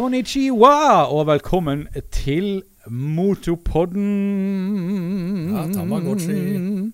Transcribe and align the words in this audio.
Konnichiwa, 0.00 1.02
og 1.12 1.26
velkommen 1.26 1.88
til 2.10 2.62
Motopodden. 2.88 4.06
Ja, 5.56 5.66
Tamagotchi. 5.72 6.92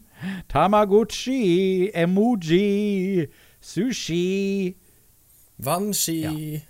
Tamagotchi, 0.49 1.91
emoji, 1.95 3.27
sushi, 3.61 4.75
Vannski. 5.59 6.21
Ja. 6.21 6.61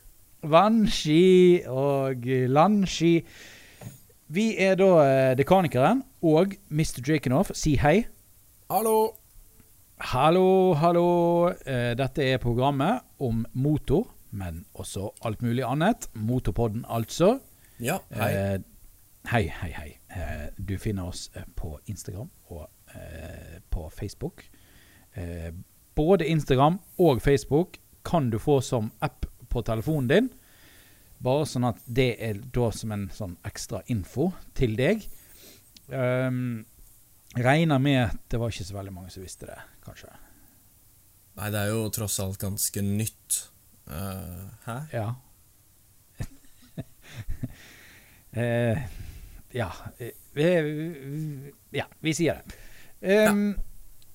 vannski 0.43 1.61
og 1.67 2.15
landski. 2.49 3.25
Vi 4.29 4.57
er 4.59 4.75
da 4.75 4.91
eh, 5.31 5.39
Dekanikeren 5.39 6.03
og 6.23 6.47
Mr. 6.69 7.01
Jakenoff. 7.09 7.51
Si 7.55 7.79
hei. 7.81 8.05
Hallo. 8.71 9.09
Hallo, 10.01 10.75
hallo. 10.75 11.49
Eh, 11.67 11.97
Dette 11.99 12.23
er 12.29 12.37
programmet 12.39 13.01
om 13.21 13.47
motor, 13.55 14.13
men 14.37 14.65
også 14.77 15.11
alt 15.25 15.43
mulig 15.45 15.65
annet. 15.67 16.09
Motorpodden, 16.15 16.85
altså. 16.89 17.39
Ja, 17.83 17.99
hei. 18.15 18.31
Eh, 18.33 18.59
hei, 19.33 19.45
hei, 19.61 19.71
hei. 19.77 19.89
Eh, 20.13 20.47
du 20.57 20.77
finner 20.81 21.11
oss 21.11 21.31
eh, 21.35 21.47
på 21.57 21.77
Instagram 21.91 22.31
og 22.53 22.69
eh, 22.95 23.59
på 23.73 23.89
Facebook. 23.93 24.45
Eh, 25.17 25.53
både 25.97 26.29
Instagram 26.29 26.79
og 27.03 27.23
Facebook 27.25 27.81
kan 28.05 28.31
du 28.31 28.39
få 28.39 28.61
som 28.61 28.93
app 29.01 29.27
på 29.49 29.63
telefonen 29.67 30.11
din. 30.11 30.31
Bare 31.23 31.47
sånn 31.49 31.65
at 31.65 31.81
det 31.89 32.11
er 32.23 32.41
da 32.53 32.69
som 32.77 32.93
en 32.93 33.09
sånn 33.13 33.37
ekstra 33.49 33.81
info 33.93 34.31
til 34.57 34.77
deg. 34.77 35.07
Um, 35.89 36.67
regner 37.39 37.81
med 37.81 38.01
at 38.03 38.23
det 38.31 38.41
var 38.43 38.53
ikke 38.53 38.67
så 38.69 38.77
veldig 38.77 38.93
mange 38.93 39.13
som 39.15 39.25
visste 39.25 39.49
det, 39.49 39.59
kanskje. 39.87 40.11
Nei, 41.37 41.51
det 41.53 41.63
er 41.63 41.73
jo 41.73 41.87
tross 41.95 42.19
alt 42.25 42.41
ganske 42.43 42.83
nytt. 42.85 43.41
Eh, 43.87 44.47
hæ? 44.67 44.73
Ja. 44.93 45.09
uh, 48.37 48.79
ja. 49.61 49.69
Eh, 49.99 51.53
ja, 51.73 51.85
vi 52.01 52.13
sier 52.13 52.41
det. 52.43 52.57
Um, 53.31 53.55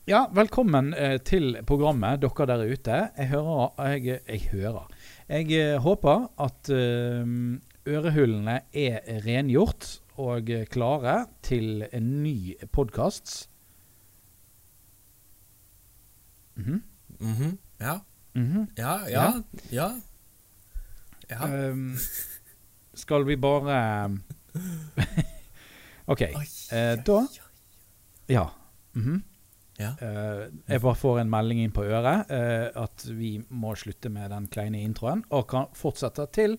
ja. 0.08 0.26
velkommen 0.36 0.92
eh, 0.94 1.18
til 1.24 1.56
programmet, 1.68 2.20
dere 2.22 2.48
der 2.50 2.66
ute. 2.68 3.00
Jeg 3.18 3.30
hører 3.32 3.88
Jeg, 3.94 4.20
jeg 4.28 4.42
hører. 4.52 4.88
Jeg 5.30 5.80
håper 5.80 6.28
at 6.38 6.70
eh, 6.70 7.26
ørehullene 7.88 8.60
er 8.74 9.00
rengjort 9.26 10.02
og 10.20 10.52
klare 10.70 11.26
til 11.42 11.88
en 11.94 12.24
ny 12.24 12.56
podkast. 12.72 13.50
Mhm. 16.56 16.84
Mhm. 17.20 17.58
Ja. 17.80 18.00
Mhm. 18.34 18.68
Ja, 18.78 19.10
ja, 19.10 19.26
ja. 19.72 19.90
Ja. 21.32 21.70
Um, 21.72 21.98
skal 22.94 23.26
vi 23.28 23.36
bare 23.40 23.78
OK. 26.12 26.22
Oi, 26.22 26.46
uh, 26.74 27.04
da 27.06 27.28
Ja. 28.28 28.46
Mhm. 28.94 29.24
Ja. 29.80 29.94
Uh, 30.02 30.52
jeg 30.68 30.82
bare 30.82 30.96
får 30.96 31.20
en 31.22 31.30
melding 31.32 31.64
inn 31.64 31.72
på 31.74 31.84
øret 31.88 32.30
uh, 32.30 32.84
at 32.84 33.06
vi 33.08 33.38
må 33.50 33.76
slutte 33.76 34.10
med 34.10 34.30
den 34.30 34.48
kleine 34.48 34.82
introen, 34.84 35.24
og 35.30 35.48
kan 35.48 35.72
fortsette 35.74 36.28
til 36.36 36.58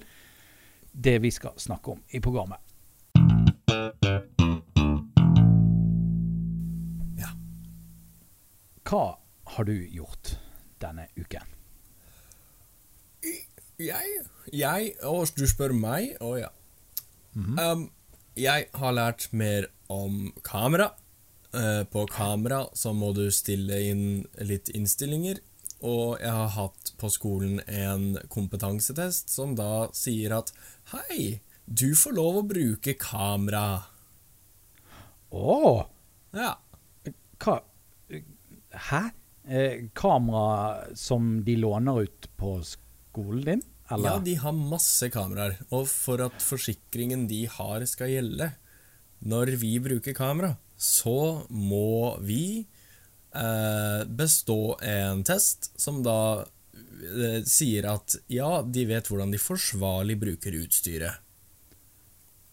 det 0.92 1.18
vi 1.22 1.30
skal 1.30 1.56
snakke 1.60 1.94
om 1.94 2.02
i 2.10 2.20
programmet. 2.20 2.58
Ja. 7.20 7.30
Hva 8.88 9.04
har 9.54 9.64
du 9.68 9.76
gjort 9.88 10.36
denne 10.80 11.06
uken? 11.16 11.61
Jeg 13.82 14.22
Jeg 14.52 14.94
og 15.06 15.30
du 15.36 15.46
spør 15.48 15.74
meg? 15.76 16.16
Å 16.20 16.36
ja. 16.40 16.50
Mhm. 17.34 17.58
um, 17.58 17.90
jeg 18.36 18.68
har 18.72 18.92
lært 18.96 19.28
mer 19.32 19.68
om 19.92 20.32
kamera. 20.44 20.92
Uh, 21.52 21.84
på 21.84 22.06
kamera 22.08 22.64
så 22.72 22.94
må 22.96 23.12
du 23.12 23.26
stille 23.30 23.80
inn 23.90 24.04
litt 24.40 24.70
innstillinger. 24.72 25.40
Og 25.82 26.20
jeg 26.22 26.32
har 26.32 26.52
hatt 26.54 26.92
på 27.00 27.10
skolen 27.10 27.60
en 27.66 28.16
kompetansetest 28.32 29.32
som 29.34 29.56
da 29.58 29.88
sier 29.96 30.36
at 30.38 30.52
Hei, 30.94 31.40
du 31.66 31.92
får 31.98 32.14
lov 32.16 32.38
å 32.40 32.46
bruke 32.46 32.94
kamera. 33.00 33.82
Å! 35.32 35.58
Ja. 36.36 36.54
Hva 37.42 37.58
Hæ? 38.72 39.02
Eh, 39.44 39.88
kamera 39.98 40.94
som 40.94 41.42
de 41.44 41.56
låner 41.58 42.06
ut 42.06 42.28
på 42.38 42.54
skolen 42.62 42.91
din? 43.46 43.62
Eller? 43.92 44.08
Ja, 44.08 44.18
de 44.24 44.34
har 44.40 44.54
masse 44.56 45.08
kameraer, 45.12 45.58
og 45.70 45.86
for 45.90 46.22
at 46.24 46.42
forsikringen 46.42 47.26
de 47.28 47.44
har 47.50 47.84
skal 47.90 48.08
gjelde 48.12 48.52
når 49.28 49.52
vi 49.60 49.76
bruker 49.82 50.14
kamera, 50.16 50.54
så 50.76 51.44
må 51.50 52.16
vi 52.24 52.64
eh, 53.34 54.02
bestå 54.08 54.76
en 54.82 55.22
test 55.26 55.70
som 55.78 56.00
da 56.02 56.42
eh, 56.42 57.42
sier 57.46 57.86
at 57.92 58.16
ja, 58.32 58.62
de 58.66 58.86
vet 58.90 59.06
hvordan 59.10 59.30
de 59.34 59.38
forsvarlig 59.38 60.16
bruker 60.24 60.56
utstyret. 60.64 61.20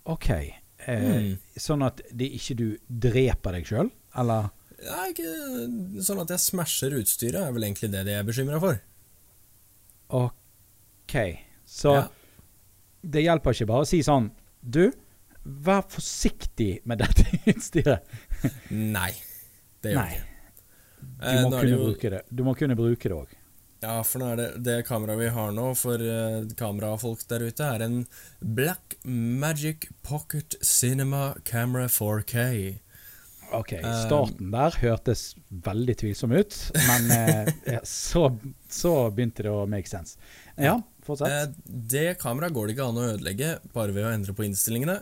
OK. 0.09 0.29
Eh, 0.35 0.55
Mm. 0.79 1.33
Sånn 1.59 1.83
at 1.83 1.99
det 2.15 2.29
ikke 2.37 2.55
du 2.55 2.67
dreper 2.87 3.57
deg 3.57 3.67
sjøl, 3.67 3.89
eller? 4.17 4.47
Er 4.79 5.09
ikke 5.11 6.03
sånn 6.05 6.21
at 6.23 6.31
jeg 6.31 6.39
smasher 6.45 6.95
utstyret, 6.95 7.41
er 7.43 7.51
vel 7.51 7.65
egentlig 7.67 7.89
det 7.91 8.05
de 8.07 8.13
er 8.15 8.23
bekymra 8.27 8.61
for. 8.63 8.79
OK. 10.15 10.38
Så 11.65 11.93
Ja. 11.95 12.07
det 13.03 13.23
hjelper 13.25 13.53
ikke 13.55 13.67
bare 13.69 13.85
å 13.85 13.87
si 13.87 13.99
sånn 14.05 14.31
Du, 14.61 14.91
vær 15.45 15.83
forsiktig 15.87 16.81
med 16.85 16.99
dette 16.99 17.23
utstyret. 17.53 18.03
Nei, 18.71 19.11
det 19.81 19.93
gjør 19.93 20.01
Nei. 20.03 20.17
Du 20.99 21.25
Eh, 21.27 21.43
må 21.45 21.53
er 21.53 21.61
kunne 21.63 21.69
jo- 21.71 21.85
bruke 21.85 22.09
det. 22.11 22.21
Du 22.31 22.43
må 22.43 22.53
kunne 22.59 22.75
bruke 22.75 23.07
det 23.09 23.15
òg. 23.15 23.27
Ja, 23.81 24.01
for 24.03 24.19
nå 24.19 24.33
er 24.33 24.35
det, 24.35 24.47
det 24.63 24.73
kameraet 24.87 25.19
vi 25.21 25.29
har 25.31 25.51
nå 25.55 25.69
for 25.79 25.95
uh, 26.03 26.43
kamerafolk 26.59 27.21
der 27.31 27.45
ute, 27.47 27.63
er 27.63 27.81
en 27.85 28.01
Black 28.43 28.97
Magic 29.05 29.87
Pocket 30.03 30.57
Cinema 30.61 31.33
Camera 31.47 31.87
4K. 31.87 32.79
OK. 33.55 33.71
starten 33.79 33.95
Starten 34.05 34.51
der 34.51 34.75
hørtes 34.83 35.23
veldig 35.49 35.95
tvilsom 36.03 36.35
ut, 36.35 36.57
men 36.75 37.07
uh, 37.71 37.79
så, 37.87 38.25
så 38.69 38.91
begynte 39.15 39.47
det 39.47 39.53
å 39.55 39.63
make 39.65 39.87
sense. 39.87 40.19
Ja, 40.59 40.75
fortsett. 41.09 41.55
Eh, 41.55 41.75
det 41.93 42.07
kameraet 42.21 42.55
går 42.55 42.67
det 42.67 42.75
ikke 42.75 42.89
an 42.91 42.99
å 43.01 43.07
ødelegge 43.13 43.55
bare 43.75 43.95
ved 43.95 44.07
å 44.07 44.13
endre 44.13 44.35
på 44.37 44.45
innstillingene. 44.47 44.99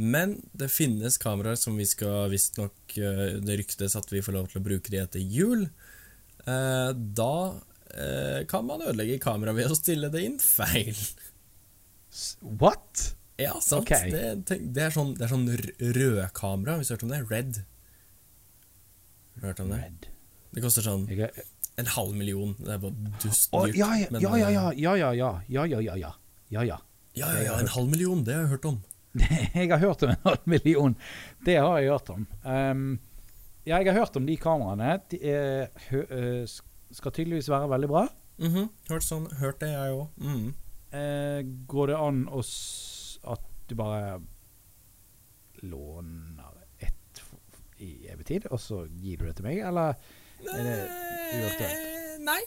Men 0.00 0.38
det 0.56 0.70
finnes 0.72 1.18
kameraer 1.20 1.58
som 1.60 1.76
vi 1.76 1.84
skal 1.84 2.30
visstnok 2.32 2.94
uh, 2.96 3.36
Det 3.44 3.58
ryktes 3.60 3.98
at 3.98 4.06
vi 4.08 4.22
får 4.24 4.32
lov 4.32 4.46
til 4.48 4.62
å 4.62 4.64
bruke 4.64 4.92
de 4.92 5.02
etter 5.02 5.20
jul. 5.20 5.66
Eh, 6.48 6.90
da 6.94 7.34
eh, 7.92 8.46
kan 8.48 8.64
man 8.64 8.80
ødelegge 8.80 9.20
kameraet 9.20 9.58
ved 9.58 9.72
å 9.72 9.76
stille 9.76 10.08
det 10.12 10.22
inn 10.24 10.38
feil. 10.40 10.96
What? 12.40 13.10
Ja, 13.40 13.58
sant? 13.60 13.84
Okay. 13.84 14.12
Det, 14.12 14.60
det 14.72 14.86
er 14.86 14.94
sånn, 14.94 15.12
det 15.18 15.26
er 15.26 15.32
sånn 15.34 15.46
rødkamera, 15.50 16.78
hvis 16.78 16.90
du 16.90 16.94
har 16.94 16.98
hørt 16.98 17.06
om 17.06 17.12
det? 17.12 17.20
Red. 17.30 17.60
Har 19.34 19.44
du 19.44 19.48
hørt 19.50 19.62
om 19.64 19.74
det? 19.74 19.82
Red. 19.84 20.08
Det 20.50 20.64
koster 20.64 20.82
sånn 20.82 21.04
Jeg 21.06 21.30
en 21.80 21.90
halv 21.96 22.14
million. 22.16 22.54
Det 22.58 22.74
er 22.74 22.80
bare 22.82 23.12
dust 23.22 23.50
dyrt. 23.52 23.76
ja, 23.76 23.90
ja, 23.96 24.20
ja, 24.20 24.36
ja, 24.38 24.64
eh, 24.70 24.80
ja, 24.80 24.94
ja, 24.94 24.94
ja, 24.94 25.12
ja, 25.14 25.32
ja, 25.48 25.66
ja, 25.66 25.74
ja, 25.74 25.96
ja, 25.96 26.14
ja, 26.50 26.64
ja. 26.64 26.78
ja, 27.18 27.28
ja, 27.42 27.58
en 27.60 27.74
halv 27.74 27.90
million, 27.90 28.24
det 28.24 28.34
har 28.34 28.46
jeg 28.46 28.54
hørt 28.56 28.70
om. 28.72 28.80
Jeg 29.54 29.66
har 29.70 29.80
hørt 29.82 30.02
om 30.06 30.12
en 30.12 30.24
halv 30.24 30.44
million. 30.46 30.96
Det 31.46 31.56
har 31.58 31.78
jeg 31.78 31.90
hørt 31.90 32.10
om. 32.14 32.26
Um, 32.44 33.00
ja, 33.66 33.80
jeg 33.80 33.92
har 33.92 33.98
hørt 34.04 34.16
om 34.16 34.26
de 34.26 34.36
kameraene. 34.38 34.98
De 35.10 35.18
er, 35.26 35.70
hø, 35.90 36.04
eh, 36.06 36.58
skal 36.94 37.14
tydeligvis 37.14 37.50
være 37.50 37.70
veldig 37.70 37.90
bra. 37.90 38.06
Mhm, 38.40 38.68
hørt, 38.88 39.04
sånn, 39.04 39.26
hørt 39.40 39.60
det, 39.60 39.72
jeg 39.74 39.96
òg. 39.98 40.06
Mm. 40.22 40.46
Uh, 40.90 41.40
går 41.70 41.92
det 41.92 41.98
an 41.98 42.22
å 42.34 42.40
at 43.30 43.50
du 43.70 43.76
bare 43.78 44.16
låner 45.62 46.64
ett 46.78 47.22
i 47.78 48.08
evig 48.10 48.26
tid, 48.26 48.48
og 48.50 48.60
så 48.62 48.84
gir 48.88 49.20
du 49.20 49.28
det 49.28 49.36
til 49.38 49.46
meg, 49.46 49.60
eller 49.68 49.98
Er 50.48 50.64
det 50.66 50.76
uaktuelt? 51.40 51.76
Eh, 51.76 52.18
Nei. 52.24 52.40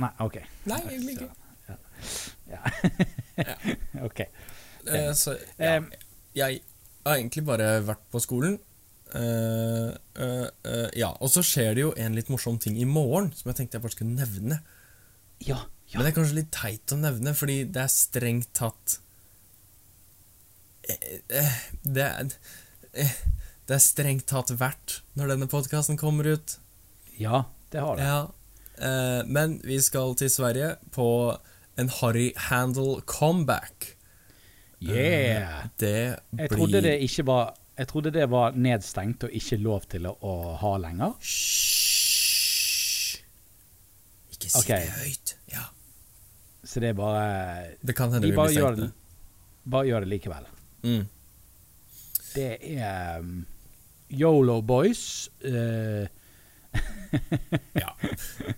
Nei, 0.00 0.10
OK. 0.24 0.40
Nei, 0.70 0.80
egentlig 0.88 1.16
ikke. 1.18 1.30
Ja. 1.68 1.76
ja. 2.50 3.54
OK. 4.08 4.24
Uh, 4.86 5.12
så, 5.14 5.36
ja, 5.58 5.76
Um, 5.78 5.90
jeg 6.34 6.60
har 7.06 7.18
egentlig 7.18 7.44
bare 7.44 7.68
vært 7.84 8.02
på 8.12 8.22
skolen. 8.22 8.58
Uh, 9.10 9.90
uh, 10.20 10.88
ja, 10.94 11.10
Og 11.18 11.32
så 11.32 11.42
skjer 11.42 11.74
det 11.74 11.82
jo 11.82 11.92
en 11.98 12.14
litt 12.14 12.30
morsom 12.30 12.60
ting 12.62 12.76
i 12.78 12.86
morgen 12.86 13.32
som 13.34 13.50
jeg 13.50 13.58
tenkte 13.58 13.78
jeg 13.78 13.84
bare 13.84 13.96
skulle 13.96 14.16
nevne. 14.16 14.60
Ja. 15.42 15.58
ja. 15.90 15.98
Men 15.98 16.06
det 16.06 16.12
er 16.12 16.18
kanskje 16.20 16.40
litt 16.40 16.52
teit 16.54 16.94
å 16.94 17.00
nevne, 17.00 17.34
fordi 17.36 17.62
det 17.66 17.84
er 17.84 17.92
strengt 17.92 18.52
tatt 18.56 19.00
det, 21.84 22.02
er, 22.02 22.30
det 23.68 23.74
er 23.76 23.82
strengt 23.82 24.26
tatt 24.30 24.50
verdt 24.58 25.00
når 25.18 25.34
denne 25.34 25.50
podkasten 25.50 25.98
kommer 26.00 26.26
ut. 26.32 26.56
Ja, 27.20 27.44
det 27.72 27.84
har 27.84 27.96
det. 27.96 28.08
Ja. 28.08 28.20
Eh, 28.80 29.26
men 29.26 29.60
vi 29.64 29.80
skal 29.82 30.14
til 30.16 30.30
Sverige 30.32 30.74
på 30.94 31.36
en 31.80 31.90
Harry 32.00 32.30
Handel 32.48 33.00
comeback. 33.04 33.96
Yeah! 34.80 35.66
Det 35.76 36.16
Jeg 36.38 36.50
trodde 36.50 36.80
det 36.80 37.26
var 37.26 37.54
Jeg 37.78 37.88
trodde 37.88 38.10
det 38.10 38.30
var 38.30 38.52
nedstengt 38.56 39.24
og 39.24 39.30
ikke 39.32 39.56
lov 39.56 39.80
til 39.92 40.06
å, 40.08 40.16
å 40.20 40.56
ha 40.60 40.76
lenger. 40.80 41.12
Hysj! 41.20 43.20
Ikke 44.32 44.48
si 44.48 44.58
okay. 44.62 44.86
det 44.86 44.92
høyt. 45.00 45.36
Ja. 45.52 45.64
Så 46.64 46.80
det 46.80 46.88
er 46.92 46.96
bare 46.96 47.76
Det 47.80 47.96
kan 47.96 48.12
hende 48.12 48.26
De 48.26 48.32
vi 48.32 48.36
blir 48.36 48.48
stengt 48.56 48.80
det, 48.80 48.90
bare 49.64 49.88
gjør 49.88 50.00
det 50.06 50.10
likevel. 50.14 50.44
Mm. 50.84 51.04
Det 52.34 52.52
er 52.78 53.20
um, 53.20 53.44
Yolo 54.10 54.60
Boys. 54.64 55.28
eh, 55.44 56.08
Ja. 57.74 57.88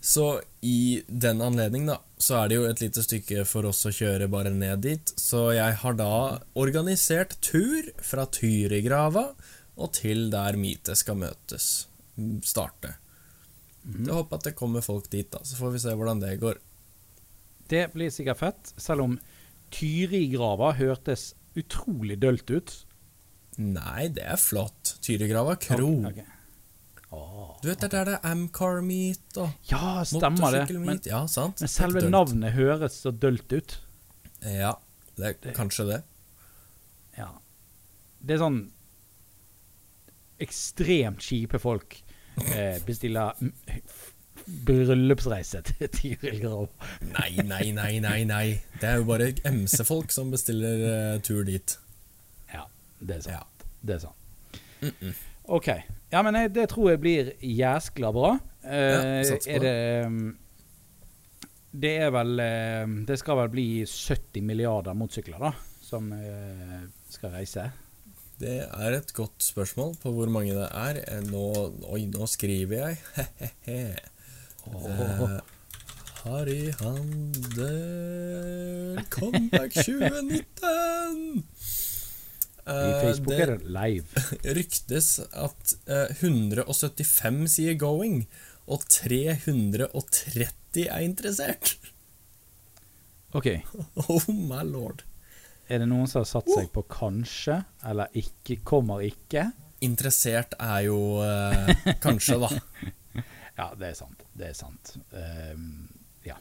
Så 0.04 0.42
i 0.60 1.02
den 1.08 1.40
anledning, 1.40 1.86
da, 1.88 1.98
så 2.20 2.42
er 2.42 2.50
det 2.50 2.56
jo 2.58 2.66
et 2.68 2.82
lite 2.82 3.02
stykke 3.04 3.44
for 3.48 3.64
oss 3.70 3.80
å 3.88 3.92
kjøre 3.94 4.28
bare 4.32 4.50
ned 4.52 4.82
dit. 4.84 5.12
Så 5.16 5.46
jeg 5.56 5.78
har 5.80 5.96
da 5.96 6.10
organisert 6.58 7.38
tur 7.44 7.88
fra 8.04 8.26
Tyrigrava 8.28 9.30
og 9.80 9.94
til 9.96 10.26
der 10.32 10.58
Mite 10.60 10.96
skal 10.98 11.16
møtes. 11.22 11.86
mm, 13.88 14.04
Jeg 14.04 14.14
håper 14.18 14.36
at 14.40 14.50
det 14.50 14.54
kommer 14.58 14.84
folk 14.84 15.08
dit, 15.12 15.30
da, 15.32 15.40
så 15.48 15.56
får 15.56 15.72
vi 15.78 15.82
se 15.86 15.96
hvordan 15.96 16.20
det 16.22 16.36
går. 16.42 16.60
det 17.72 17.86
blir 17.94 18.12
sikkert 18.12 18.42
fett, 18.42 18.74
selv 18.76 19.06
om 19.06 19.14
Tyrigrava 19.72 20.74
hørtes 20.76 21.30
utrolig 21.56 22.18
dølt 22.20 22.50
ut. 22.52 22.74
Nei, 23.56 24.08
det 24.12 24.24
er 24.28 24.36
flott. 24.40 24.98
Tyrigrava 25.04 25.56
kro. 25.60 25.88
Ok. 26.10 26.20
Du 27.62 27.68
vet, 27.68 27.78
det 27.82 27.88
er 27.88 27.92
der 27.92 28.08
det 28.08 28.14
er 28.16 28.30
Amcar 28.32 28.80
Meet 28.82 29.36
og 29.42 29.50
Ja, 29.70 30.02
stemmer 30.08 30.54
det. 30.54 30.62
Men, 30.80 31.00
Ja, 31.06 31.26
sant? 31.30 31.60
men 31.60 31.68
selve 31.70 32.02
navnet 32.08 32.54
høres 32.56 32.96
så 33.04 33.12
dølt 33.12 33.52
ut. 33.52 33.74
Ja, 34.42 34.72
det 35.18 35.36
er 35.44 35.52
kanskje 35.54 35.86
det. 35.90 35.98
Ja. 37.18 37.28
Det 38.22 38.34
er 38.36 38.42
sånn 38.42 38.62
ekstremt 40.42 41.22
kjipe 41.22 41.60
folk 41.62 42.00
eh, 42.56 42.80
bestiller 42.86 43.36
bryllupsreise 44.66 45.60
til 45.68 45.88
Tyrigrava. 45.92 46.66
Nei, 47.12 47.30
nei, 47.46 47.68
nei, 47.76 47.92
nei, 48.02 48.18
nei. 48.26 48.46
Det 48.80 48.88
er 48.88 48.98
jo 49.02 49.06
bare 49.12 49.30
MC-folk 49.46 50.10
som 50.14 50.32
bestiller 50.34 50.86
eh, 50.88 51.20
tur 51.22 51.44
dit. 51.46 51.76
Ja, 52.52 52.64
det 52.98 53.20
er 53.20 53.26
sant. 53.28 53.36
Ja. 53.36 53.68
Det 53.82 53.98
er 53.98 54.06
sant. 54.08 55.20
OK. 55.46 55.68
Ja, 56.12 56.20
men 56.22 56.36
jeg, 56.36 56.52
det 56.54 56.68
tror 56.72 56.90
jeg 56.92 57.00
blir 57.02 57.30
jæskla 57.40 58.10
bra. 58.14 58.34
Uh, 58.62 58.70
Ja, 58.70 59.22
er 59.48 59.58
det 59.64 59.76
Det 61.72 61.92
er 62.04 62.10
vel 62.14 62.38
eh, 62.44 62.84
Det 63.08 63.16
skal 63.18 63.36
vel 63.40 63.48
bli 63.50 63.64
70 63.88 64.44
milliarder 64.44 64.94
motsykler 64.94 65.40
da, 65.40 65.50
som 65.82 66.12
eh, 66.14 66.82
skal 67.10 67.32
reise. 67.34 67.64
Det 68.42 68.58
er 68.68 68.92
et 68.98 69.12
godt 69.16 69.42
spørsmål 69.42 69.96
på 70.02 70.10
hvor 70.14 70.28
mange 70.32 70.52
det 70.54 70.68
er. 70.68 71.00
Eh, 71.06 71.22
Nå, 71.30 71.42
oi, 71.88 72.04
nå 72.10 72.26
skriver 72.30 72.76
jeg. 72.84 72.96
Hehehe. 73.66 73.96
Harry 76.22 76.70
Handel 76.78 77.82
Comeback 79.10 79.72
2019! 79.74 81.42
I 82.66 82.70
Eh, 82.70 83.02
Facebook 83.02 83.34
det 83.34 83.40
er 83.40 83.56
det 83.56 83.74
live. 83.74 84.22
ryktes 84.58 85.18
at 85.18 85.74
eh, 85.86 86.14
175 86.22 87.46
sier 87.56 87.78
going, 87.78 88.22
og 88.70 88.84
330 88.86 90.86
er 90.86 91.00
interessert. 91.02 91.74
OK. 93.32 93.48
Oh 94.08 94.28
my 94.28 94.62
lord. 94.62 95.02
Er 95.68 95.80
det 95.80 95.88
noen 95.88 96.08
som 96.10 96.20
har 96.20 96.28
satt 96.28 96.50
seg 96.52 96.68
på 96.74 96.84
kanskje, 96.90 97.62
eller 97.88 98.12
ikke, 98.18 98.58
kommer 98.66 99.02
ikke? 99.06 99.46
Interessert 99.82 100.54
er 100.60 100.84
jo 100.86 100.98
uh, 101.22 101.70
kanskje, 102.02 102.38
da. 102.42 102.50
Ja, 103.58 103.66
det 103.78 103.90
er 103.90 103.96
sant. 103.96 104.22
Det 104.32 104.46
er 104.48 104.54
sant. 104.56 104.94
Ehm, 105.12 105.84
ja. 106.24 106.38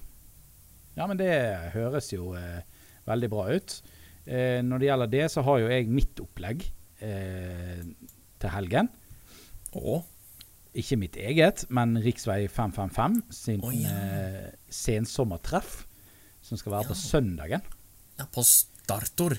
ja, 0.95 1.07
men 1.09 1.19
det 1.19 1.27
høres 1.73 2.07
jo 2.13 2.29
uh, 2.31 2.61
veldig 3.09 3.29
bra 3.33 3.49
ut. 3.51 3.73
Eh, 4.25 4.61
når 4.65 4.81
det 4.81 4.89
gjelder 4.89 5.11
det, 5.11 5.25
så 5.33 5.43
har 5.45 5.61
jo 5.63 5.69
jeg 5.71 5.89
mitt 5.89 6.21
opplegg 6.21 6.65
eh, 7.01 7.83
til 8.41 8.53
helgen. 8.53 8.89
Og? 9.79 10.01
Ikke 10.77 10.97
mitt 10.99 11.17
eget, 11.19 11.65
men 11.73 11.97
Riksvei 11.99 12.45
555 12.47 13.21
sin 13.35 13.63
oh, 13.65 13.73
ja. 13.75 13.91
eh, 13.91 14.51
sensommertreff, 14.71 15.81
som 16.41 16.59
skal 16.59 16.77
være 16.77 16.91
på 16.93 16.97
søndagen. 16.97 17.65
ja, 18.19 18.27
på 18.31 18.43
Startor, 18.45 19.35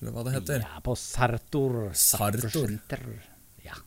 eller 0.00 0.12
hva 0.12 0.24
det 0.26 0.34
heter. 0.36 0.66
Ja, 0.66 0.82
på 0.84 0.96
Sartor. 0.98 1.78
Sartor. 1.96 2.50
Center. 2.52 3.06
Ja. 3.64 3.78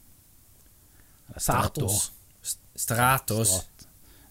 Eller 1.27 1.43
Sartor. 1.43 1.91
Stratos. 1.91 2.63
Stratos. 2.77 3.53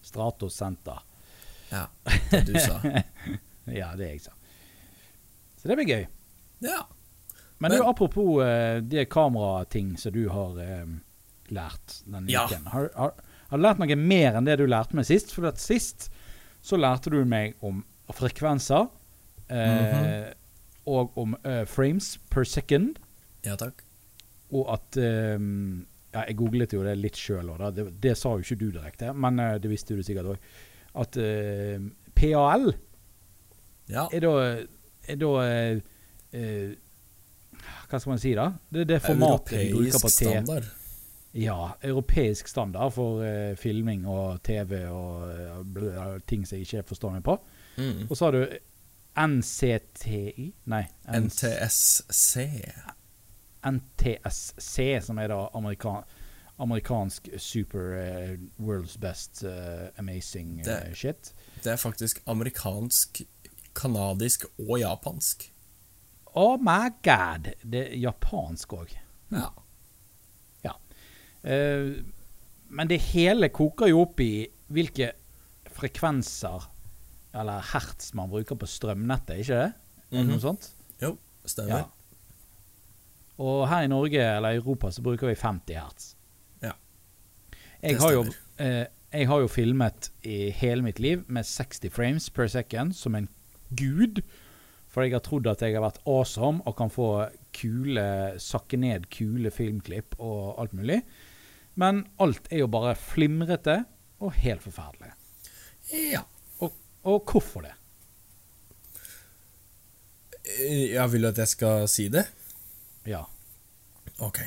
Stratos 0.07 0.59
Senter. 0.59 1.05
Ja, 1.71 1.87
det 2.31 2.47
du 2.47 2.59
sa. 2.59 2.81
Ja, 3.67 3.93
det 3.99 4.11
jeg 4.13 4.21
sa. 4.23 4.36
Så 5.67 5.73
det 5.73 5.77
blir 5.81 5.89
gøy. 5.91 6.05
Ja. 6.63 6.85
Men, 7.59 7.73
Men- 7.73 7.83
apropos 7.83 8.39
uh, 8.39 8.79
de 8.81 9.05
kamerating 9.05 9.97
som 9.99 10.13
du 10.15 10.29
har 10.31 10.55
uh, 10.55 10.93
lært 11.51 12.03
denne 12.07 12.31
Ja. 12.31 12.45
uken. 12.47 12.67
Har, 12.71 12.91
har, 12.95 13.15
har 13.49 13.59
du 13.59 13.65
lært 13.65 13.81
noe 13.83 13.97
mer 13.99 14.37
enn 14.39 14.47
det 14.47 14.59
du 14.61 14.67
lærte 14.71 14.95
meg 14.95 15.09
sist? 15.09 15.35
For 15.35 15.51
sist 15.59 16.07
så 16.63 16.79
lærte 16.79 17.11
du 17.11 17.25
meg 17.25 17.57
om 17.67 17.83
frekvenser. 18.15 18.87
Uh, 19.51 19.57
mm 19.57 19.91
-hmm. 19.91 20.35
Og 20.87 21.19
om 21.19 21.37
frames 21.67 22.19
per 22.31 22.45
second. 22.45 22.99
Ja 23.45 23.57
takk. 23.57 23.83
Og 24.53 24.73
at 24.73 24.97
um, 24.97 25.85
ja, 26.15 26.23
Jeg 26.29 26.37
googlet 26.37 26.73
jo 26.73 26.85
det 26.85 26.97
litt 26.99 27.17
sjøl 27.17 27.51
òg, 27.51 27.75
det, 27.75 28.01
det 28.01 28.17
sa 28.17 28.29
jo 28.29 28.39
ikke 28.39 28.57
du 28.57 28.71
direkte, 28.71 29.13
men 29.13 29.37
det 29.37 29.71
visste 29.71 29.97
du 29.97 30.03
sikkert 30.03 30.27
òg. 30.27 30.37
At 30.95 31.11
PAL 32.15 32.75
Ja. 33.89 34.09
er 34.13 34.21
da, 34.21 34.63
da 35.15 35.31
eh, 35.47 35.79
eh, 36.33 36.75
Hva 37.89 38.01
skal 38.01 38.11
man 38.11 38.19
si, 38.19 38.35
da? 38.35 38.49
Det 38.71 38.81
er 38.81 38.91
det 38.91 39.03
formatet 39.03 39.53
vi 39.59 39.73
bruker 39.73 39.99
på 39.99 40.11
Europeisk 40.11 40.17
standard. 40.25 40.65
Ja, 41.37 41.73
europeisk 41.85 42.49
standard 42.49 42.93
for 42.93 43.23
eh, 43.25 43.55
filming 43.61 44.07
og 44.09 44.43
TV 44.43 44.87
og 44.89 45.29
eh, 45.31 46.21
ting 46.27 46.47
som 46.47 46.57
jeg 46.59 46.67
ikke 46.67 46.83
forstår 46.89 47.13
meg 47.19 47.25
på. 47.25 47.37
Mm. 47.77 48.07
Og 48.11 48.17
så 48.17 48.25
har 48.25 48.33
du 48.33 48.57
NCTI 49.17 50.53
Nei, 50.73 50.83
NTSC. 51.09 52.47
NTSC, 53.67 54.77
som 55.03 55.19
er 55.19 55.29
da 55.33 55.47
amerikan 55.57 56.05
amerikansk 56.59 57.29
super 57.37 57.91
uh, 58.01 58.37
world's 58.65 58.97
best 59.01 59.43
uh, 59.45 59.89
amazing 59.99 60.61
uh, 60.61 60.65
Det- 60.65 60.97
shit. 60.97 61.35
Det 61.65 61.73
er 61.73 61.77
faktisk 61.77 62.23
amerikansk, 62.27 63.21
kanadisk 63.77 64.45
og 64.59 64.79
japansk. 64.81 65.51
Oh 66.37 66.57
my 66.61 66.91
god! 67.05 67.53
Det 67.65 67.83
er 67.91 67.97
japansk 68.03 68.73
òg. 68.77 68.97
Ja. 69.33 69.51
Eh, 71.47 71.93
men 72.75 72.89
det 72.91 72.99
hele 73.13 73.49
koker 73.55 73.87
jo 73.93 74.01
opp 74.03 74.19
i 74.25 74.47
hvilke 74.75 75.13
frekvenser 75.77 76.65
eller 77.37 77.63
hertz 77.73 78.09
man 78.19 78.31
bruker 78.33 78.59
på 78.59 78.67
strømnettet, 78.67 79.43
ikke 79.45 79.61
det? 79.61 79.73
Det 80.11 80.19
Mhm. 80.25 80.29
Noe 80.33 80.41
sånt? 80.41 80.71
Jo, 81.03 81.13
stemmer. 81.45 81.77
Ja. 81.79 81.85
Og 83.39 83.69
her 83.69 83.83
i 83.85 83.87
Norge 83.93 84.19
eller 84.37 84.57
Europa 84.57 84.91
så 84.91 85.03
bruker 85.03 85.29
vi 85.29 85.35
50 85.35 85.75
hertz. 85.77 86.15
Ja, 86.63 86.73
Jeg 87.83 87.99
har, 88.01 88.13
jo, 88.13 88.25
eh, 88.59 88.87
jeg 89.13 89.27
har 89.29 89.39
jo 89.41 89.47
filmet 89.49 90.11
i 90.25 90.51
hele 90.51 90.83
mitt 90.83 90.99
liv 90.99 91.25
med 91.29 91.45
60 91.45 91.91
frames 91.93 92.31
per 92.31 92.47
second 92.49 92.95
som 92.95 93.15
en 93.15 93.29
gud. 93.71 94.23
For 94.89 95.05
jeg 95.05 95.13
har 95.17 95.25
trodd 95.27 95.49
at 95.51 95.61
jeg 95.65 95.75
har 95.77 95.85
vært 95.85 96.01
awesome 96.09 96.63
og 96.65 96.77
kan 96.79 96.91
få 96.93 97.09
kule, 97.57 98.05
sakke 98.41 98.79
ned 98.81 99.09
kule 99.13 99.51
filmklipp 99.53 100.17
og 100.19 100.57
alt 100.63 100.73
mulig. 100.77 101.03
Men 101.77 102.07
alt 102.23 102.49
er 102.51 102.63
jo 102.63 102.71
bare 102.73 102.95
flimrete 102.97 103.83
og 104.25 104.33
helt 104.41 104.63
forferdelig. 104.65 105.13
Ja. 105.93 106.23
Og, 106.65 106.73
og 107.05 107.29
hvorfor 107.29 107.67
det? 107.67 107.75
Jeg 110.47 110.93
Ja, 110.95 111.07
vil 111.11 111.27
at 111.29 111.39
jeg 111.43 111.51
skal 111.51 111.89
si 111.91 112.07
det? 112.13 112.25
Ja. 113.07 113.25
Ok. 114.23 114.41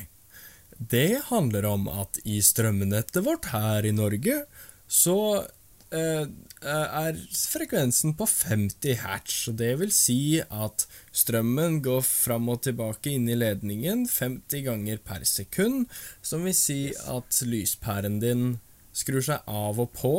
Det 0.80 1.20
handler 1.28 1.66
om 1.68 1.86
at 1.92 2.18
i 2.24 2.40
strømnettet 2.42 3.22
vårt 3.26 3.50
her 3.52 3.84
i 3.84 3.92
Norge, 3.92 4.40
så 4.88 5.16
eh, 5.44 5.48
er 5.90 7.20
frekvensen 7.34 8.14
på 8.18 8.26
50 8.28 9.00
hertz. 9.02 9.36
Det 9.58 9.72
vil 9.80 9.92
si 9.94 10.38
at 10.40 10.86
strømmen 11.10 11.80
går 11.82 12.02
fram 12.06 12.50
og 12.52 12.62
tilbake 12.66 13.14
inn 13.16 13.28
i 13.30 13.38
ledningen 13.38 14.06
50 14.06 14.66
ganger 14.68 15.00
per 15.02 15.24
sekund. 15.26 15.88
Som 16.22 16.46
vil 16.46 16.54
si 16.54 16.80
at 16.94 17.42
lyspæren 17.46 18.20
din 18.22 18.60
skrur 18.92 19.24
seg 19.24 19.46
av 19.50 19.80
og 19.82 19.90
på 19.96 20.14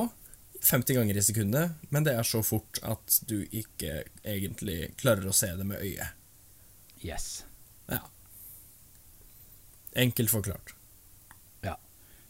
50 0.61 0.93
ganger 0.93 1.17
i 1.17 1.23
sekundet, 1.25 1.77
men 1.89 2.05
det 2.05 2.13
er 2.13 2.27
så 2.27 2.43
fort 2.45 2.77
at 2.85 3.21
du 3.27 3.41
ikke 3.49 4.03
egentlig 4.21 4.91
klarer 5.01 5.25
å 5.25 5.33
se 5.35 5.49
det 5.57 5.65
med 5.65 5.81
øyet. 5.81 6.13
Yes. 7.01 7.43
Ja. 7.89 8.03
Enkelt 9.97 10.29
forklart. 10.29 10.75
Ja. 11.65 11.79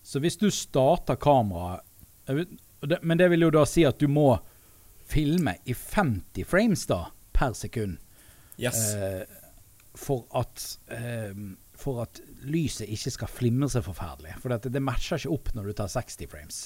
Så 0.03 0.23
hvis 0.23 0.39
du 0.39 0.47
starter 0.51 1.19
kameraet 1.19 1.83
Men 3.03 3.17
det 3.17 3.29
vil 3.29 3.41
jo 3.45 3.51
da 3.53 3.65
si 3.69 3.83
at 3.85 3.99
du 4.01 4.07
må 4.09 4.39
filme 5.11 5.57
i 5.69 5.73
50 5.73 6.45
frames 6.47 6.85
da, 6.89 7.03
per 7.35 7.53
sekund. 7.53 7.97
Yes. 8.61 8.93
Eh, 8.95 9.23
for 9.97 10.23
at 10.39 10.63
eh, 10.93 11.33
For 11.81 12.03
at 12.03 12.19
lyset 12.45 12.87
ikke 12.93 13.11
skal 13.11 13.27
flimre 13.27 13.67
seg 13.73 13.83
forferdelig. 13.83 14.35
For 14.39 14.53
det, 14.53 14.69
det 14.71 14.81
matcher 14.85 15.17
ikke 15.17 15.33
opp 15.33 15.49
når 15.57 15.65
du 15.71 15.73
tar 15.81 15.89
60 15.89 16.27
frames. 16.29 16.59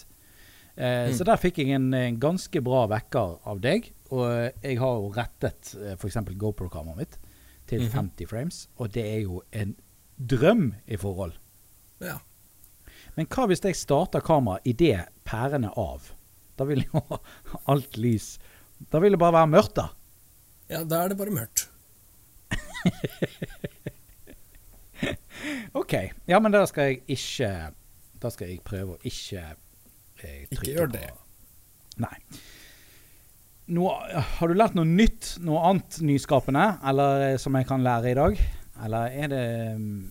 Eh, 0.76 1.12
Så 1.16 1.24
der 1.24 1.40
fikk 1.40 1.58
jeg 1.64 1.72
en, 1.78 1.94
en 1.96 2.18
ganske 2.20 2.62
bra 2.62 2.82
vekker 2.92 3.38
av 3.48 3.62
deg. 3.64 3.88
Og 4.12 4.26
jeg 4.62 4.78
har 4.82 5.00
jo 5.00 5.08
rettet 5.16 5.72
eh, 5.80 5.96
f.eks. 5.96 6.18
GoPro-kameraet 6.36 7.00
mitt 7.00 7.18
til 7.66 7.82
Mhm. 7.88 7.92
50 8.12 8.28
frames, 8.30 8.58
og 8.78 8.92
det 8.94 9.02
er 9.10 9.22
jo 9.24 9.40
en 9.52 9.72
drøm 10.20 10.68
i 10.86 10.96
forhold. 11.02 11.34
ja. 12.04 12.20
Men 13.16 13.30
hva 13.32 13.46
hvis 13.48 13.62
jeg 13.64 13.78
starter 13.80 14.24
kameraet 14.26 14.66
idet 14.68 15.06
pærene 15.28 15.70
av? 15.80 16.10
Da 16.60 16.66
vil 16.68 16.84
jo 16.88 17.02
alt 17.72 17.96
lys 18.00 18.34
Da 18.92 19.00
vil 19.04 19.16
det 19.16 19.20
bare 19.22 19.38
være 19.42 19.52
mørkt, 19.54 19.76
da. 19.80 19.88
ja, 20.72 20.82
da 20.84 21.04
er 21.06 21.14
det 21.14 21.18
bare 21.20 21.36
mørkt. 21.36 21.68
OK. 25.76 25.94
Ja, 26.30 26.40
men 26.40 26.54
da 26.54 26.64
skal 26.70 26.92
jeg 26.92 27.02
ikke 27.18 27.50
Da 28.22 28.32
skal 28.34 28.52
jeg 28.52 28.62
prøve 28.66 28.96
å 28.96 29.02
ikke 29.06 29.42
eh, 30.24 30.46
Ikke 30.52 30.70
gjør 30.72 30.92
det. 30.96 31.08
på-. 31.10 32.06
Nei. 32.06 32.16
Noe, 33.76 34.22
har 34.38 34.52
du 34.52 34.56
lært 34.58 34.76
noe 34.78 34.86
nytt? 34.88 35.36
Noe 35.46 35.64
annet 35.72 35.98
nyskapende? 36.06 36.66
Eller 36.86 37.24
eh, 37.32 37.38
som 37.42 37.56
jeg 37.58 37.68
kan 37.70 37.84
lære 37.86 38.12
i 38.14 38.18
dag? 38.18 38.40
Eller 38.86 39.16
er 39.24 39.32
det 39.32 39.46
mm, 39.80 40.02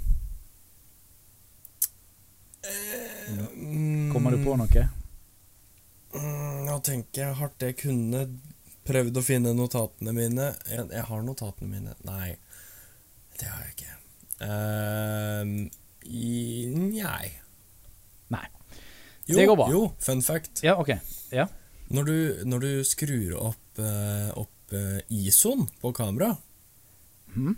Kommer 4.13 4.35
du 4.35 4.45
på 4.45 4.57
noe? 4.61 4.89
Mm, 6.15 6.65
Nå 6.69 6.79
tenker 6.87 7.27
jeg 7.27 7.39
hardt 7.41 7.65
jeg 7.65 7.77
kunne 7.81 8.27
prøvd 8.85 9.19
å 9.19 9.25
finne 9.25 9.55
notatene 9.57 10.13
mine. 10.17 10.51
Jeg, 10.69 10.87
jeg 10.93 11.07
har 11.09 11.25
notatene 11.25 11.71
mine. 11.71 11.95
Nei, 12.07 12.35
det 13.41 13.49
har 13.51 13.65
jeg 13.65 13.75
ikke. 13.77 13.97
Uh, 14.45 15.45
i, 16.05 16.67
Nei. 16.75 17.31
Nei. 18.35 18.47
Jo, 19.25 19.39
Det 19.39 19.47
går 19.49 19.57
bra. 19.57 19.69
jo, 19.73 19.85
fun 20.05 20.23
fact. 20.23 20.65
Ja, 20.67 20.77
OK. 20.81 20.93
Ja. 21.33 21.47
Når 21.95 22.09
du, 22.09 22.17
når 22.49 22.65
du 22.65 22.73
skrur 22.85 23.37
opp, 23.41 23.79
uh, 23.81 24.31
opp 24.41 24.75
uh, 24.77 25.01
ISO-en 25.13 25.67
på 25.83 25.93
kamera 25.93 26.31
mm. 27.35 27.57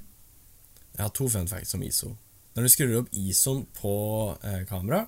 Jeg 0.97 1.03
har 1.05 1.13
to 1.15 1.29
fun 1.31 1.47
facts 1.51 1.75
om 1.77 1.83
ISO. 1.87 2.15
Når 2.57 2.65
du 2.67 2.73
skrur 2.73 2.95
opp 3.03 3.11
ISO-en 3.13 3.67
på 3.77 3.95
eh, 4.43 4.63
kamera, 4.69 5.03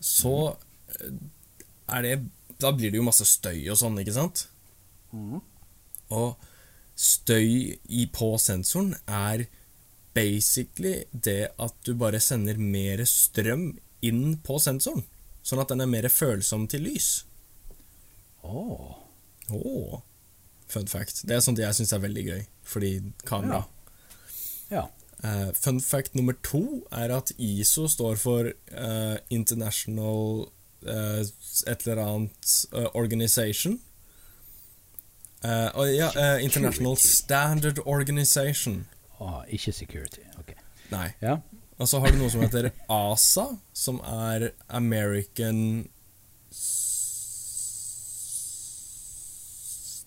så 0.00 0.56
eh, 0.96 1.18
er 1.92 2.06
det 2.06 2.14
Da 2.62 2.70
blir 2.72 2.92
det 2.92 3.00
jo 3.00 3.04
masse 3.06 3.26
støy 3.26 3.66
og 3.72 3.76
sånn, 3.80 3.98
ikke 4.00 4.14
sant? 4.16 4.46
Og 6.14 6.36
støy 6.96 7.74
i, 7.88 8.06
på 8.12 8.28
sensoren 8.38 8.94
er 9.06 9.46
basically 10.14 11.02
det 11.12 11.50
at 11.58 11.74
du 11.84 11.94
bare 11.98 12.20
sender 12.22 12.60
mer 12.60 13.02
strøm 13.08 13.72
inn 14.04 14.36
på 14.44 14.58
sensoren. 14.62 15.02
Sånn 15.42 15.58
at 15.62 15.72
den 15.72 15.82
er 15.82 15.90
mer 15.90 16.06
følsom 16.12 16.68
til 16.70 16.84
lys. 16.86 17.24
Åh. 18.46 18.92
Åh, 19.52 20.00
fun 20.70 20.86
fact. 20.90 21.24
Det 21.26 21.34
er 21.36 21.42
sånt 21.44 21.60
jeg 21.60 21.74
syns 21.76 21.92
er 21.96 22.04
veldig 22.04 22.24
gøy, 22.28 22.42
fordi 22.62 22.92
kamera. 23.26 23.64
Ja. 24.70 24.84
Ja. 24.84 24.88
Eh, 25.22 25.52
fun 25.54 25.80
fact 25.80 26.14
nummer 26.14 26.34
to 26.42 26.86
er 26.90 27.12
at 27.14 27.32
ISO 27.38 27.86
står 27.88 28.16
for 28.18 28.50
uh, 28.74 29.16
International 29.30 30.48
uh, 30.82 31.22
et 31.66 31.86
eller 31.86 32.02
annet 32.02 32.66
Organization. 32.94 33.80
Ja, 35.42 36.38
International 36.38 36.96
Standard 36.96 37.78
Organization. 37.86 38.86
Åh, 39.20 39.42
ikke 39.48 39.72
security. 39.72 40.20
OK. 40.38 40.54
Nei. 40.90 41.08
Ja. 41.22 41.36
Og 41.78 41.88
så 41.88 41.98
har 41.98 42.12
du 42.12 42.18
noe 42.20 42.30
som 42.30 42.42
heter 42.44 42.70
ASA, 42.90 43.48
som 43.74 43.98
er 44.06 44.52
American 44.68 45.88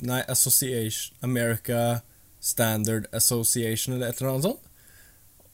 Nei, 0.05 0.21
Association 0.27 1.17
America 1.23 1.99
Standard 2.39 3.07
Association, 3.13 3.95
eller 3.95 4.07
et 4.07 4.21
eller 4.21 4.31
annet 4.31 4.47
sånt. 4.49 4.64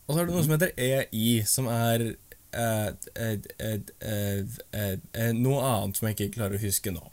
Og 0.06 0.14
så 0.14 0.20
har 0.20 0.28
du 0.28 0.34
noe 0.34 0.44
som 0.44 0.56
heter 0.56 0.74
EI, 0.76 1.44
som 1.48 1.70
er 1.72 2.04
eh, 2.10 2.90
eh, 3.16 3.38
eh, 3.58 3.78
eh, 4.00 4.42
eh, 4.72 4.98
eh, 5.14 5.32
noe 5.38 5.62
annet 5.64 5.98
som 5.98 6.10
jeg 6.10 6.18
ikke 6.18 6.36
klarer 6.40 6.60
å 6.60 6.66
huske 6.66 6.94
nå. 6.94 7.04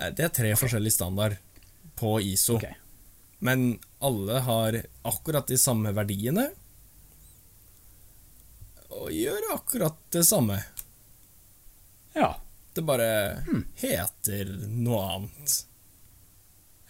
Det 0.00 0.24
er 0.24 0.32
tre 0.32 0.52
forskjellige 0.56 0.96
standard 0.96 1.36
på 2.00 2.14
ISO. 2.24 2.56
Okay. 2.56 2.76
Men 3.44 3.78
alle 4.00 4.40
har 4.46 4.78
akkurat 5.08 5.48
de 5.48 5.58
samme 5.60 5.92
verdiene. 5.96 6.46
Og 8.96 9.12
gjør 9.12 9.50
akkurat 9.54 9.98
det 10.12 10.24
samme. 10.28 10.56
Ja. 12.16 12.32
Det 12.72 12.84
bare 12.86 13.10
heter 13.80 14.52
noe 14.68 15.02
annet. 15.16 15.56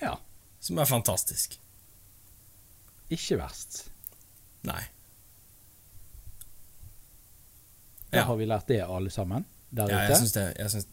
Ja. 0.03 0.15
Som 0.61 0.79
er 0.79 0.91
fantastisk. 0.91 1.59
Ikke 3.11 3.41
verst. 3.41 3.85
Nei. 4.69 4.83
Da 8.11 8.19
Ja, 8.19 8.25
har 8.27 8.37
vi 8.37 8.47
lært 8.51 8.67
det, 8.69 8.81
alle 8.83 9.11
sammen. 9.11 9.45
Der 9.71 9.89
ja 9.89 10.01
ute. 10.03 10.09
jeg 10.11 10.17
syns 10.19 10.33
det 10.35 10.47
jeg 10.59 10.71
syns, 10.71 10.87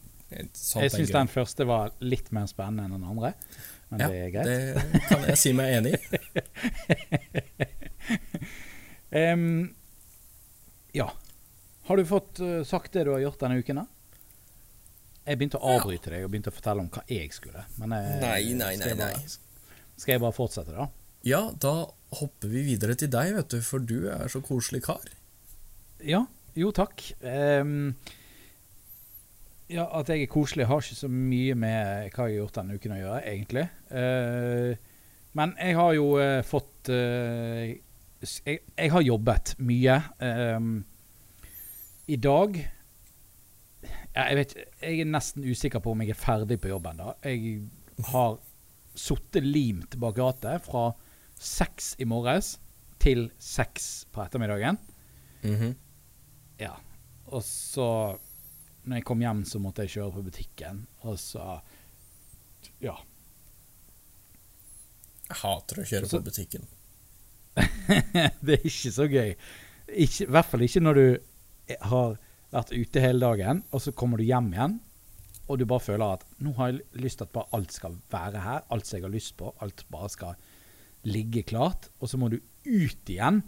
Jeg 0.78 0.90
syns 0.92 1.10
den 1.10 1.28
første 1.32 1.64
var 1.66 1.90
litt 2.00 2.30
mer 2.36 2.46
spennende 2.46 2.84
enn 2.84 2.92
den 2.94 3.04
andre, 3.10 3.32
men 3.90 4.00
ja, 4.04 4.08
det 4.08 4.18
er 4.22 4.30
greit. 4.30 4.46
det 4.92 5.02
kan 5.08 5.22
jeg 5.26 5.38
si 5.40 5.52
meg 5.56 5.72
enig 5.78 5.94
i. 5.96 5.98
um, 9.32 9.74
ja. 10.92 11.08
Har 11.88 11.96
du 11.96 12.04
fått 12.06 12.40
eh, 12.44 12.62
sagt 12.68 12.92
det 12.92 13.04
du 13.08 13.12
har 13.14 13.22
gjort 13.24 13.40
denne 13.40 13.58
uken? 13.62 13.80
da? 13.80 13.86
Jeg 15.28 15.38
begynte 15.40 15.58
å 15.60 15.74
avbryte 15.76 16.12
deg 16.12 16.24
og 16.24 16.30
begynte 16.32 16.52
å 16.52 16.56
fortelle 16.56 16.80
om 16.84 16.90
hva 16.92 17.02
jeg 17.08 17.32
skulle. 17.36 17.64
Men 17.80 17.96
jeg, 17.96 18.20
Nei, 18.22 18.52
nei, 18.56 18.74
skal 18.76 18.78
nei, 18.78 18.88
jeg 18.92 18.96
nei. 19.00 19.12
bare- 19.16 19.96
Skal 19.98 20.12
jeg 20.14 20.20
bare 20.22 20.36
fortsette, 20.36 20.72
da? 20.76 20.86
Ja, 21.28 21.42
da 21.60 21.90
hopper 22.18 22.48
vi 22.48 22.64
videre 22.64 22.96
til 22.96 23.10
deg, 23.12 23.34
vet 23.36 23.52
du, 23.52 23.60
for 23.64 23.84
du 23.84 24.06
er 24.08 24.30
så 24.32 24.40
koselig 24.44 24.86
kar. 24.86 25.04
Ja. 26.00 26.24
Jo, 26.58 26.70
takk. 26.74 27.02
Um, 27.22 27.92
ja, 29.70 29.84
at 29.98 30.08
jeg 30.10 30.24
er 30.24 30.30
koselig 30.32 30.66
har 30.66 30.80
ikke 30.82 30.96
så 30.98 31.10
mye 31.12 31.54
med 31.54 32.08
hva 32.08 32.08
jeg 32.08 32.16
har 32.18 32.32
gjort 32.32 32.56
denne 32.58 32.78
uken 32.78 32.94
å 32.96 33.00
gjøre, 33.02 33.20
egentlig. 33.30 33.66
Uh, 33.92 34.72
men 35.38 35.52
jeg 35.60 35.76
har 35.78 35.92
jo 35.94 36.08
uh, 36.16 36.40
fått 36.46 36.90
uh, 36.90 37.68
jeg, 37.68 38.58
jeg 38.64 38.92
har 38.94 39.04
jobbet 39.06 39.54
mye. 39.62 40.00
Um, 40.18 40.72
I 42.08 42.18
dag 42.18 42.58
ja, 42.58 44.24
jeg, 44.24 44.38
vet, 44.40 44.54
jeg 44.82 45.02
er 45.04 45.12
nesten 45.12 45.46
usikker 45.46 45.84
på 45.84 45.92
om 45.92 46.02
jeg 46.02 46.16
er 46.16 46.18
ferdig 46.18 46.58
på 46.62 46.72
jobben. 46.72 46.98
da. 46.98 47.14
Jeg 47.22 47.60
har 48.10 48.40
sittet 48.98 49.46
limt 49.46 49.94
bak 50.00 50.18
rattet 50.18 50.64
fra 50.66 50.88
seks 51.38 51.94
i 51.98 52.04
morges 52.08 52.56
til 53.00 53.28
seks 53.38 54.06
på 54.12 54.22
ettermiddagen. 54.24 54.78
Mhm. 55.44 55.74
Ja. 56.58 56.74
Og 57.30 57.42
så 57.46 58.18
Når 58.88 58.96
jeg 58.96 59.04
kom 59.04 59.20
hjem, 59.20 59.42
så 59.44 59.58
måtte 59.60 59.82
jeg 59.84 59.90
kjøre 59.98 60.12
på 60.14 60.22
butikken, 60.30 60.86
og 61.04 61.18
så 61.20 61.60
Ja. 62.80 62.94
Jeg 65.28 65.36
hater 65.42 65.82
å 65.82 65.84
kjøre 65.84 66.08
Så- 66.08 66.18
på 66.22 66.24
butikken. 66.30 66.66
det 68.42 68.54
er 68.54 68.64
ikke 68.64 68.92
så 68.94 69.06
gøy. 69.10 69.34
Ikke, 69.88 70.22
I 70.24 70.30
hvert 70.32 70.46
fall 70.48 70.60
ikke 70.64 70.80
når 70.84 70.94
du 70.94 71.76
har 71.82 72.16
vært 72.52 72.72
ute 72.72 73.00
hele 73.02 73.20
dagen, 73.20 73.62
og 73.72 73.80
så 73.84 73.92
kommer 73.92 74.16
du 74.16 74.24
hjem 74.24 74.52
igjen, 74.54 74.78
og 75.48 75.58
du 75.58 75.66
bare 75.68 75.80
føler 75.84 76.14
at 76.16 76.24
nå 76.40 76.54
har 76.56 76.72
jeg 76.72 76.80
lyst 77.02 77.18
til 77.18 77.24
at 77.28 77.32
bare 77.32 77.48
alt 77.52 77.72
skal 77.72 77.96
være 78.12 78.40
her. 78.44 78.64
Alt 78.70 78.86
som 78.86 78.98
jeg 78.98 79.04
har 79.04 79.12
lyst 79.14 79.36
på. 79.36 79.52
Alt 79.64 79.84
bare 79.90 80.08
skal 80.12 80.34
ligge 81.04 81.42
klart. 81.46 81.88
Og 82.00 82.08
så 82.08 82.16
må 82.18 82.28
du 82.32 82.38
ut 82.66 83.08
igjen. 83.08 83.42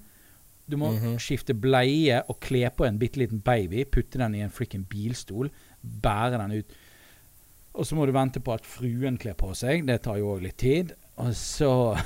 Du 0.71 0.77
må 0.77 0.93
Mhm. 0.95 1.17
skifte 1.19 1.55
bleie 1.55 2.23
og 2.29 2.39
kle 2.41 2.71
på 2.71 2.85
en 2.87 2.99
bitte 2.99 3.19
liten 3.19 3.41
baby, 3.41 3.85
putte 3.85 4.19
den 4.19 4.35
i 4.35 4.41
en 4.45 4.51
frikken 4.51 4.85
bilstol, 4.85 5.51
bære 5.83 6.39
den 6.39 6.53
ut. 6.61 6.67
Og 7.75 7.87
så 7.87 7.95
må 7.97 8.07
du 8.07 8.13
vente 8.13 8.41
på 8.41 8.53
at 8.55 8.65
fruen 8.67 9.19
kler 9.19 9.35
på 9.35 9.55
seg. 9.55 9.87
Det 9.87 10.03
tar 10.03 10.17
jo 10.19 10.37
òg 10.37 10.43
litt 10.43 10.57
tid. 10.59 10.93
Og 11.17 11.33
så 11.35 11.97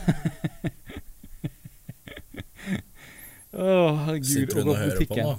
Å, 3.54 3.96
herregud. 4.06 4.26
Sitter 4.26 4.62
hun 4.62 4.68
og 4.72 4.76
hører 4.80 5.06
på 5.06 5.14
nå? 5.20 5.34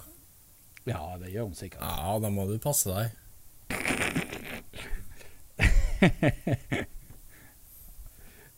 Ja, 0.88 1.18
det 1.20 1.34
gjør 1.34 1.44
hun 1.50 1.56
sikkert. 1.58 1.82
Ja, 1.82 2.20
da 2.22 2.30
må 2.32 2.46
du 2.48 2.58
passe 2.64 2.86
deg. 2.94 3.12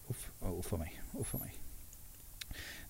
Uff, 0.09 0.27
uff 0.41 0.73
a 0.73 0.77
meg. 0.81 0.96
Uff 1.21 1.35
a 1.35 1.41
meg. 1.41 1.55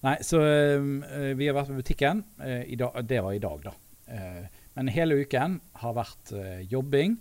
Nei, 0.05 0.15
så 0.21 0.41
eh, 0.45 1.33
vi 1.37 1.47
har 1.47 1.57
vært 1.57 1.71
på 1.71 1.79
butikken. 1.79 2.23
eh, 2.43 2.63
i 2.73 2.77
dag, 2.79 2.99
det 3.07 3.21
var 3.25 3.33
i 3.33 3.41
dag, 3.43 3.63
da. 3.65 3.73
Uh, 4.07 4.45
men 4.77 4.87
hele 4.93 5.17
uken 5.19 5.57
har 5.81 5.95
vært 5.97 6.31
eh, 6.37 6.61
jobbing. 6.69 7.17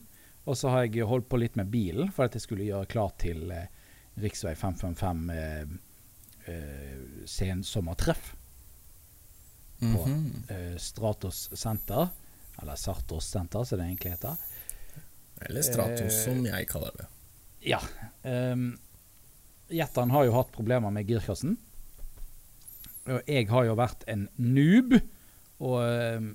Og 0.46 0.54
så 0.58 0.70
har 0.70 0.84
jeg 0.84 1.08
holdt 1.08 1.26
på 1.30 1.40
litt 1.40 1.56
med 1.58 1.72
bilen 1.72 2.12
for 2.14 2.28
at 2.28 2.36
jeg 2.36 2.44
skulle 2.44 2.68
gjøre 2.68 2.86
klar 2.92 3.14
til 3.18 3.48
uh, 3.50 3.64
rv. 4.20 4.28
555 4.54 5.25
uh, 5.32 5.78
eh, 6.46 7.25
sensommertreff 7.25 8.34
på 9.78 9.86
-hmm. 9.86 10.72
eh, 10.72 10.76
Stratos 10.76 11.50
senter. 11.58 12.08
Eller 12.62 12.75
Sartos 12.75 13.25
senter, 13.25 13.64
som 13.64 13.78
det 13.78 13.84
egentlig 13.84 14.10
heter. 14.10 14.36
Eller 15.40 15.62
Stratos, 15.62 16.00
Eh, 16.00 16.25
som 16.25 16.46
jeg 16.46 16.68
kaller 16.68 16.90
det. 16.96 17.06
Ja. 17.60 17.80
Um, 18.22 18.78
Jetteren 19.73 20.12
har 20.14 20.26
jo 20.26 20.35
hatt 20.37 20.52
problemer 20.54 20.92
med 20.94 21.08
girkassen. 21.08 21.56
Og 23.06 23.30
jeg 23.30 23.49
har 23.50 23.66
jo 23.68 23.78
vært 23.78 24.04
en 24.11 24.26
noob. 24.38 24.96
Og 25.62 25.78
eh, 25.82 26.28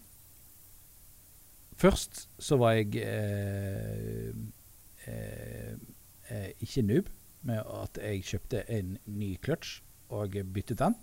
først 1.80 2.26
så 2.42 2.58
var 2.60 2.78
jeg 2.80 2.98
eh, 3.04 4.32
eh, 5.08 5.76
eh, 6.32 6.50
ikke 6.64 6.86
noob 6.88 7.12
med 7.48 7.62
at 7.62 7.98
jeg 8.02 8.26
kjøpte 8.28 8.66
en 8.70 8.98
ny 9.10 9.34
kløtsj 9.42 9.80
og 10.12 10.36
byttet 10.54 10.82
den. 10.82 10.98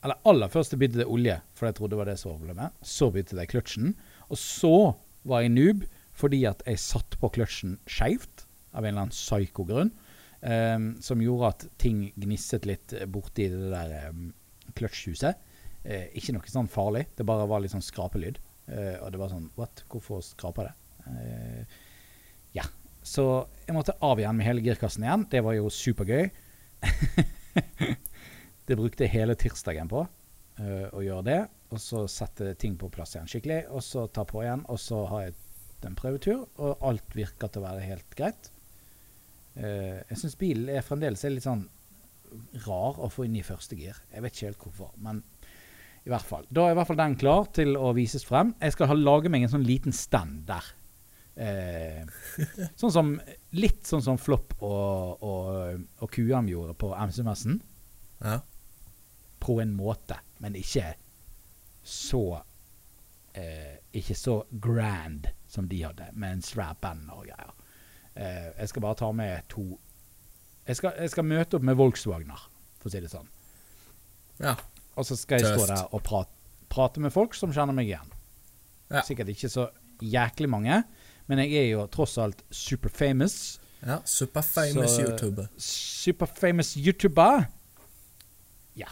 Eller 0.00 0.20
aller 0.28 0.48
først 0.52 0.78
byttet 0.80 1.02
jeg 1.02 1.12
olje, 1.12 1.36
for 1.54 1.68
jeg 1.68 1.76
trodde 1.76 1.94
det 1.94 2.00
var 2.00 2.08
det 2.08 2.18
som 2.20 2.32
var 2.32 2.40
problemet. 2.40 2.76
Så 2.82 3.10
byttet 3.12 3.38
jeg 3.38 3.52
kløtsjen. 3.52 3.96
Og 4.32 4.38
så 4.40 4.76
var 5.28 5.44
jeg 5.44 5.54
noob 5.56 5.88
fordi 6.20 6.42
at 6.48 6.62
jeg 6.68 6.80
satt 6.82 7.16
på 7.20 7.30
kløtsjen 7.32 7.78
skeivt 7.88 8.46
av 8.72 8.84
en 8.84 8.90
eller 8.90 9.06
annen 9.06 9.14
psyko-grunn. 9.14 9.92
Ehm, 10.42 10.92
som 11.02 11.22
gjorde 11.22 11.52
at 11.54 11.66
ting 11.80 12.08
gnisset 12.16 12.68
litt 12.68 12.94
borti 13.12 13.48
det 13.52 13.70
der 13.72 14.10
um, 14.10 14.28
kløtsjhuset. 14.76 15.46
Eh, 15.82 16.10
ikke 16.18 16.34
noe 16.36 16.50
sånn 16.50 16.68
farlig, 16.70 17.06
det 17.16 17.24
bare 17.28 17.48
var 17.48 17.62
litt 17.62 17.72
sånn 17.72 17.84
skrapelyd. 17.84 18.40
Eh, 18.70 18.96
og 19.00 19.12
det 19.12 19.20
var 19.20 19.32
sånn 19.32 19.48
What? 19.56 19.84
Hvorfor 19.90 20.22
skraper 20.24 20.68
det? 20.68 20.74
Eh, 21.10 21.78
ja. 22.58 22.66
Så 23.02 23.24
jeg 23.64 23.74
måtte 23.74 23.96
av 24.04 24.20
igjen 24.20 24.36
med 24.36 24.46
hele 24.46 24.64
girkassen 24.64 25.06
igjen. 25.06 25.24
Det 25.32 25.40
var 25.44 25.56
jo 25.56 25.70
supergøy. 25.72 26.28
det 28.68 28.76
brukte 28.76 29.06
jeg 29.06 29.14
hele 29.14 29.36
tirsdagen 29.40 29.88
på 29.88 30.04
å 30.60 31.00
gjøre 31.00 31.24
det. 31.24 31.38
Og 31.72 31.80
så 31.80 32.02
sette 32.10 32.52
ting 32.60 32.74
på 32.76 32.90
plass 32.92 33.14
igjen 33.14 33.30
skikkelig, 33.30 33.62
og 33.72 33.80
så 33.86 34.04
ta 34.12 34.26
på 34.28 34.42
igjen. 34.44 34.66
Og 34.68 34.76
så 34.82 34.98
har 35.08 35.22
jeg 35.24 35.38
en 35.88 35.96
prøvetur, 35.96 36.42
og 36.60 36.84
alt 36.84 37.16
virker 37.16 37.48
til 37.48 37.62
å 37.62 37.70
være 37.70 37.86
helt 37.88 38.16
greit. 38.18 38.50
Eh, 39.58 40.00
jeg 40.10 40.20
syns 40.20 40.38
bilen 40.38 40.70
er 40.72 40.86
fremdeles 40.86 41.24
er 41.24 41.34
litt 41.34 41.46
sånn 41.46 41.66
rar 42.66 43.00
å 43.02 43.08
få 43.10 43.26
inn 43.26 43.38
i 43.38 43.46
første 43.46 43.78
gir. 43.78 43.96
Jeg 44.12 44.22
vet 44.22 44.36
ikke 44.36 44.50
helt 44.50 44.64
hvorfor, 44.66 44.92
men 45.02 45.22
i 46.06 46.10
hvert 46.12 46.26
fall. 46.26 46.46
Da 46.48 46.66
er 46.66 46.74
i 46.74 46.78
hvert 46.78 46.88
fall 46.88 47.00
den 47.00 47.16
klar 47.20 47.48
til 47.54 47.74
å 47.76 47.90
vises 47.96 48.24
frem. 48.24 48.54
Jeg 48.62 48.76
skal 48.76 48.88
ha, 48.90 48.96
lage 48.96 49.32
meg 49.32 49.44
en 49.44 49.52
sånn 49.52 49.66
liten 49.66 49.94
stand 49.96 50.46
der. 50.48 50.70
Eh, 51.40 52.04
sånn 52.80 52.94
som, 52.94 53.12
litt 53.56 53.86
sånn 53.88 54.04
som 54.04 54.18
Flopp 54.20 54.56
og, 54.60 55.22
og, 55.24 55.84
og 56.00 56.12
QM 56.14 56.48
gjorde 56.50 56.76
på 56.80 56.92
MC-messen. 56.96 57.60
Ja. 58.24 58.38
På 59.40 59.60
en 59.62 59.72
måte, 59.76 60.18
men 60.44 60.56
ikke 60.58 60.90
så 61.80 62.42
eh, 63.32 63.78
Ikke 63.96 64.12
så 64.14 64.34
grand 64.52 65.30
som 65.48 65.64
de 65.70 65.78
hadde, 65.80 66.10
med 66.12 66.36
en 66.36 66.44
strap-band 66.44 67.08
og 67.14 67.24
greier. 67.24 67.54
Eh, 68.20 68.50
jeg 68.60 68.68
skal 68.72 68.84
bare 68.84 68.98
ta 69.00 69.08
med 69.16 69.46
to 69.48 69.64
jeg 70.68 70.76
skal, 70.76 70.92
jeg 71.00 71.10
skal 71.10 71.24
møte 71.26 71.56
opp 71.56 71.64
med 71.66 71.74
Volkswagner, 71.78 72.42
for 72.78 72.90
å 72.90 72.92
si 72.92 73.00
det 73.02 73.10
sånn. 73.10 73.30
ja. 74.42 74.54
Og 74.98 75.06
så 75.06 75.16
skal 75.16 75.40
jeg 75.40 75.54
stå 75.54 75.66
der 75.70 75.94
og 75.96 76.02
prate, 76.04 76.34
prate 76.68 77.00
med 77.00 77.12
folk 77.14 77.32
som 77.38 77.52
kjenner 77.54 77.72
meg 77.72 77.88
igjen. 77.88 78.08
Ja. 78.90 79.00
Sikkert 79.06 79.30
ikke 79.32 79.48
så 79.48 79.68
jæklig 80.02 80.48
mange, 80.50 80.82
men 81.30 81.40
jeg 81.40 81.54
er 81.56 81.68
jo 81.70 81.86
tross 81.94 82.18
alt 82.20 82.42
super 82.50 82.92
famous. 82.92 83.58
ja. 83.86 84.00
Superfamous 84.04 84.98
YouTuber. 84.98 85.46
Super 85.56 86.26
famous 86.26 86.74
YouTuber. 86.76 87.46
Ja. 88.76 88.90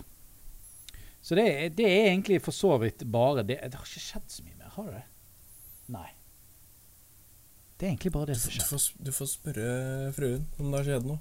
Så 1.21 1.35
det, 1.37 1.77
det 1.77 1.85
er 1.85 2.09
egentlig 2.15 2.41
for 2.43 2.57
så 2.57 2.79
vidt 2.81 3.05
bare 3.13 3.43
det. 3.43 3.59
Det 3.69 3.75
har 3.75 3.85
ikke 3.85 4.07
skjedd 4.07 4.31
så 4.33 4.47
mye 4.47 4.57
mer, 4.57 4.73
har 4.79 4.91
det? 4.95 5.05
Nei. 5.93 6.09
Det 7.79 7.87
er 7.87 7.93
egentlig 7.93 8.13
bare 8.13 8.33
det 8.33 8.41
som 8.41 8.51
skjer. 8.51 8.67
får, 8.67 8.87
du 9.07 9.13
får 9.15 9.29
spørre 9.31 10.13
fruen 10.17 10.47
om 10.59 10.73
det 10.73 10.81
har 10.81 10.89
skjedd 10.89 11.07
noe. 11.07 11.21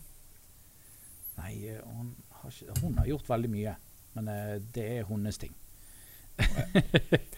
Nei, 1.37 1.51
eh, 1.69 1.83
hun 1.85 2.15
har, 2.39 2.49
ikke, 2.49 2.79
hun 2.81 2.97
har 2.97 3.09
gjort 3.11 3.29
veldig 3.29 3.51
mye, 3.53 3.73
men 4.15 4.31
eh, 4.33 4.55
det 4.73 4.85
er 4.95 5.05
hennes 5.05 5.37
ting. 5.37 5.53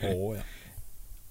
oh, 0.07 0.31
ja. 0.37 0.45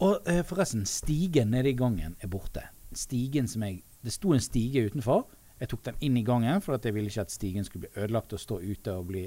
Og 0.05 0.29
eh, 0.29 0.45
forresten, 0.47 0.85
stigen 0.87 1.51
nede 1.55 1.73
i 1.73 1.79
gangen 1.79 2.15
er 2.21 2.31
borte. 2.31 2.63
Stigen 2.93 3.49
som 3.49 3.65
jeg 3.67 3.83
Det 4.05 4.13
sto 4.15 4.31
en 4.33 4.41
stige 4.41 4.85
utenfor. 4.87 5.25
Jeg 5.59 5.69
tok 5.73 5.81
den 5.89 5.97
inn 6.07 6.17
i 6.17 6.23
gangen, 6.23 6.61
for 6.63 6.77
at 6.77 6.85
jeg 6.87 6.95
ville 6.95 7.11
ikke 7.11 7.25
at 7.25 7.33
stigen 7.35 7.65
skulle 7.67 7.89
bli 7.89 8.03
ødelagt 8.05 8.33
og 8.33 8.41
stå 8.41 8.61
ute 8.63 8.93
og 8.95 9.09
bli 9.09 9.25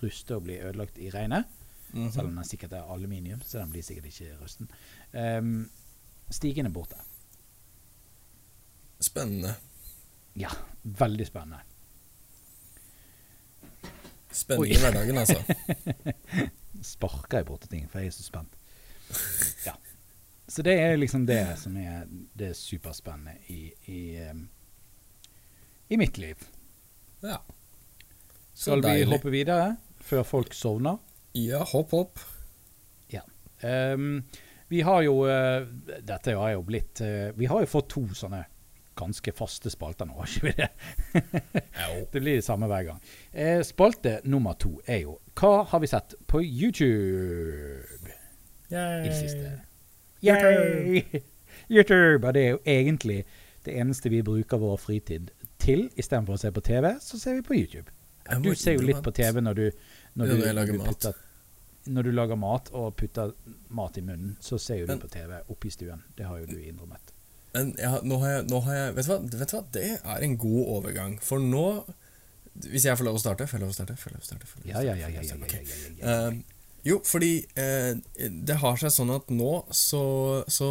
ruste 0.00 0.38
og 0.38 0.46
bli 0.46 0.56
ødelagt 0.56 0.98
i 0.98 1.10
regnet. 1.12 1.44
Mhm. 1.92 2.10
Selv 2.10 2.30
om 2.30 2.38
den 2.38 2.44
sikkert 2.44 2.72
er 2.72 2.88
aluminium, 2.94 3.42
så 3.42 3.58
den 3.58 3.70
blir 3.70 3.82
sikkert 3.82 4.06
ikke 4.06 4.38
rusten. 4.40 4.70
Um, 5.12 5.70
stigen 6.30 6.66
er 6.66 6.72
borte. 6.72 6.96
Spennende. 9.14 9.54
Ja, 10.34 10.50
veldig 10.82 11.26
spennende. 11.26 11.60
Spennende 14.34 14.74
i 14.74 14.78
hverdagen, 14.82 15.18
altså. 15.22 15.38
Sparker 16.94 17.38
jeg 17.38 17.46
borti 17.46 17.70
ting, 17.70 17.86
for 17.90 18.02
jeg 18.02 18.10
er 18.10 18.16
så 18.16 18.26
spent. 18.26 18.58
Ja. 19.66 19.76
Så 20.50 20.66
det 20.66 20.74
er 20.82 20.98
liksom 20.98 21.28
det 21.30 21.40
som 21.62 21.76
er 21.78 22.04
det 22.34 22.50
superspennende 22.58 23.38
i, 23.54 23.70
i, 23.86 24.00
i 25.88 26.00
mitt 26.00 26.18
liv. 26.18 26.42
Ja. 27.22 27.38
Så 28.52 28.74
Skal 28.74 28.82
vi 28.82 28.88
deilig. 28.88 29.12
hoppe 29.14 29.30
videre 29.30 29.76
før 30.02 30.26
folk 30.26 30.58
sovner? 30.58 30.98
Ja, 31.38 31.62
hopp, 31.62 31.94
hopp. 31.94 32.18
Ehm, 33.64 34.22
vi 34.68 34.80
har 34.80 35.02
jo 35.02 35.24
eh, 35.28 35.62
Dette 36.02 36.34
har 36.36 36.50
jo 36.52 36.62
blitt 36.66 37.00
eh, 37.00 37.30
Vi 37.36 37.46
har 37.48 37.62
jo 37.64 37.70
fått 37.70 37.88
to 37.94 38.02
sånne 38.16 38.42
ganske 38.96 39.32
faste 39.32 39.70
spalter 39.72 40.08
nå, 40.08 40.16
har 40.20 40.30
ikke 40.30 40.46
vi 40.46 40.54
det? 40.58 40.68
Det 42.12 42.20
blir 42.20 42.34
det 42.38 42.44
samme 42.46 42.68
hver 42.70 42.88
gang. 42.88 43.00
Eh, 43.32 43.62
spalte 43.66 44.20
nummer 44.24 44.58
to 44.58 44.76
er 44.86 45.04
jo 45.04 45.18
Hva 45.34 45.64
har 45.70 45.82
vi 45.82 45.90
sett 45.90 46.14
på 46.30 46.42
YouTube 46.42 48.12
Yay. 48.70 49.04
i 49.04 49.08
det 49.08 49.16
siste? 49.18 49.52
Yay! 50.24 51.02
YouTube! 51.74 52.26
Og 52.26 52.34
det 52.34 52.44
er 52.44 52.54
jo 52.54 52.62
egentlig 52.66 53.24
det 53.64 53.76
eneste 53.80 54.12
vi 54.12 54.22
bruker 54.22 54.60
vår 54.60 54.76
fritid 54.76 55.30
til. 55.58 55.88
Istedenfor 55.96 56.36
å 56.36 56.40
se 56.40 56.52
på 56.52 56.62
TV, 56.64 56.94
så 57.00 57.18
ser 57.18 57.38
vi 57.40 57.46
på 57.46 57.58
YouTube. 57.58 57.90
Du 58.44 58.54
ser 58.56 58.78
jo 58.78 58.86
litt 58.86 59.02
på 59.04 59.12
TV 59.12 59.40
når 59.40 59.54
du, 59.58 59.64
når 60.14 60.26
du, 60.32 60.42
når 60.52 60.72
du 60.72 60.78
putter 60.80 61.16
når 61.86 62.02
du 62.02 62.12
lager 62.14 62.38
mat 62.40 62.70
og 62.72 62.94
putter 62.96 63.32
mat 63.76 63.98
i 63.98 64.04
munnen, 64.04 64.36
så 64.40 64.58
ser 64.58 64.82
jo 64.82 64.86
du 64.88 64.96
på 65.00 65.10
TV 65.12 65.36
oppe 65.52 65.68
i 65.68 65.72
stuen. 65.72 66.00
Det 66.16 66.24
har 66.24 66.40
jo 66.40 66.48
du 66.48 66.56
innrømmet. 66.56 67.12
Men 67.54 67.74
jeg, 67.78 68.00
nå, 68.10 68.18
har 68.22 68.32
jeg, 68.32 68.46
nå 68.50 68.62
har 68.66 68.80
jeg 68.80 68.94
vet 68.96 69.06
du, 69.06 69.12
hva, 69.12 69.18
vet 69.42 69.52
du 69.52 69.56
hva? 69.56 69.62
Det 69.76 69.90
er 69.98 70.26
en 70.26 70.38
god 70.42 70.72
overgang. 70.78 71.18
For 71.22 71.42
nå 71.42 71.66
Hvis 72.66 72.86
jeg 72.86 72.98
får 72.98 73.06
lov 73.08 73.18
å 73.18 73.22
starte? 73.22 73.46
Får 73.50 73.58
jeg 73.58 73.64
lov 73.64 73.72
å 73.72 73.76
starte? 73.76 73.96
Får 73.98 74.10
jeg 74.10 74.18
lov 74.18 74.24
å 74.24 74.28
starte? 74.28 74.50
Ja, 74.66 74.82
lov 74.82 74.90
å 74.90 74.98
ja, 74.98 75.06
starte? 75.06 75.06
ja. 75.06 75.06
ja, 75.06 75.06
ja, 75.06 75.22
ja, 75.22 75.54
ja, 75.54 75.62
ja, 75.62 75.94
ja. 76.02 76.18
Eh, 76.28 76.42
jo, 76.84 76.98
fordi 77.08 77.38
eh, 77.56 77.94
det 78.44 78.58
har 78.60 78.76
seg 78.76 78.92
sånn 78.92 79.12
at 79.14 79.30
nå 79.32 79.52
så, 79.72 80.02
så 80.52 80.68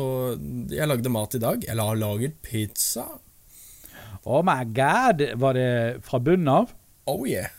Jeg 0.69 0.85
lagde 0.85 1.09
mat 1.09 1.33
i 1.33 1.41
dag. 1.41 1.65
Eller 1.65 1.89
har 1.89 1.97
laget 1.97 2.37
pizza. 2.45 3.07
Oh 4.23 4.43
my 4.45 4.61
god! 4.69 5.25
Var 5.41 5.57
det 5.57 5.71
fra 6.05 6.21
bunnen 6.21 6.51
av? 6.53 6.75
Oh 7.09 7.25
yeah. 7.27 7.49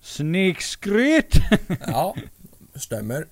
Snikskryt! 0.00 1.40
Ja, 1.90 2.12
stemmer. 2.78 3.26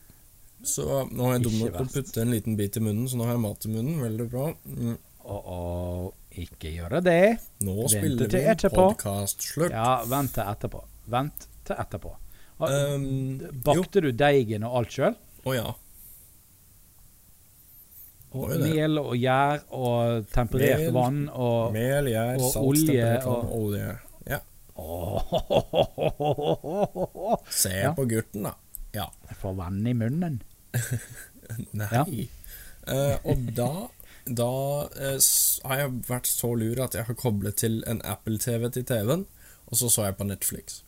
Så 0.69 0.85
nå 1.09 1.23
har 1.25 1.33
jeg 1.39 1.45
dum 1.47 1.57
nok 1.63 1.75
å 1.81 1.83
putte 1.89 2.21
en 2.23 2.33
liten 2.35 2.55
bit 2.59 2.77
i 2.77 2.81
munnen, 2.85 3.07
så 3.09 3.15
nå 3.17 3.25
har 3.29 3.35
jeg 3.37 3.45
mat 3.47 3.61
i 3.65 3.69
munnen. 3.73 4.03
Veldig 4.05 4.27
bra. 4.33 4.47
Mm. 4.69 4.97
Oh, 5.29 5.43
oh, 5.55 6.07
ikke 6.41 6.69
gjøre 6.73 6.99
det. 7.05 7.21
Nå 7.65 7.73
vent 7.81 7.93
spiller 7.97 8.27
vi 8.33 8.43
etterpå. 8.53 8.85
podkast 8.93 9.39
slutt. 9.45 9.73
Ja, 9.75 9.91
vent 10.09 10.33
til 10.37 10.45
etterpå. 10.49 10.81
Vent 11.13 11.39
til 11.69 11.77
etterpå. 11.85 12.11
Um, 12.59 13.05
Bakte 13.65 13.99
jo. 14.03 14.07
Du 14.09 14.13
deigen 14.19 14.63
og 14.67 14.73
alt 14.81 14.93
sjøl? 14.97 15.15
Å 15.47 15.51
ja. 15.57 15.69
Og 18.39 18.45
mel 18.61 18.99
og 19.01 19.15
gjær 19.17 19.63
og 19.73 20.27
temperert 20.35 20.83
Mel, 20.83 20.93
vann 20.93 21.21
og 21.33 21.73
Mel, 21.73 22.07
gjær, 22.13 22.35
og 22.37 22.51
salt, 22.53 22.67
olje 22.69 23.07
og- 23.25 23.53
olje. 23.57 23.95
Ja. 24.29 24.41
Se 27.63 27.73
Ja. 27.83 27.95
på 27.97 28.05
gutten, 28.11 28.43
da. 28.45 28.53
Ja. 28.93 29.07
Jeg 29.29 29.37
får 29.41 29.55
vann 29.57 29.87
i 29.87 29.95
munnen. 29.95 30.41
Nei. 31.79 31.89
Ja. 31.93 32.05
Uh, 32.89 33.17
og 33.29 33.49
da 33.57 33.71
da 34.29 34.47
uh, 34.85 35.19
har 35.69 35.79
jeg 35.81 35.93
vært 36.09 36.29
så 36.29 36.51
lur 36.61 36.81
at 36.85 36.95
jeg 36.97 37.07
har 37.09 37.17
koblet 37.17 37.57
til 37.63 37.79
en 37.89 38.01
Apple-TV 38.05 38.69
til 38.75 38.85
TV-en, 38.89 39.23
og 39.69 39.77
så 39.81 39.89
så 39.93 40.05
jeg 40.09 40.17
på 40.19 40.27
Netflix. 40.29 40.83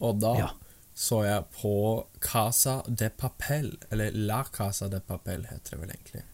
Og 0.00 0.20
da 0.22 0.32
Ja. 0.38 0.48
så 0.94 1.22
jeg 1.26 1.44
på 1.60 1.74
Casa 2.20 2.78
de 2.88 3.10
Papel, 3.10 3.74
eller 3.90 4.10
La 4.16 4.42
Casa 4.44 4.88
de 4.88 5.00
Papel 5.00 5.44
heter 5.50 5.76
det 5.76 5.80
vel 5.82 5.90
egentlig. 5.94 6.24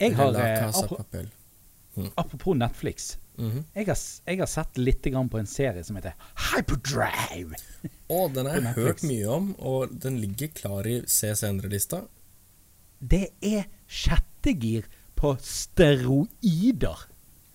Jeg 0.00 0.16
har, 0.16 0.30
La 0.34 0.46
eh, 0.48 0.58
Casa 0.60 0.86
apro- 0.86 0.96
Papel. 0.98 1.30
Apropos 2.14 2.54
Netflix. 2.54 3.18
Mhm. 3.38 3.64
Jeg 3.74 3.86
har, 3.86 3.98
jeg 4.26 4.38
har 4.38 4.50
sett 4.50 4.78
litt 4.78 5.04
grann 5.04 5.28
på 5.32 5.40
en 5.40 5.48
serie 5.48 5.84
som 5.84 5.96
heter 5.96 6.16
Hyperdrive. 6.52 7.56
Og 8.12 8.34
den 8.34 8.48
har 8.48 8.60
jeg 8.60 8.74
hørt 8.76 9.04
mye 9.08 9.28
om, 9.32 9.52
og 9.58 9.94
den 10.02 10.20
ligger 10.20 10.52
klar 10.52 10.88
i 10.88 11.00
se 11.10 11.32
senere-lista. 11.36 12.04
Det 12.98 13.32
er 13.40 13.64
sjettegir 13.88 14.86
på 15.18 15.34
steroider. 15.42 17.08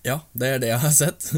Ja, 0.06 0.20
det 0.32 0.48
er 0.48 0.60
det 0.62 0.72
jeg 0.72 0.82
har 0.82 0.94
sett. 0.94 1.30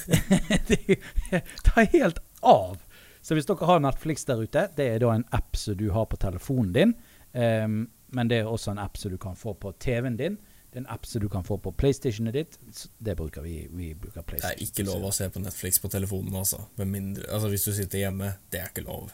det 0.70 1.42
tar 1.66 1.90
helt 1.92 2.20
av. 2.40 2.78
Så 3.20 3.36
hvis 3.36 3.48
dere 3.48 3.68
har 3.68 3.82
Netflix 3.84 4.24
der 4.28 4.40
ute, 4.40 4.66
det 4.76 4.86
er 4.94 5.02
da 5.02 5.12
en 5.14 5.26
app 5.36 5.58
som 5.58 5.76
du 5.76 5.90
har 5.94 6.08
på 6.10 6.18
telefonen 6.20 6.72
din. 6.74 6.94
Um, 7.32 7.82
men 8.10 8.30
det 8.30 8.40
er 8.40 8.48
også 8.50 8.72
en 8.72 8.80
app 8.82 8.98
som 8.98 9.12
du 9.12 9.18
kan 9.20 9.36
få 9.38 9.54
på 9.54 9.72
TV-en 9.82 10.16
din. 10.18 10.38
Det 10.70 10.78
er 10.78 10.84
en 10.84 10.92
app 10.94 11.06
som 11.06 11.22
du 11.22 11.26
kan 11.28 11.42
få 11.42 11.56
på 11.58 11.72
PlayStationet 11.74 12.36
ditt. 12.36 12.58
Det 12.98 13.16
bruker 13.18 13.42
vi. 13.42 13.64
Vi 13.74 13.88
bruker 13.98 14.22
Det 14.36 14.52
er 14.52 14.60
ikke 14.62 14.86
lov 14.86 15.08
å 15.08 15.10
se 15.14 15.26
på 15.30 15.42
Netflix 15.42 15.82
på 15.82 15.90
telefonen, 15.90 16.36
altså. 16.38 16.62
Mindre, 16.78 17.26
altså 17.26 17.50
hvis 17.50 17.66
du 17.66 17.72
sitter 17.74 18.04
hjemme, 18.04 18.36
det 18.54 18.60
er 18.60 18.70
ikke 18.70 18.86
lov. 18.86 19.10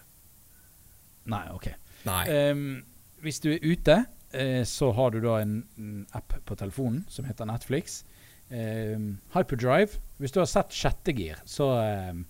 Nei, 1.32 1.46
ok. 1.54 1.70
Nei. 2.04 2.20
Um, 2.52 2.84
hvis 3.24 3.40
du 3.40 3.54
er 3.54 3.64
ute, 3.64 3.96
uh, 4.36 4.62
så 4.68 4.92
har 4.98 5.16
du 5.16 5.22
da 5.24 5.40
en, 5.40 5.56
en 5.80 6.04
app 6.18 6.36
på 6.44 6.58
telefonen 6.60 7.06
som 7.08 7.24
heter 7.24 7.48
Netflix. 7.48 8.02
Um, 8.52 9.16
Hyperdrive. 9.32 9.96
Hvis 10.20 10.36
du 10.36 10.42
har 10.42 10.52
sett 10.52 10.76
sjette 10.76 11.16
gir 11.16 11.40
så, 11.48 11.72
ehm, 11.80 12.26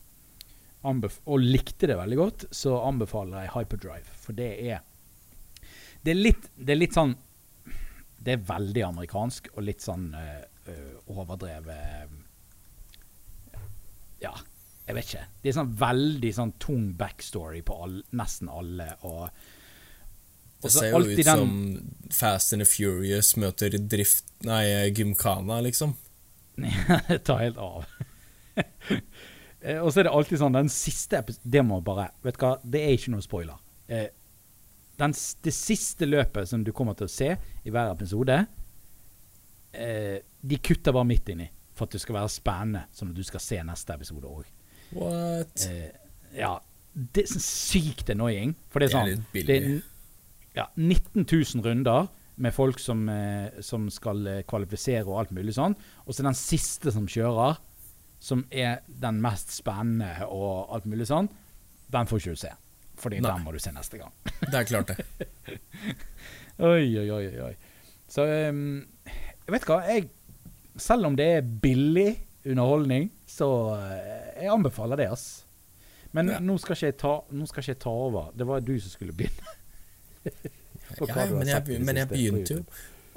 og 0.86 1.42
likte 1.42 1.90
det 1.90 1.98
veldig 1.98 2.16
godt, 2.18 2.46
så 2.54 2.78
anbefaler 2.86 3.42
jeg 3.42 3.56
Hyperdrive. 3.56 4.18
For 4.22 4.38
det 4.38 4.52
er 4.70 4.84
Det 6.06 6.12
er 6.12 6.22
litt, 6.22 6.44
det 6.54 6.70
er 6.70 6.78
litt 6.78 6.94
sånn 6.94 7.16
Det 8.26 8.34
er 8.34 8.46
veldig 8.48 8.82
amerikansk 8.88 9.52
og 9.54 9.62
litt 9.68 9.84
sånn 9.84 10.08
eh, 10.18 10.42
eh, 10.66 10.94
overdrevet 11.14 12.14
Ja, 14.22 14.32
jeg 14.86 14.96
vet 14.96 15.10
ikke. 15.10 15.26
Det 15.42 15.50
er 15.50 15.56
sånn 15.60 15.76
veldig 15.78 16.32
sånn 16.34 16.52
tung 16.62 16.88
backstory 16.98 17.62
på 17.66 17.76
all, 17.84 18.00
nesten 18.18 18.50
alle. 18.50 18.88
og 19.06 19.28
Det 20.62 20.72
ser 20.74 20.90
jo 20.90 21.02
ut 21.06 21.22
som 21.26 21.54
Fast 22.14 22.54
and 22.54 22.62
the 22.62 22.68
Furious 22.70 23.34
møter 23.38 23.78
drift... 23.78 24.30
Nei, 24.46 24.90
Gymkhana, 24.94 25.60
liksom. 25.66 25.96
Det 27.08 27.22
tar 27.26 27.42
helt 27.46 27.58
av. 27.62 27.84
Eh, 29.66 29.80
og 29.80 29.88
så 29.88 30.02
er 30.02 30.06
det 30.06 30.10
alltid 30.12 30.38
sånn 30.38 30.54
Den 30.54 30.68
siste 30.70 31.16
episoden 31.16 31.50
Det 31.50 31.62
må 31.64 31.78
bare 31.82 32.10
Vet 32.22 32.36
du 32.36 32.42
hva, 32.44 32.50
det 32.60 32.82
er 32.84 32.92
ikke 32.92 33.14
noe 33.14 33.24
spoiler. 33.24 33.56
Eh, 33.88 34.04
den, 35.00 35.12
det 35.44 35.54
siste 35.54 36.08
løpet 36.08 36.48
som 36.48 36.64
du 36.64 36.72
kommer 36.76 36.96
til 36.98 37.08
å 37.08 37.12
se 37.12 37.32
i 37.36 37.72
hver 37.72 37.92
episode, 37.92 38.38
eh, 39.76 40.18
de 40.40 40.58
kutter 40.62 40.94
bare 40.96 41.08
midt 41.08 41.32
inni 41.34 41.48
for 41.76 41.86
at 41.86 41.96
det 41.96 42.00
skal 42.00 42.16
være 42.16 42.32
spennende, 42.32 42.86
sånn 42.96 43.12
at 43.12 43.18
du 43.18 43.26
skal 43.26 43.42
se 43.44 43.58
neste 43.68 43.96
episode 43.96 44.30
òg. 44.30 44.46
What? 44.96 45.66
Eh, 45.68 45.90
ja. 46.38 46.54
Det 46.96 47.26
er 47.26 47.28
sånn 47.34 47.44
sykt 47.44 48.08
annoying. 48.14 48.54
For 48.72 48.80
det 48.80 48.88
er 48.88 48.94
Det 48.94 49.02
er 49.12 49.16
sånn 49.16 49.46
det 49.46 49.56
er, 49.56 49.82
ja, 50.56 50.64
19 50.76 51.26
000 51.28 51.64
runder 51.66 52.08
med 52.36 52.54
folk 52.54 52.78
som, 52.80 53.08
eh, 53.08 53.60
som 53.60 53.90
skal 53.92 54.26
eh, 54.26 54.42
kvalifisere 54.48 55.04
og 55.04 55.18
alt 55.20 55.34
mulig 55.36 55.52
sånn. 55.56 55.76
Og 56.06 56.16
så 56.16 56.24
den 56.24 56.36
siste 56.36 56.92
som 56.92 57.08
kjører, 57.08 57.58
som 58.20 58.46
er 58.50 58.80
den 58.88 59.20
mest 59.20 59.52
spennende 59.52 60.24
og 60.28 60.72
alt 60.72 60.88
mulig 60.88 61.08
sånn, 61.08 61.28
den 61.92 62.08
får 62.08 62.22
ikke 62.22 62.36
du 62.36 62.40
se. 62.46 62.52
Fordi 62.96 63.20
Nei. 63.20 63.30
den 63.34 63.44
må 63.44 63.52
du 63.52 63.58
se 63.60 63.72
neste 63.76 63.98
gang. 64.00 64.12
Det 64.50 64.54
er 64.54 64.68
klart, 64.68 64.92
det. 64.96 65.28
Oi, 66.66 66.86
oi, 66.98 67.10
oi. 67.12 67.24
oi. 67.50 67.54
Så 68.08 68.24
um, 68.48 68.60
vet 69.50 69.66
hva, 69.68 69.80
jeg 69.90 70.06
Selv 70.80 71.06
om 71.08 71.16
det 71.16 71.26
er 71.38 71.42
billig 71.44 72.10
underholdning, 72.46 73.08
så 73.26 73.46
eh, 73.74 74.42
jeg 74.44 74.50
anbefaler 74.52 75.00
det, 75.00 75.06
ass. 75.12 75.24
Men 76.12 76.28
Ja. 76.30 76.38
nå, 76.40 76.54
skal 76.60 76.76
ikke 76.76 76.90
jeg 76.92 76.96
ta, 77.00 77.14
nå 77.32 77.46
skal 77.48 77.62
ikke 77.64 77.72
jeg 77.74 77.80
ta 77.82 77.90
over. 77.90 78.28
Det 78.36 78.46
var 78.46 78.60
du 78.64 78.74
som 78.80 78.92
skulle 78.92 79.16
begynne. 79.16 79.54
Ja, 80.96 81.24
men, 81.32 81.48
jeg, 81.48 81.80
men 81.82 81.98
jeg 81.98 82.08
begynte 82.08 82.54
jo. 82.54 82.62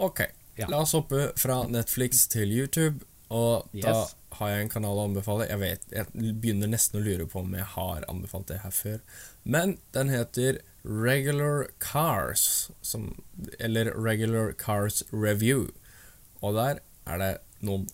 Ok, 0.04 0.24
Ja. 0.58 0.66
la 0.72 0.80
oss 0.82 0.92
hoppe 0.98 1.30
fra 1.40 1.62
Netflix 1.70 2.26
til 2.28 2.50
YouTube. 2.52 3.06
Og 3.30 3.70
da 3.78 3.94
har 4.40 4.50
jeg 4.50 4.64
en 4.66 4.72
kanal 4.74 4.98
å 4.98 5.06
anbefale. 5.06 5.46
Jeg 5.48 5.60
vet, 5.62 5.86
jeg 5.94 6.08
begynner 6.42 6.68
nesten 6.72 7.00
å 7.00 7.04
lure 7.06 7.28
på 7.30 7.44
om 7.44 7.54
jeg 7.56 7.68
har 7.76 8.08
anbefalt 8.10 8.50
det 8.50 8.58
her 8.64 8.74
før. 8.74 8.98
Men 9.44 9.78
den 9.96 10.12
heter 10.14 10.60
Regular 10.84 11.68
Cars, 11.80 12.72
som, 12.82 13.12
eller 13.60 13.92
Regular 13.94 14.54
Cars 14.58 15.04
Review. 15.12 15.68
Og 16.42 16.56
der 16.56 16.82
er 17.10 17.22
det 17.22 17.32
noen 17.66 17.88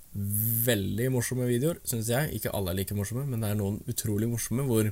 veldig 0.66 1.10
morsomme 1.16 1.48
videoer, 1.50 1.80
syns 1.88 2.10
jeg. 2.12 2.34
Ikke 2.38 2.54
alle 2.54 2.74
er 2.74 2.82
like 2.82 2.98
morsomme, 2.98 3.26
men 3.30 3.42
det 3.42 3.52
er 3.52 3.60
noen 3.60 3.80
utrolig 3.90 4.30
morsomme 4.30 4.66
hvor 4.68 4.92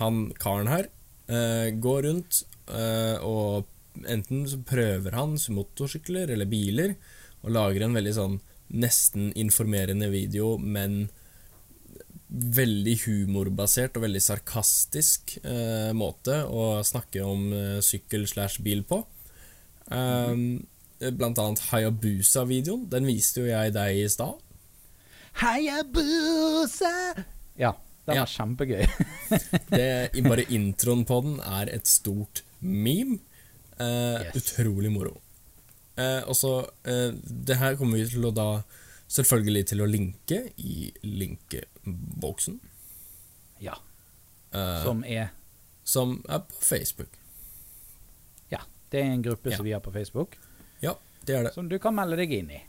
han 0.00 0.26
karen 0.42 0.68
her 0.68 0.90
eh, 1.30 1.70
går 1.80 2.02
rundt 2.08 2.42
eh, 2.68 3.16
og 3.22 3.70
enten 4.10 4.42
så 4.50 4.58
prøver 4.66 5.14
han 5.14 5.36
motorsykler 5.54 6.32
eller 6.34 6.50
biler 6.50 6.96
og 7.44 7.54
lager 7.54 7.84
en 7.86 7.94
veldig 7.94 8.14
sånn 8.16 8.40
nesten 8.74 9.30
informerende 9.38 10.08
video, 10.10 10.56
men 10.58 11.06
veldig 12.34 12.94
humorbasert 13.04 13.96
og 13.98 14.04
veldig 14.06 14.20
sarkastisk 14.24 15.36
eh, 15.44 15.92
måte 15.94 16.40
å 16.50 16.80
snakke 16.86 17.22
om 17.22 17.44
eh, 17.54 17.80
sykkel 17.84 18.26
slash 18.30 18.58
bil 18.64 18.82
på. 18.88 19.02
Um, 19.92 20.64
blant 20.98 21.38
annet 21.38 21.60
Hayabusa-videoen. 21.70 22.86
Den 22.90 23.06
viste 23.06 23.42
jo 23.44 23.50
jeg 23.50 23.74
deg 23.76 24.00
i 24.00 24.08
stad. 24.10 24.40
Hayabusa! 25.42 26.92
Ja, 27.58 27.72
den 28.06 28.16
Ja. 28.16 28.24
var 28.24 28.32
kjempegøy. 28.32 28.86
Det, 29.70 30.24
bare 30.24 30.46
introen 30.58 31.04
på 31.08 31.20
den 31.24 31.40
er 31.40 31.70
et 31.74 31.86
stort 31.86 32.42
meme. 32.60 33.18
Eh, 33.78 34.22
Yes. 34.24 34.36
Utrolig 34.38 34.90
moro. 34.92 35.16
Eh, 35.98 36.22
og 36.26 36.34
så 36.34 36.66
eh, 36.86 37.10
Det 37.22 37.56
her 37.58 37.76
kommer 37.78 37.98
vi 37.98 38.06
til 38.10 38.24
å 38.26 38.30
da 38.34 38.62
selvfølgelig 39.14 39.66
til 39.70 39.82
å 39.84 39.88
linke 39.90 40.40
i 40.58 40.90
linkeboksen. 41.06 42.60
ja, 43.62 43.76
eh, 44.52 44.82
som 44.84 45.04
er 45.04 45.30
som 45.84 46.22
er 46.28 46.38
på 46.48 46.60
Facebook. 46.64 47.18
Ja, 48.50 48.62
det 48.90 49.00
er 49.02 49.10
en 49.12 49.22
gruppe 49.22 49.50
Ja. 49.50 49.56
som 49.56 49.64
vi 49.66 49.72
har 49.72 49.80
på 49.80 49.92
Facebook, 49.92 50.38
Ja, 50.80 50.94
det 51.26 51.36
er 51.36 51.42
det. 51.44 51.54
som 51.54 51.68
du 51.68 51.78
kan 51.78 51.94
melde 51.94 52.16
deg 52.16 52.32
inn 52.32 52.50
i. 52.50 52.62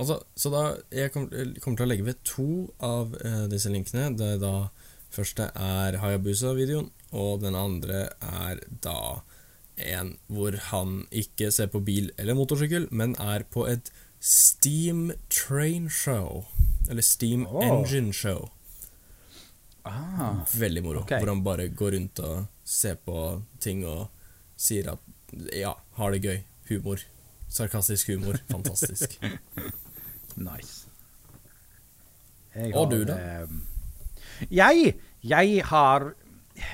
Altså, 0.00 0.22
så 0.38 0.50
da 0.52 0.60
Jeg 0.94 1.12
kommer, 1.12 1.34
jeg 1.36 1.60
kommer 1.62 1.80
til 1.80 1.86
å 1.86 1.90
legge 1.90 2.06
ved 2.06 2.20
to 2.24 2.72
av 2.80 3.14
eh, 3.24 3.46
disse 3.52 3.70
linkene. 3.72 4.16
Det 4.16 4.38
da 4.40 4.68
første 5.10 5.50
er 5.56 5.98
Hayabusa-videoen, 6.00 6.90
og 7.12 7.40
den 7.42 7.56
andre 7.58 8.06
er 8.22 8.60
da 8.84 9.20
en 9.80 10.14
hvor 10.30 10.56
han 10.70 11.06
ikke 11.10 11.50
ser 11.52 11.70
på 11.72 11.80
bil 11.84 12.10
eller 12.20 12.36
motorsykkel, 12.38 12.86
men 12.92 13.16
er 13.18 13.42
på 13.50 13.66
et 13.68 13.90
Steam 14.20 15.12
Train 15.28 15.88
Show. 15.90 16.44
Eller 16.90 17.02
Steam 17.02 17.46
oh. 17.46 17.64
Engine 17.64 18.12
Show. 18.12 18.50
Ah, 19.82 20.44
Veldig 20.54 20.82
moro. 20.84 21.00
Okay. 21.06 21.18
Hvor 21.22 21.32
han 21.32 21.42
bare 21.44 21.68
går 21.68 21.96
rundt 21.96 22.20
og 22.20 22.44
ser 22.64 22.98
på 23.00 23.42
ting 23.64 23.80
og 23.88 24.10
sier 24.60 24.92
at 24.92 25.32
ja, 25.56 25.72
har 25.96 26.12
det 26.12 26.20
gøy. 26.24 26.38
Humor. 26.70 27.02
Sarkastisk 27.50 28.12
humor. 28.12 28.36
Fantastisk. 28.52 29.16
nice. 30.36 30.86
Jeg 32.54 32.74
Og 32.74 32.90
du, 32.90 33.04
da? 33.06 33.16
eh, 33.16 34.46
jeg, 34.50 34.94
jeg 35.22 35.62
har 35.70 36.12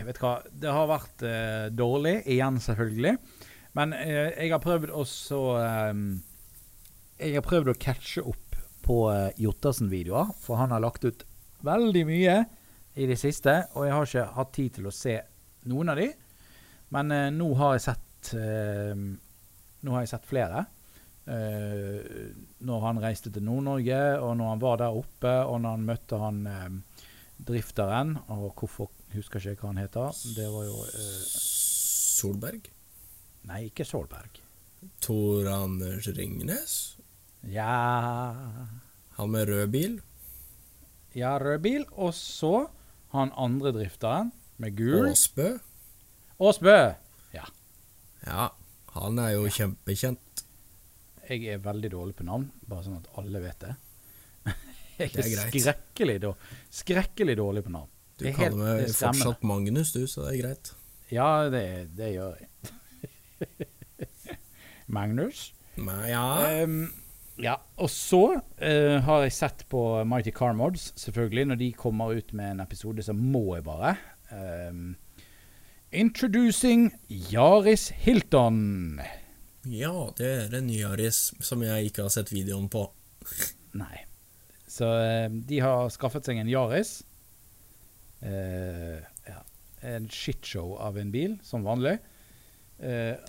Vet 0.07 0.17
du 0.19 0.23
hva, 0.25 0.39
det 0.51 0.71
har 0.73 0.87
vært 0.91 1.23
eh, 1.23 1.67
dårlig, 1.71 2.17
igjen 2.27 2.57
selvfølgelig. 2.65 3.13
Men 3.79 3.93
eh, 3.95 4.33
jeg 4.35 4.51
har 4.51 4.59
prøvd 4.65 4.91
også 4.91 5.41
eh, 5.61 6.01
Jeg 7.17 7.39
har 7.39 7.45
prøvd 7.47 7.73
å 7.73 7.79
catche 7.81 8.23
opp 8.29 8.59
på 8.87 8.99
uh, 9.09 9.33
Jottersen-videoer, 9.41 10.35
for 10.41 10.61
han 10.61 10.75
har 10.75 10.85
lagt 10.85 11.07
ut 11.07 11.25
veldig 11.67 12.05
mye 12.09 12.37
i 12.97 13.07
det 13.09 13.19
siste, 13.21 13.55
og 13.75 13.87
jeg 13.87 13.95
har 13.95 14.09
ikke 14.09 14.29
hatt 14.37 14.55
tid 14.57 14.77
til 14.79 14.89
å 14.89 14.95
se 14.95 15.17
noen 15.69 15.93
av 15.93 16.01
de. 16.01 16.09
Men 16.95 17.13
eh, 17.13 17.29
nå 17.35 17.51
har 17.59 17.77
jeg 17.77 17.87
sett 17.89 18.33
eh, 18.39 18.95
Nå 18.97 19.95
har 19.95 20.05
jeg 20.05 20.13
sett 20.15 20.27
flere. 20.27 20.65
Eh, 21.27 22.31
når 22.67 22.85
han 22.87 23.03
reiste 23.03 23.31
til 23.35 23.45
Nord-Norge, 23.47 24.01
og 24.23 24.37
når 24.39 24.53
han 24.53 24.63
var 24.63 24.81
der 24.81 24.99
oppe, 24.99 25.35
og 25.45 25.61
når 25.63 25.77
han 25.77 25.87
møtte 25.91 26.21
han 26.23 26.41
eh, 26.51 27.03
drifteren, 27.51 28.17
og 28.33 28.49
hvorfor 28.57 28.91
husker 29.13 29.43
jeg 29.45 29.59
ikke 29.59 29.67
hva 29.67 29.75
han 29.75 29.83
heter. 29.85 30.25
Det 30.39 30.49
var 30.51 30.67
jo 30.67 30.81
eh, 30.89 31.23
Solberg? 32.17 32.71
Nei, 33.47 33.67
ikke 33.69 33.87
Solberg. 33.87 34.41
Tor 35.03 35.47
Anders 35.53 36.09
Ringnes? 36.17 36.96
Ja 37.53 38.57
Han 39.17 39.31
med 39.31 39.49
rød 39.49 39.69
bil? 39.73 40.01
Ja, 41.17 41.37
rød 41.39 41.63
bil. 41.65 41.85
Og 41.93 42.15
så 42.15 42.67
Han 43.15 43.33
andre 43.37 43.73
drifteren 43.73 44.33
med 44.59 44.77
gul. 44.77 45.11
Åsbø. 45.11 45.59
Åsbø. 46.39 46.77
Ja. 47.33 47.45
Ja, 48.27 48.49
han 48.97 49.19
er 49.21 49.31
jo 49.37 49.49
kjempekjent. 49.53 50.43
Jeg 51.29 51.45
er 51.55 51.59
veldig 51.65 51.91
dårlig 51.93 52.15
på 52.19 52.25
navn, 52.27 52.49
bare 52.69 52.85
sånn 52.87 52.99
at 52.99 53.09
alle 53.21 53.41
vet 53.45 53.61
det. 53.65 53.75
Jeg 54.99 55.13
Det 55.13 55.23
er 55.23 55.29
er 55.29 55.51
skrekkelig, 55.53 56.33
skrekkelig 56.73 57.37
dårlig 57.37 57.65
på 57.67 57.73
navn. 57.75 57.91
Du 58.17 58.25
er 58.29 58.37
kaller 58.37 58.57
meg 58.57 58.93
fortsatt 58.97 59.43
Magnus, 59.45 59.93
du, 59.93 60.07
så 60.09 60.25
det 60.27 60.35
er 60.35 60.43
greit. 60.43 60.73
Ja, 61.13 61.29
det, 61.53 61.65
det 61.97 62.13
gjør 62.15 62.37
jeg. 62.41 63.67
Magnus? 64.97 65.51
Men 65.77 66.07
ja 66.09 66.25
Ehm, 66.49 66.87
ja, 67.37 67.59
og 67.77 67.91
så 67.93 68.23
uh, 68.39 68.97
har 69.05 69.25
jeg 69.27 69.35
sett 69.37 69.65
på 69.69 69.81
Mighty 70.09 70.33
Car 70.33 70.55
Mods, 70.57 70.89
selvfølgelig. 70.97 71.45
Når 71.51 71.59
de 71.61 71.73
kommer 71.77 72.17
ut 72.17 72.33
med 72.33 72.55
en 72.55 72.63
episode, 72.65 73.05
så 73.05 73.13
må 73.13 73.45
jeg 73.59 73.67
bare. 73.67 73.97
Um, 74.31 74.97
introducing 75.93 76.89
Yaris 77.09 77.91
Hilton. 78.05 79.03
Ja, 79.69 79.93
det 80.17 80.31
er 80.31 80.57
en 80.57 80.69
ny 80.71 80.81
Yaris 80.81 81.35
som 81.45 81.65
jeg 81.67 81.91
ikke 81.91 82.07
har 82.07 82.15
sett 82.15 82.33
videoen 82.33 82.71
på. 82.73 82.87
Nei. 83.77 84.07
Så 84.71 84.89
uh, 84.89 85.29
de 85.29 85.61
har 85.61 85.93
skaffet 85.93 86.25
seg 86.25 86.41
en 86.41 86.53
Yaris. 86.53 86.99
Uh, 88.25 89.05
ja. 89.29 89.43
En 89.85 90.09
shitshow 90.09 90.79
av 90.81 90.97
en 90.99 91.13
bil, 91.13 91.37
som 91.45 91.67
vanlig. 91.67 91.99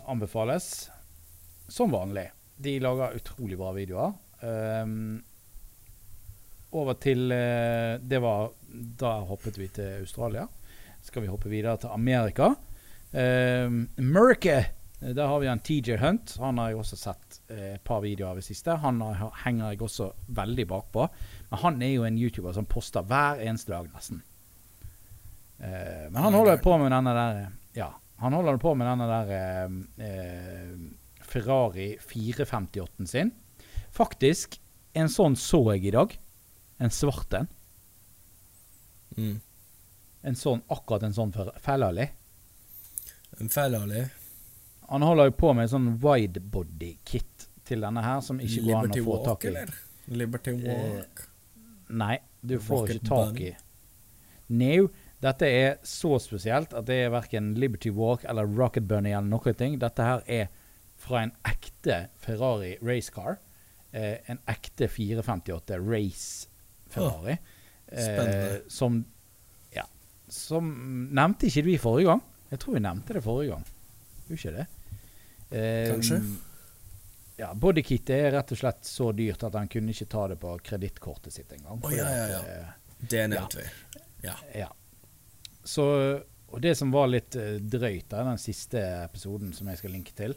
Anbefales 0.07 0.89
som 1.71 1.93
vanlig. 1.93 2.25
De 2.57 2.79
lager 2.81 3.17
utrolig 3.19 3.57
bra 3.57 3.71
videoer. 3.75 4.13
Um, 4.41 5.19
over 6.77 6.97
til 7.01 7.31
eh, 7.33 7.97
Det 7.97 8.19
var 8.21 8.51
Da 9.01 9.13
hoppet 9.25 9.57
vi 9.57 9.69
til 9.73 10.01
Australia. 10.03 10.47
Skal 11.01 11.23
vi 11.23 11.31
hoppe 11.31 11.49
videre 11.49 11.77
til 11.81 11.93
Amerika. 11.93 12.51
Um, 13.13 13.87
eh, 13.95 14.65
Der 14.99 15.27
har 15.27 15.39
vi 15.39 15.47
en 15.47 15.59
TJ 15.59 15.97
Hunt. 16.01 16.35
Han 16.39 16.57
har 16.57 16.69
jeg 16.69 16.77
også 16.81 16.97
sett 16.97 17.39
eh, 17.49 17.75
et 17.75 17.83
par 17.83 18.01
videoer 18.01 18.31
av 18.31 18.41
det 18.41 18.47
siste. 18.47 18.75
Han 18.81 19.01
har, 19.01 19.31
henger 19.45 19.71
jeg 19.71 19.81
også 19.81 20.11
veldig 20.27 20.67
bakpå. 20.67 21.07
Men 21.49 21.59
han 21.63 21.81
er 21.81 21.93
jo 21.93 22.03
en 22.03 22.17
YouTuber 22.17 22.53
som 22.53 22.65
poster 22.65 23.05
hver 23.05 23.39
eneste 23.45 23.71
dag, 23.71 23.87
nesten. 23.93 24.23
Uh, 25.57 26.09
men 26.11 26.21
han 26.21 26.33
holder 26.33 26.59
på 26.61 26.75
med 26.77 26.91
denne 26.93 27.13
der 27.17 27.37
Ja, 27.73 27.87
han 28.21 28.33
holder 28.33 28.59
på 28.61 28.75
med 28.77 28.85
denne 28.85 29.07
der 29.09 29.31
uh, 29.31 29.77
eh, 30.05 30.75
Ferrari 31.27 31.89
458-en 32.01 33.09
sin. 33.09 33.33
Faktisk, 33.93 34.59
en 34.97 35.09
sånn 35.11 35.35
så 35.39 35.61
jeg 35.75 35.89
i 35.89 35.95
dag. 35.95 36.13
En 36.81 36.93
svart 36.93 37.33
en. 37.37 37.49
Mm. 39.17 39.35
En 40.27 40.37
sånn, 40.37 40.61
akkurat 40.73 41.07
en 41.07 41.15
sånn 41.15 41.33
Fellali. 41.63 42.07
En 43.41 43.49
fellali. 43.49 44.05
Han 44.89 45.03
holder 45.03 45.29
jo 45.29 45.35
på 45.41 45.51
med 45.53 45.67
en 45.67 45.73
sånn 45.73 45.89
widebody-kit 46.01 47.47
til 47.67 47.83
denne 47.83 48.03
her, 48.03 48.21
som 48.23 48.39
ikke 48.39 48.63
går 48.63 48.77
an 48.77 48.93
å 48.93 49.01
få 49.03 49.09
Walk, 49.09 49.25
tak 49.25 49.43
i. 49.43 49.49
eller? 49.51 49.73
Liberty 50.07 50.53
Walk. 50.63 51.25
Nei, 51.89 52.15
du 52.41 52.55
får 52.63 52.85
Rocket 52.85 53.01
ikke 53.01 53.09
tak 53.11 53.41
i. 53.43 53.51
No, 54.47 54.87
dette 55.23 55.49
er 55.51 55.75
så 55.87 56.15
spesielt 56.23 56.71
at 56.77 56.87
det 56.87 57.01
er 57.03 57.11
verken 57.11 57.51
Liberty 57.59 57.91
Walk 57.91 58.23
eller 58.29 58.47
Rocket 58.47 58.87
Bunny 58.87 59.11
eller 59.11 59.27
noe 59.27 59.53
ting. 59.59 59.75
Dette 59.81 60.07
her 60.07 60.23
er 60.23 60.47
fra 60.97 61.21
en 61.25 61.31
ekte 61.47 62.07
Ferrari 62.23 62.73
racecar. 62.81 63.37
Eh, 63.91 64.17
en 64.31 64.39
ekte 64.49 64.87
458 64.91 65.77
race 65.79 66.47
Ferrari. 66.91 67.37
spennende. 67.87 68.55
Eh, 68.55 68.59
som 68.67 69.05
Ja. 69.75 69.85
Som 70.27 70.73
Nevnte 71.15 71.47
ikke 71.47 71.63
vi 71.63 71.77
forrige 71.77 72.09
gang? 72.11 72.21
Jeg 72.51 72.59
tror 72.59 72.73
vi 72.73 72.79
nevnte 72.83 73.13
det 73.13 73.23
forrige 73.23 73.51
gang. 73.55 73.65
Gjorde 74.27 74.41
ikke 74.41 74.57
det? 74.57 74.67
Eh, 75.51 75.93
Kanskje. 75.93 76.21
Ja, 77.37 77.53
Bodykit 77.53 78.09
er 78.09 78.31
rett 78.33 78.51
og 78.51 78.57
slett 78.57 78.83
så 78.87 79.11
dyrt 79.15 79.43
at 79.45 79.53
han 79.55 79.67
kunne 79.69 79.93
ikke 79.93 80.07
ta 80.09 80.23
det 80.31 80.39
på 80.41 80.55
kredittkortet 80.65 81.31
sitt 81.35 81.51
engang. 81.53 81.79
Oh, 81.85 81.93
ja, 81.93 82.07
ja, 82.09 82.25
ja. 82.33 82.39
eh, 82.41 82.71
Det 82.99 83.27
nevnte 83.29 83.61
vi. 83.61 83.67
Ja. 84.25 84.33
ja. 84.55 84.67
Så, 85.63 85.85
og 86.49 86.61
det 86.63 86.73
som 86.79 86.91
var 86.91 87.07
litt 87.11 87.35
eh, 87.37 87.59
drøyt, 87.61 88.11
av 88.17 88.25
den 88.31 88.39
siste 88.41 88.81
episoden 89.05 89.53
som 89.53 89.67
jeg 89.69 89.77
skal 89.83 89.93
linke 89.93 90.15
til, 90.17 90.33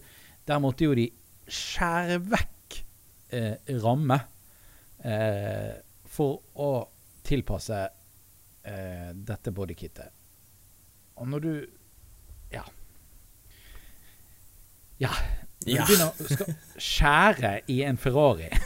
der 0.51 0.59
måtte 0.63 0.87
jo 0.89 0.95
de 0.99 1.07
skjære 1.51 2.19
vekk 2.31 2.79
eh, 3.37 3.75
ramme 3.83 4.17
eh, 5.07 5.77
for 6.11 6.41
å 6.59 6.71
tilpasse 7.27 7.79
eh, 8.67 9.11
dette 9.15 9.53
bodykittet. 9.55 10.11
Og 11.21 11.29
når 11.31 11.45
du 11.47 11.53
Ja. 12.51 12.65
Ja. 14.99 15.11
Når 15.67 15.75
Ja. 15.77 15.85
du 15.85 15.93
begynner 15.93 16.11
å 16.11 16.29
skal 16.35 16.55
skjære 16.81 17.51
i 17.69 17.83
en 17.85 17.99
Ferrari 18.01 18.49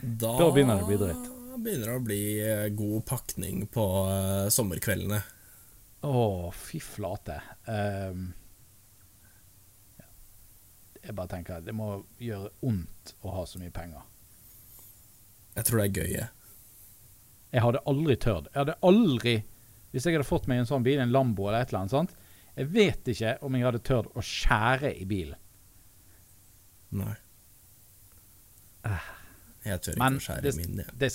Da, 0.00 0.30
Da 0.32 0.46
begynner 0.50 0.80
det 0.80 0.84
å 0.86 0.88
bli 0.88 0.96
dritt. 1.00 1.26
Da 1.50 1.58
begynner 1.60 1.86
det 1.90 1.96
å 1.98 2.04
bli 2.06 2.20
eh, 2.40 2.68
god 2.72 3.02
pakning 3.08 3.66
på 3.68 3.84
uh, 4.08 4.46
sommerkveldene. 4.52 5.18
Å, 6.08 6.22
fy 6.56 6.80
flate. 6.80 7.36
Um. 7.68 8.30
Jeg 11.04 11.14
bare 11.16 11.30
tenker 11.32 11.56
at 11.58 11.64
det 11.66 11.74
må 11.74 12.02
gjøre 12.20 12.50
ondt 12.66 13.14
å 13.24 13.32
ha 13.34 13.44
så 13.48 13.60
mye 13.60 13.72
penger. 13.74 14.02
Jeg 15.56 15.66
tror 15.66 15.80
det 15.80 15.86
er 15.88 16.02
gøy, 16.02 16.10
jeg. 16.14 16.28
Jeg 17.50 17.64
hadde 17.64 17.80
aldri 17.90 18.16
tørt. 18.22 18.50
Jeg 18.52 18.60
hadde 18.60 18.76
aldri 18.86 19.32
Hvis 19.90 20.04
jeg 20.06 20.14
hadde 20.14 20.28
fått 20.28 20.44
meg 20.46 20.60
en 20.60 20.68
sånn 20.68 20.84
bil, 20.86 21.00
en 21.02 21.10
Lambo 21.10 21.48
eller 21.48 21.64
et 21.64 21.72
eller 21.72 21.80
annet 21.80 21.90
sant? 21.96 22.12
Jeg 22.54 22.68
vet 22.70 23.08
ikke 23.10 23.32
om 23.42 23.56
jeg 23.56 23.64
hadde 23.66 23.80
tørt 23.82 24.12
å 24.14 24.22
skjære 24.22 24.92
i 25.02 25.06
bilen. 25.08 25.38
Nei. 26.94 27.16
Jeg 29.66 29.82
tør 29.82 29.96
ikke 29.96 30.00
Ah. 30.00 30.04
Men 30.04 30.20
å 30.20 30.22
skjære 30.22 30.42
det- 30.46 30.56
min, 30.56 30.78
jeg. 30.78 30.98
Det 30.98 31.10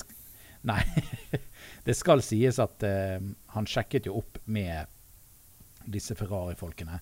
Nei. 0.66 0.82
det 1.86 1.96
skal 1.96 2.22
sies 2.26 2.60
at 2.60 2.84
uh, 2.84 3.20
han 3.54 3.66
sjekket 3.70 4.08
jo 4.10 4.18
opp 4.18 4.40
med 4.46 4.88
disse 5.86 6.16
Ferrari-folkene. 6.18 7.00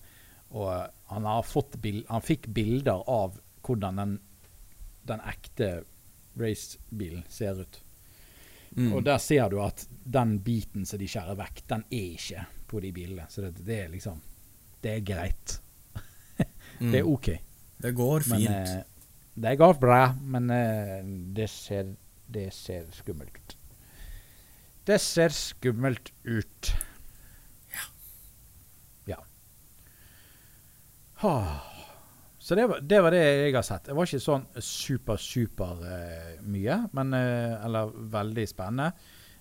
Og 0.54 0.70
han, 1.10 1.26
har 1.26 1.42
fått 1.46 1.76
bil 1.82 2.04
han 2.08 2.22
fikk 2.22 2.46
bilder 2.54 3.02
av 3.10 3.40
hvordan 3.66 3.98
den, 3.98 4.12
den 5.08 5.22
ekte 5.26 5.70
racebilen 6.38 7.24
ser 7.30 7.60
ut. 7.64 7.80
Mm. 8.76 8.92
Og 8.92 9.04
der 9.06 9.18
ser 9.22 9.50
du 9.52 9.60
at 9.62 9.84
den 10.04 10.38
biten 10.42 10.86
som 10.86 10.98
de 10.98 11.06
skjærer 11.10 11.36
vekk, 11.38 11.60
den 11.70 11.84
er 11.90 12.06
ikke 12.16 12.46
på 12.70 12.80
de 12.82 12.90
bilene. 12.94 13.26
Så 13.30 13.44
det, 13.46 13.52
det 13.66 13.80
er 13.84 13.92
liksom 13.92 14.22
Det 14.82 14.96
er 14.98 15.04
greit. 15.06 15.60
Mm. 16.80 16.90
Det 16.92 16.98
er 16.98 17.06
OK. 17.06 17.28
Det 17.84 17.92
går 17.94 18.24
Men 18.30 18.40
fint. 18.40 18.50
eh, 18.50 18.82
det 19.34 19.56
går 19.58 19.74
bra, 19.82 20.14
men 20.22 20.50
eh, 20.50 21.04
det 21.34 21.48
ser 21.50 21.94
Det 22.26 22.48
ser 22.54 22.86
skummelt 22.94 23.36
ut. 23.36 23.56
Det 24.86 24.98
ser 25.00 25.28
skummelt 25.32 26.10
ut. 26.24 26.70
Ja. 27.72 27.84
Ja. 29.06 29.16
Ha. 29.16 29.24
Så 32.38 32.54
det 32.54 32.66
var, 32.68 32.80
det 32.80 33.00
var 33.02 33.10
det 33.14 33.20
jeg 33.24 33.54
har 33.54 33.62
sett. 33.64 33.84
Det 33.88 33.94
var 33.96 34.04
ikke 34.08 34.20
sånn 34.20 34.46
super, 34.60 35.16
super 35.16 35.78
eh, 35.88 36.40
mye, 36.44 36.74
men 36.92 37.14
eh, 37.16 37.64
Eller 37.64 37.92
veldig 38.12 38.44
spennende. 38.50 38.90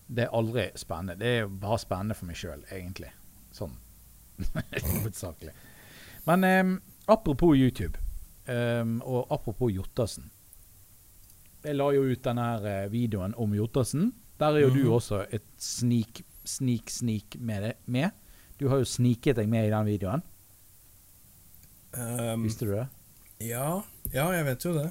Det 0.07 0.23
er 0.27 0.35
aldri 0.37 0.67
spennende. 0.79 1.17
Det 1.19 1.33
er 1.41 1.47
bare 1.49 1.79
spennende 1.81 2.15
for 2.15 2.29
meg 2.29 2.37
sjøl, 2.39 2.63
egentlig. 2.71 3.09
Sånn 3.55 3.73
hovedsakelig. 4.93 5.51
Men 6.27 6.43
um, 6.47 6.73
apropos 7.11 7.57
YouTube, 7.59 7.99
um, 8.47 9.01
og 9.03 9.27
apropos 9.33 9.71
Jottersen. 9.73 10.29
Jeg 11.63 11.75
la 11.79 11.89
jo 11.95 12.03
ut 12.07 12.23
denne 12.25 12.47
videoen 12.91 13.35
om 13.39 13.53
Jottersen. 13.55 14.11
Der 14.39 14.55
er 14.57 14.65
jo 14.65 14.69
du 14.73 14.81
Mhm. 14.83 14.93
også 14.97 15.25
et 15.31 15.45
snik, 15.57 16.23
snik, 16.43 16.89
snik 16.91 17.35
med, 17.39 17.63
det, 17.63 17.73
med. 17.85 18.11
Du 18.59 18.67
har 18.69 18.77
jo 18.81 18.87
sniket 18.87 19.35
deg 19.39 19.47
med 19.49 19.67
i 19.67 19.71
den 19.71 19.85
videoen. 19.87 20.23
Um, 21.93 22.43
Visste 22.43 22.65
du 22.65 22.71
det? 22.75 22.87
ja, 23.39 23.83
ja, 24.13 24.25
jeg 24.33 24.45
vet 24.45 24.63
jo 24.65 24.73
det. 24.73 24.87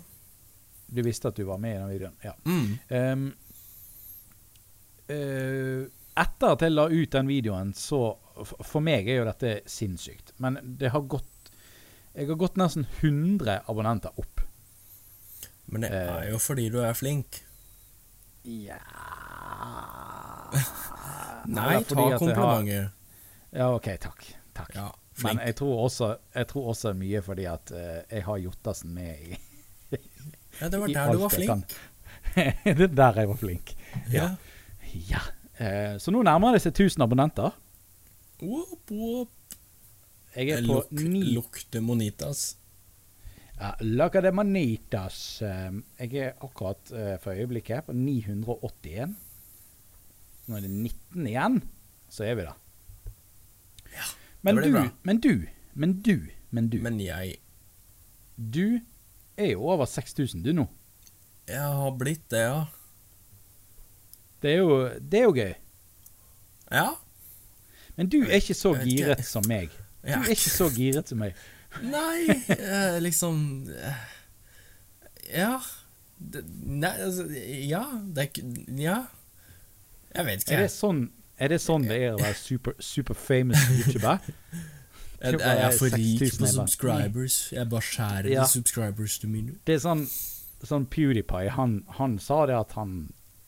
Du 0.92 1.02
visste 1.02 1.28
at 1.28 1.36
du 1.36 1.44
var 1.48 1.58
med 1.58 1.74
i 1.74 1.78
den 1.80 1.88
videoen? 1.90 2.16
Ja. 2.22 2.32
Mm. 2.44 2.78
Um, 2.90 3.34
uh, 5.10 5.86
etter 6.22 6.52
at 6.52 6.60
jeg 6.66 6.74
la 6.74 6.84
ut 6.92 7.10
den 7.14 7.30
videoen, 7.30 7.72
så 7.74 8.18
For 8.64 8.80
meg 8.80 9.08
er 9.12 9.18
jo 9.20 9.24
dette 9.28 9.50
sinnssykt. 9.68 10.32
Men 10.40 10.56
det 10.80 10.88
har 10.94 11.02
gått 11.04 11.28
Jeg 12.14 12.28
har 12.30 12.36
gått 12.40 12.56
nesten 12.60 12.86
100 13.00 13.58
abonnenter 13.68 14.10
opp. 14.20 14.40
Men 15.66 15.80
det 15.84 15.90
Eh. 15.92 16.08
er 16.16 16.30
jo 16.30 16.38
fordi 16.38 16.68
du 16.72 16.78
er 16.84 16.92
flink. 16.94 17.42
Ja 18.44 18.78
Nei, 21.46 21.82
ta 21.84 21.94
komplimenter. 22.18 22.34
har- 22.34 22.90
Ja, 23.52 23.74
OK. 23.74 23.88
Takk. 24.00 24.24
takk. 24.54 24.74
Ja, 24.74 24.92
Men 25.20 25.40
jeg 25.44 25.56
tror 25.58 25.82
også, 25.84 26.14
jeg 26.34 26.48
tror 26.48 26.70
også 26.72 26.92
mye 26.96 27.20
fordi 27.24 27.44
at 27.50 27.72
uh, 27.74 27.98
jeg 28.08 28.24
har 28.24 28.40
Jottersen 28.46 28.94
med 28.96 29.26
i, 29.26 29.36
Ja, 30.60 30.68
det 30.68 30.80
var 30.80 30.92
der 30.92 31.12
du 31.12 31.20
var 31.22 31.32
flink. 31.32 31.74
det 32.78 32.86
er 32.86 32.96
der 32.96 33.20
jeg 33.20 33.28
var 33.28 33.38
flink. 33.40 33.74
Ja. 34.12 34.26
Ja. 35.08 35.20
Eh, 35.56 35.96
så 36.00 36.12
nå 36.12 36.22
nærmer 36.24 36.52
det 36.56 36.62
seg 36.64 36.74
1000 36.74 37.04
abonnenter. 37.04 37.54
Whoop, 38.42 38.90
whoop. 38.90 39.56
Jeg 40.36 40.52
er 40.52 40.64
på 40.64 40.80
luk, 40.80 40.92
ni 40.92 41.22
lukter 41.32 41.84
Monitas. 41.84 42.56
ja, 43.58 43.72
Laga 43.80 44.20
de 44.24 44.32
manitas. 44.32 45.18
Eh, 45.44 45.80
jeg 46.04 46.20
er 46.20 46.44
akkurat 46.44 46.92
for 47.24 47.32
øyeblikket 47.32 47.88
på 47.88 47.96
981. 47.96 49.16
Nå 50.48 50.58
er 50.58 50.64
det 50.66 50.72
19 50.72 51.26
igjen, 51.32 51.62
så 52.12 52.28
er 52.28 52.36
vi 52.36 52.48
der. 52.48 52.61
Men, 54.42 54.56
du, 54.56 54.70
bra. 54.72 54.84
men 55.02 55.20
du, 55.22 55.32
men 55.74 55.92
du, 56.02 56.16
men 56.50 56.68
du 56.68 56.78
Men 56.82 57.00
jeg 57.00 57.36
Du 58.36 58.80
er 59.36 59.52
jo 59.54 59.68
over 59.72 59.86
6000 59.86 60.42
du 60.44 60.52
nå. 60.52 60.66
Jeg 61.48 61.60
har 61.62 61.94
blitt 61.98 62.24
det, 62.30 62.42
ja. 62.44 62.64
Det 64.42 64.50
er 64.52 64.58
jo, 64.58 64.76
det 64.98 65.18
er 65.20 65.24
jo 65.24 65.32
gøy. 65.36 65.54
Ja. 66.72 66.88
Men 67.96 68.08
du 68.12 68.18
er 68.22 68.40
ikke 68.40 68.56
så 68.58 68.74
giret 68.82 69.24
som 69.26 69.46
meg. 69.48 69.72
Du 70.02 70.12
er 70.12 70.32
ikke 70.34 70.50
så 70.52 70.68
giret 70.74 71.10
som 71.12 71.20
meg. 71.22 71.38
Nei, 71.80 72.26
eh, 72.52 72.98
liksom 73.00 73.38
eh, 73.72 74.02
Ja. 75.32 75.54
Nei, 76.18 76.92
altså 76.92 77.26
Ja. 77.32 77.84
Det 78.04 78.26
er 78.26 78.30
ikke 78.30 78.76
Ja. 78.82 78.98
Jeg 80.14 80.26
vet 80.26 80.42
ikke. 80.44 80.56
Er 80.58 80.66
det 80.66 80.72
sånn, 80.74 81.06
er 81.42 81.52
det, 81.52 81.58
sånn 81.62 81.84
det 81.88 81.98
er 82.06 82.14
å 82.14 82.20
være 82.20 82.36
super, 82.38 82.76
super 82.82 83.18
famous 83.18 83.64
YouTuber? 83.70 84.22
Jeg, 85.22 85.36
jeg 85.38 85.58
er 85.62 85.74
for 85.78 85.92
rik 85.94 86.18
på 86.34 86.46
er 86.48 86.50
subscribers. 86.50 87.34
Jeg 87.54 87.68
bare 87.70 87.86
skjærer 87.86 88.26
Ja. 88.32 88.42
de 88.42 88.50
subscribers 88.56 89.20
du 89.22 89.28
mine. 89.30 89.52
Det 89.68 89.76
er 89.76 89.82
sånn, 89.84 90.00
sånn 90.66 90.88
PewDiePie, 90.90 91.52
han, 91.54 91.76
han 91.94 92.16
sa 92.18 92.40
det 92.50 92.56
at 92.58 92.74
han 92.74 92.96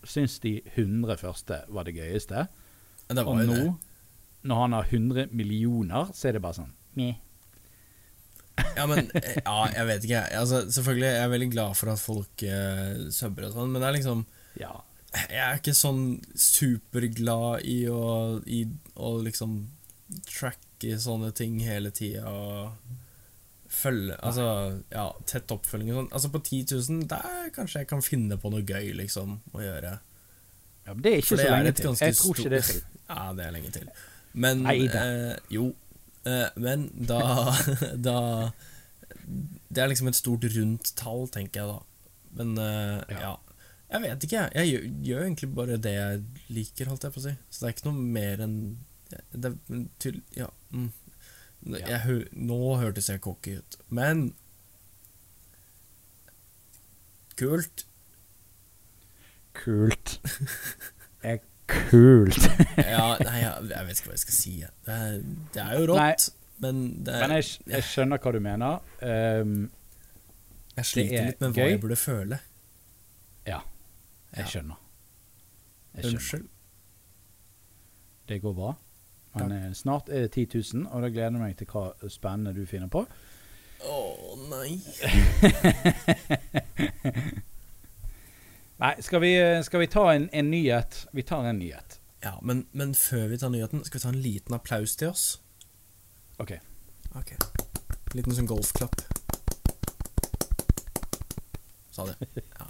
syns 0.07 0.37
de 0.45 0.53
100 0.77 1.17
første 1.19 1.59
var 1.75 1.89
det 1.89 1.97
gøyeste. 1.97 2.45
Det 3.11 3.17
var 3.27 3.27
og 3.27 3.43
nå, 3.51 3.57
det. 3.59 3.75
når 4.47 4.61
han 4.63 4.77
har 4.79 4.87
100 4.87 5.35
millioner, 5.35 6.13
så 6.15 6.31
er 6.31 6.39
det 6.39 6.45
bare 6.47 6.61
sånn 6.61 6.71
meh. 6.95 7.19
Ja, 8.77 8.87
men 8.87 9.11
eh, 9.19 9.41
Ja, 9.43 9.59
jeg 9.75 9.87
vet 9.91 10.07
ikke. 10.07 10.23
Altså, 10.39 10.63
selvfølgelig 10.71 11.11
jeg 11.11 11.23
er 11.27 11.33
veldig 11.35 11.51
glad 11.57 11.75
for 11.81 11.91
at 11.91 11.99
folk 12.07 12.45
uh, 12.47 13.11
subber 13.11 13.49
og 13.49 13.57
sånn, 13.59 13.75
men 13.75 13.83
det 13.83 13.89
er 13.91 13.99
liksom 13.99 14.23
Ja. 14.63 14.77
Jeg 15.15 15.41
er 15.45 15.59
ikke 15.61 15.75
sånn 15.77 16.05
superglad 16.35 17.65
i 17.71 17.85
å, 17.91 18.41
i 18.47 18.65
å 18.99 19.15
liksom 19.25 19.57
tracke 20.29 20.99
sånne 21.01 21.31
ting 21.37 21.59
hele 21.65 21.93
tida 21.95 22.33
følge 23.75 24.17
Altså, 24.23 24.47
ja, 24.93 25.07
tett 25.29 25.53
oppfølging 25.55 25.93
og 25.93 25.99
sånn. 25.99 26.11
Altså, 26.17 26.31
på 26.35 26.41
10 26.43 26.75
000, 26.91 27.07
der 27.11 27.49
kanskje 27.55 27.83
jeg 27.83 27.91
kan 27.91 28.05
finne 28.05 28.39
på 28.41 28.53
noe 28.53 28.65
gøy, 28.67 28.93
liksom, 28.99 29.39
å 29.55 29.63
gjøre. 29.63 29.95
ja 30.87 30.93
men 30.95 31.03
det 31.05 31.13
er 31.13 31.23
ikke 31.23 31.39
det 31.39 31.47
så 31.47 31.55
lenge 31.55 31.73
til. 31.79 31.97
Jeg 32.01 32.19
tror 32.21 32.43
ikke 32.43 32.53
det 32.55 32.61
er 32.63 32.69
til. 32.73 32.83
Ja, 33.05 33.25
det 33.37 33.45
er 33.45 33.51
lenge 33.53 33.71
til. 33.75 33.89
Men 34.45 34.63
eh, 34.67 35.35
Jo. 35.53 35.67
Eh, 36.25 36.47
men 36.57 36.87
da, 36.97 37.19
da 38.09 38.19
Det 39.29 39.83
er 39.83 39.91
liksom 39.93 40.09
et 40.09 40.17
stort 40.17 40.47
rundt 40.57 40.95
tall, 40.97 41.27
tenker 41.33 41.61
jeg 41.61 41.75
da. 41.75 41.81
Men 42.41 42.55
eh, 42.59 43.17
Ja. 43.17 43.21
ja. 43.27 43.35
Jeg 43.95 44.03
vet 44.03 44.25
ikke, 44.27 44.43
jeg. 44.59 44.69
Gjør, 44.73 44.87
gjør 45.07 45.25
egentlig 45.29 45.49
bare 45.55 45.77
det 45.79 45.93
jeg 45.95 46.23
liker, 46.57 46.89
holdt 46.91 47.05
jeg 47.07 47.15
på 47.15 47.21
å 47.21 47.25
si. 47.29 47.35
Så 47.51 47.63
det 47.63 47.69
er 47.69 47.75
ikke 47.77 47.87
noe 47.91 48.07
mer 48.19 48.41
enn 48.49 48.57
det 49.31 49.51
er 49.53 49.83
til, 50.03 50.17
Ja. 50.35 50.49
Mm. 50.75 50.89
Jeg, 51.79 52.01
hø- 52.05 52.29
nå 52.37 52.57
hørtes 52.81 53.07
jeg 53.09 53.23
cocky 53.25 53.55
ut. 53.61 53.77
Men 53.95 54.27
Kult. 57.39 57.85
Kult. 59.55 60.19
Er 61.23 61.39
kult. 61.67 62.39
Ja, 62.85 63.15
nei, 63.23 63.39
jeg, 63.41 63.69
jeg 63.71 63.87
vet 63.89 64.01
ikke 64.01 64.11
hva 64.11 64.17
jeg 64.19 64.23
skal 64.25 64.37
si. 64.37 64.53
Det 64.87 64.95
er, 64.95 65.15
det 65.55 65.63
er 65.65 65.79
jo 65.81 65.87
rått, 65.95 66.27
men 66.63 66.83
det 67.07 67.15
Men 67.23 67.33
er, 67.35 67.41
jeg, 67.41 67.65
jeg 67.73 67.87
skjønner 67.89 68.21
hva 68.23 68.33
du 68.35 68.41
mener. 68.45 68.83
Um, 69.01 69.55
jeg 70.77 70.89
sliter 70.91 71.21
er 71.23 71.31
litt 71.31 71.41
med 71.43 71.55
hva 71.55 71.63
gøy. 71.65 71.71
jeg 71.73 71.81
burde 71.87 71.99
føle. 71.99 72.39
ja, 73.49 73.61
jeg 74.43 74.51
skjønner. 74.51 74.81
Jeg 75.95 76.05
skjønner. 76.05 76.19
Unnskyld. 76.19 76.49
Det 78.29 78.41
går 78.43 78.55
bra. 78.57 78.73
Men 79.35 79.53
eh, 79.53 79.73
snart 79.73 80.09
er 80.09 80.27
det 80.27 80.31
10 80.31 80.47
000, 80.75 80.87
og 80.91 81.03
da 81.03 81.09
gleder 81.09 81.31
jeg 81.31 81.43
meg 81.43 81.57
til 81.59 81.67
hva 81.71 82.09
spennende 82.09 82.55
du 82.55 82.67
finner 82.71 82.89
på. 82.93 83.05
Å 83.85 83.97
nei. 84.49 84.71
Nei, 88.85 88.91
skal 89.07 89.21
vi, 89.23 89.29
eh, 89.39 89.61
skal 89.63 89.81
vi 89.85 89.87
ta 89.87 90.03
en, 90.13 90.25
en 90.33 90.51
nyhet? 90.51 91.05
Vi 91.15 91.23
tar 91.23 91.45
en 91.47 91.59
nyhet. 91.59 92.01
Ja, 92.25 92.33
men, 92.43 92.67
men 92.73 92.95
før 92.99 93.29
vi 93.31 93.39
tar 93.39 93.53
nyheten, 93.55 93.85
skal 93.87 93.99
vi 93.99 94.03
ta 94.03 94.09
en 94.11 94.23
liten 94.25 94.55
applaus 94.57 94.97
til 94.99 95.13
oss? 95.13 95.27
OK. 96.43 96.57
Ok. 97.15 97.37
Liten 98.17 98.35
sånn 98.35 98.51
golfklapp. 98.51 98.99
Sa 101.95 102.09
det. 102.11 102.43
Ja. 102.59 102.67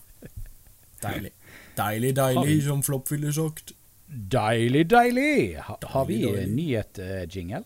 Deilig. 1.04 1.32
Deilig, 1.78 2.12
deilig, 2.16 2.56
som 2.66 2.82
Flopp 2.86 3.10
ville 3.12 3.32
sagt. 3.34 3.72
Deilig, 4.08 4.84
deilig! 4.92 5.56
Ha, 5.66 5.76
har 5.94 6.04
vi 6.06 6.18
Deilig, 6.22 6.34
deilig. 6.36 6.54
nyhet-jingle? 6.58 7.62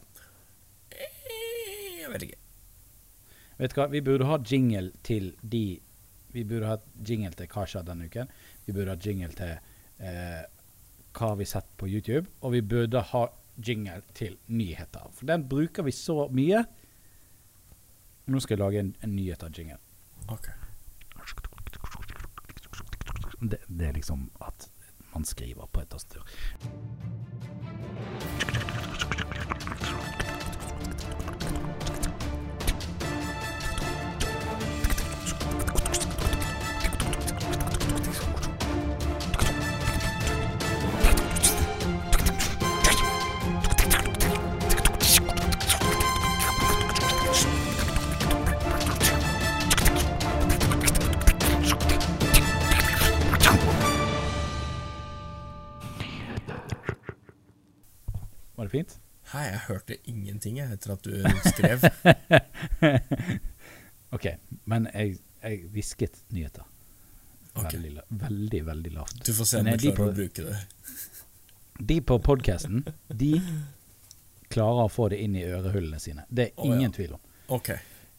Eh, 0.92 2.01
Jeg 2.03 2.12
vet 2.12 2.22
ikke. 2.29 2.38
Vet 3.59 3.74
du 3.74 3.81
hva, 3.81 3.88
vi 3.90 4.01
burde 4.07 4.24
ha 4.31 4.38
jingle 4.46 4.92
til 5.03 5.33
de 5.42 5.64
Vi 6.33 6.44
burde 6.44 6.66
ha 6.70 6.77
jingle 7.09 7.33
til 7.35 7.48
Hva 7.51 7.64
skjedde 7.66 7.88
denne 7.90 8.07
uken. 8.07 8.29
Vi 8.66 8.72
burde 8.77 8.92
ha 8.94 9.01
jingle 9.03 9.33
til 9.35 9.55
eh, 9.98 10.42
Hva 11.16 11.31
har 11.33 11.37
vi 11.40 11.44
sett 11.48 11.66
på 11.81 11.88
YouTube? 11.90 12.29
Og 12.42 12.53
vi 12.55 12.61
burde 12.62 13.01
ha 13.12 13.24
jingle 13.66 14.03
til 14.14 14.37
nyheter. 14.46 15.09
For 15.16 15.27
den 15.27 15.48
bruker 15.51 15.83
vi 15.83 15.90
så 15.96 16.29
mye. 16.31 16.61
Nå 18.29 18.40
skal 18.44 18.55
jeg 18.59 18.62
lage 18.62 18.79
en, 18.85 18.94
en 19.03 19.16
nyheter-jingle. 19.16 19.79
Ok. 20.31 20.48
Det, 23.40 23.59
det 23.68 23.87
er 23.88 23.92
liksom 23.92 24.31
at 24.40 24.68
man 25.14 25.24
skriver 25.24 25.66
på 25.72 25.81
et 25.81 25.88
tastatur. 25.88 26.27
Var 58.59 58.66
det 58.66 58.73
fint? 58.75 58.97
Hei, 59.33 59.44
jeg 59.53 59.61
hørte 59.68 59.97
ingenting 60.11 60.57
etter 60.62 60.94
at 60.97 61.05
du 61.05 61.12
skrev. 61.47 61.85
OK. 64.16 64.27
Men 64.73 64.88
jeg, 64.94 65.18
jeg 65.44 65.61
hvisket 65.75 66.23
nyheter. 66.35 66.64
Okay. 67.59 67.77
Veldig, 67.79 68.03
veldig, 68.25 68.61
veldig 68.66 68.92
lavt. 68.97 69.21
Du 69.27 69.33
får 69.37 69.49
se 69.51 69.61
om 69.61 69.66
Men 69.68 69.77
jeg 69.77 69.92
klarer 69.94 69.99
på- 70.01 70.09
å 70.11 70.16
bruke 70.16 70.47
det. 70.49 70.59
De 71.92 72.01
på 72.03 72.18
podkasten, 72.27 72.81
de 73.14 73.31
klarer 74.51 74.89
å 74.89 74.91
få 74.91 75.09
det 75.12 75.20
inn 75.22 75.37
i 75.39 75.45
ørehullene 75.47 76.01
sine. 76.03 76.24
Det 76.30 76.49
er 76.49 76.55
Å, 76.59 76.66
ja. 76.66 76.74
ingen 76.80 76.95
tvil 76.97 77.12
om. 77.14 77.20
Ok. 77.55 77.70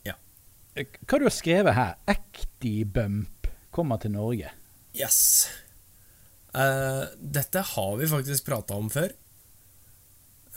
ja. 0.07 0.13
Hva 0.79 1.19
du 1.19 1.25
har 1.27 1.35
skrevet 1.35 1.75
her? 1.75 1.97
Actibump 2.07 3.49
kommer 3.75 3.99
til 3.99 4.13
Norge. 4.15 4.53
Yes. 4.95 5.49
Uh, 6.55 7.11
dette 7.19 7.59
har 7.73 7.97
vi 7.99 8.07
faktisk 8.07 8.47
prata 8.47 8.77
om 8.79 8.87
før. 8.93 9.11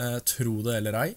Eh, 0.01 0.19
tro 0.25 0.63
det 0.65 0.77
eller 0.81 0.97
ei. 1.03 1.11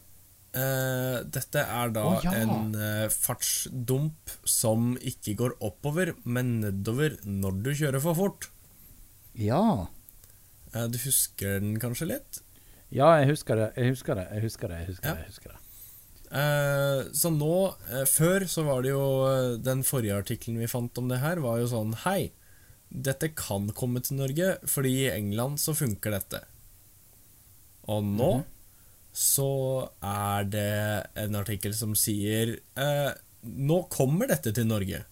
Eh, 0.55 1.17
dette 1.27 1.59
er 1.63 1.89
da 1.95 2.03
oh, 2.13 2.19
ja. 2.23 2.31
en 2.41 2.75
eh, 2.79 3.07
fartsdump 3.11 4.31
som 4.47 4.93
ikke 5.03 5.35
går 5.39 5.55
oppover, 5.63 6.13
men 6.23 6.59
nedover 6.63 7.17
når 7.27 7.61
du 7.65 7.69
kjører 7.75 8.03
for 8.03 8.15
fort. 8.19 8.49
Ja. 9.35 9.87
Eh, 10.73 10.87
du 10.91 10.97
husker 11.03 11.59
den 11.63 11.77
kanskje 11.79 12.07
litt? 12.13 12.41
Ja, 12.95 13.13
jeg 13.19 13.31
husker 13.33 13.55
det. 13.59 13.69
Jeg 13.75 13.95
husker 13.95 14.15
det. 14.19 14.27
Jeg 14.31 14.43
husker 14.47 14.71
det. 14.71 14.79
Jeg 14.83 14.87
husker 14.93 15.09
Ja. 15.09 15.13
det, 15.15 15.21
jeg 15.25 15.33
husker 15.33 15.51
det. 15.55 15.61
Eh, 16.35 17.01
så 17.15 17.29
nå 17.31 17.51
eh, 17.91 18.05
Før 18.09 18.43
så 18.49 18.63
var 18.65 18.81
det 18.81 18.89
jo 18.89 19.03
Den 19.61 19.83
forrige 19.85 20.15
artikkelen 20.17 20.57
vi 20.59 20.67
fant 20.67 20.97
om 20.97 21.07
det 21.07 21.19
her, 21.21 21.37
var 21.39 21.59
jo 21.61 21.67
sånn 21.69 21.93
Hei, 22.01 22.31
dette 22.89 23.29
kan 23.37 23.69
komme 23.77 24.01
til 24.03 24.17
Norge, 24.17 24.55
fordi 24.67 24.95
i 25.05 25.11
England 25.13 25.61
så 25.61 25.75
funker 25.77 26.15
dette. 26.17 26.41
Og 27.87 28.03
nå 28.03 28.31
Mhm. 28.39 28.43
Så 29.15 29.49
er 30.03 30.47
det 30.51 30.71
en 31.23 31.37
artikkel 31.39 31.75
som 31.75 31.93
sier 31.95 32.57
eh, 32.75 33.11
Nå 33.45 33.77
kommer 33.93 34.27
dette 34.27 34.51
til 34.57 34.65
Norge. 34.67 35.03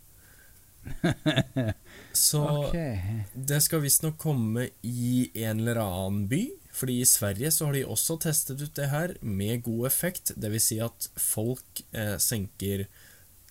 Så 2.14 2.42
okay. 2.68 3.24
det 3.34 3.60
skal 3.64 3.84
visstnok 3.84 4.18
komme 4.22 4.68
i 4.86 5.30
en 5.46 5.62
eller 5.62 5.80
annen 5.82 6.26
by. 6.30 6.42
Fordi 6.74 7.00
i 7.04 7.08
Sverige 7.08 7.52
så 7.54 7.70
har 7.70 7.78
de 7.78 7.86
også 7.86 8.18
testet 8.26 8.62
ut 8.62 8.74
det 8.78 8.90
her 8.90 9.14
med 9.22 9.62
god 9.66 9.88
effekt. 9.90 10.34
Dvs. 10.34 10.68
Si 10.72 10.80
at 10.82 11.10
folk 11.22 11.84
eh, 11.94 12.18
senker 12.22 12.88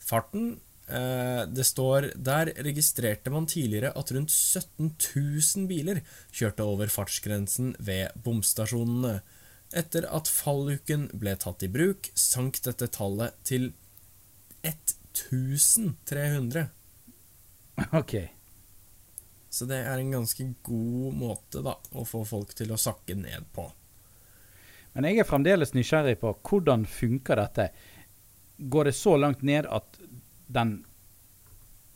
farten. 0.02 0.56
Eh, 0.90 1.44
det 1.46 1.66
står 1.66 2.10
Der 2.18 2.50
registrerte 2.66 3.30
man 3.30 3.46
tidligere 3.46 3.94
at 3.98 4.10
rundt 4.12 4.34
17 4.34 4.90
000 4.90 5.68
biler 5.70 6.02
kjørte 6.34 6.66
over 6.66 6.90
fartsgrensen 6.90 7.76
ved 7.78 8.10
bomstasjonene. 8.24 9.20
Etter 9.72 10.04
at 10.12 10.28
falluken 10.28 11.06
ble 11.16 11.32
tatt 11.40 11.62
i 11.64 11.68
bruk, 11.72 12.10
sank 12.18 12.58
dette 12.64 12.90
tallet 12.92 13.32
til 13.48 13.70
1300. 14.62 16.66
Ok. 17.92 18.14
Så 19.52 19.66
det 19.68 19.82
er 19.84 19.98
en 20.00 20.12
ganske 20.14 20.44
god 20.64 21.16
måte 21.16 21.62
da 21.64 21.74
å 21.96 22.04
få 22.08 22.22
folk 22.28 22.54
til 22.56 22.72
å 22.72 22.78
sakke 22.80 23.16
ned 23.18 23.48
på. 23.52 23.66
Men 24.92 25.08
jeg 25.08 25.22
er 25.22 25.28
fremdeles 25.28 25.72
nysgjerrig 25.76 26.18
på 26.20 26.34
hvordan 26.48 26.84
funker 26.88 27.40
dette. 27.40 27.68
Går 28.72 28.90
det 28.90 28.94
så 28.96 29.14
langt 29.16 29.42
ned 29.44 29.68
at 29.72 29.98
den 30.52 30.82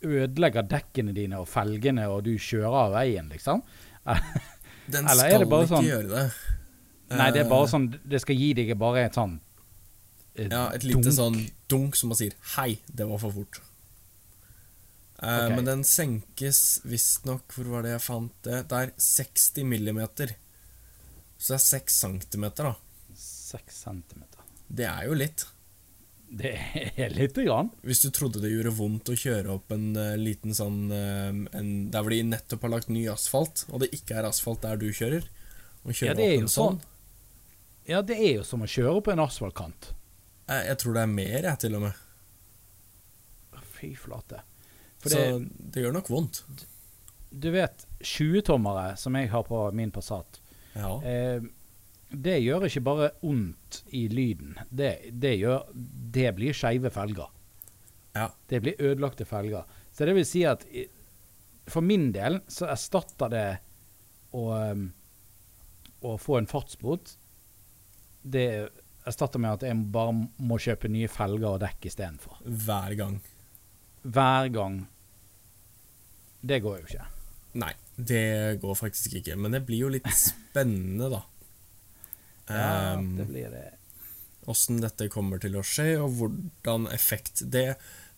ødelegger 0.06 0.64
dekkene 0.68 1.12
dine 1.16 1.40
og 1.42 1.48
felgene, 1.48 2.06
og 2.12 2.24
du 2.24 2.34
kjører 2.40 2.76
av 2.86 2.94
veien, 2.96 3.28
liksom? 3.32 3.62
Den 4.86 5.08
er 5.08 5.18
skal 5.18 5.44
ikke 5.44 5.66
sånn- 5.72 5.88
gjøre 5.88 6.08
det. 6.12 6.26
Nei, 7.10 7.30
det 7.30 7.44
er 7.44 7.48
bare 7.50 7.66
Eh, 7.66 7.70
sånn 7.70 7.86
Det 8.08 8.20
skal 8.20 8.36
gi 8.36 8.52
deg 8.58 8.72
bare 8.78 9.04
et 9.06 9.14
sånn 9.14 9.38
eh, 10.34 10.48
Ja, 10.50 10.68
et 10.74 10.82
lite 10.82 11.02
dunk. 11.06 11.14
sånn 11.14 11.50
dunk 11.68 11.96
som 11.96 12.10
man 12.10 12.18
sier 12.18 12.34
'hei, 12.56 12.78
det 12.92 13.06
var 13.06 13.18
for 13.22 13.30
fort'. 13.30 13.60
Okay. 15.16 15.46
Ok. 15.46 15.54
Men 15.56 15.64
den 15.64 15.84
senkes 15.84 16.80
visstnok 16.84 17.48
Hvor 17.54 17.64
var 17.72 17.82
det 17.86 17.94
jeg 17.94 18.02
fant 18.04 18.32
det? 18.42 18.68
Det 18.68 18.80
er 18.82 18.92
60 18.98 19.64
millimeter. 19.64 20.34
Så 21.38 21.54
det 21.54 21.60
er 21.60 21.64
6 21.80 21.94
centimeter, 22.04 22.64
da. 22.64 22.74
6 23.16 23.74
centimeter. 23.84 24.42
Det 24.68 24.84
er 24.84 25.06
jo 25.06 25.14
litt. 25.14 25.46
Det 26.28 26.52
er 26.98 27.10
lite 27.14 27.44
grann. 27.46 27.70
Hvis 27.86 28.02
du 28.02 28.10
trodde 28.10 28.42
det 28.42 28.50
gjorde 28.50 28.74
vondt 28.76 29.08
å 29.08 29.16
kjøre 29.16 29.54
opp 29.54 29.70
en 29.72 29.94
uh, 29.96 30.16
liten 30.18 30.52
sånn 30.56 30.90
uh, 30.90 31.30
en, 31.56 31.90
Der 31.92 32.02
hvor 32.02 32.10
de 32.10 32.22
nettopp 32.26 32.62
har 32.66 32.74
lagt 32.74 32.88
ny 32.90 33.06
asfalt, 33.08 33.64
og 33.70 33.80
det 33.84 33.92
ikke 33.94 34.18
er 34.18 34.28
asfalt 34.28 34.62
der 34.66 34.76
du 34.76 34.88
kjører, 34.90 35.24
og 35.84 35.94
kjøre 35.94 36.12
Ja, 36.12 36.12
opp 36.16 36.34
en 36.40 36.42
en 36.42 36.48
sånn 36.50 36.80
Ja, 37.86 38.00
det 38.02 38.16
er 38.18 38.32
jo 38.40 38.44
som 38.46 38.62
å 38.64 38.68
kjøre 38.70 39.02
på 39.06 39.12
en 39.12 39.22
asfaltkant. 39.22 39.92
jeg, 40.48 40.66
jeg 40.70 40.78
tror 40.82 40.94
det 40.96 41.02
er 41.02 41.12
mer, 41.12 41.36
jeg, 41.42 41.58
til 41.62 41.74
og 41.78 41.82
med. 41.86 42.02
Fy 43.76 43.92
flate. 43.98 44.40
For 45.02 45.12
Så 45.12 45.20
det, 45.20 45.50
det 45.74 45.84
gjør 45.84 45.92
nok 45.98 46.08
vondt. 46.10 46.42
du 47.30 47.50
vet, 47.52 47.84
20-tommere 48.00 48.96
som 48.98 49.14
jeg 49.18 49.28
har 49.30 49.42
på 49.44 49.60
min 49.76 49.90
Passat, 49.92 50.40
Ja. 50.74 50.96
eh, 51.04 51.40
det 52.10 52.36
gjør 52.42 52.64
ikke 52.68 52.82
bare 52.86 53.10
vondt 53.22 53.82
i 53.92 54.06
lyden. 54.08 54.54
Det, 54.70 55.10
det 55.12 55.34
gjør 55.40 55.64
Det 55.74 56.34
blir 56.36 56.52
skeive 56.54 56.90
felger. 56.90 57.28
ja. 58.14 58.30
Det 58.48 58.60
blir 58.62 58.74
ødelagte 58.80 59.24
felger. 59.26 59.64
Så 59.92 60.06
det 60.06 60.14
vil 60.14 60.24
si 60.24 60.44
at 60.44 60.64
for 61.66 61.80
min 61.82 62.12
del 62.12 62.40
så 62.48 62.66
erstatter 62.70 63.28
det 63.28 63.58
å, 64.32 64.70
um, 64.72 64.92
å 66.02 66.16
få 66.16 66.38
en 66.38 66.46
fartsbot 66.46 67.16
Det 68.26 68.46
erstatter 69.06 69.38
med 69.42 69.54
at 69.58 69.66
jeg 69.68 69.78
bare 69.94 70.14
må 70.42 70.58
kjøpe 70.62 70.90
nye 70.90 71.08
felger 71.10 71.48
og 71.52 71.60
dekk 71.62 71.86
istedenfor. 71.92 72.40
Hver 72.42 72.96
gang. 72.98 73.20
Hver 74.02 74.48
gang. 74.54 74.80
Det 76.46 76.58
går 76.64 76.80
jo 76.80 76.88
ikke. 76.90 77.06
Nei, 77.62 77.72
det 77.96 78.24
går 78.62 78.74
faktisk 78.78 79.14
ikke. 79.20 79.36
Men 79.38 79.54
det 79.56 79.62
blir 79.68 79.86
jo 79.86 79.92
litt 79.94 80.10
spennende, 80.28 81.10
da. 81.16 81.22
Ja, 82.46 82.66
Ehm, 82.94 83.16
det 83.18 83.24
blir 83.26 83.50
det. 83.50 83.64
Åssen 84.46 84.78
dette 84.78 85.08
kommer 85.10 85.40
til 85.42 85.56
å 85.58 85.64
skje, 85.66 85.96
og 85.98 86.12
hvordan 86.20 86.84
effekt 86.94 87.40
Det 87.50 87.72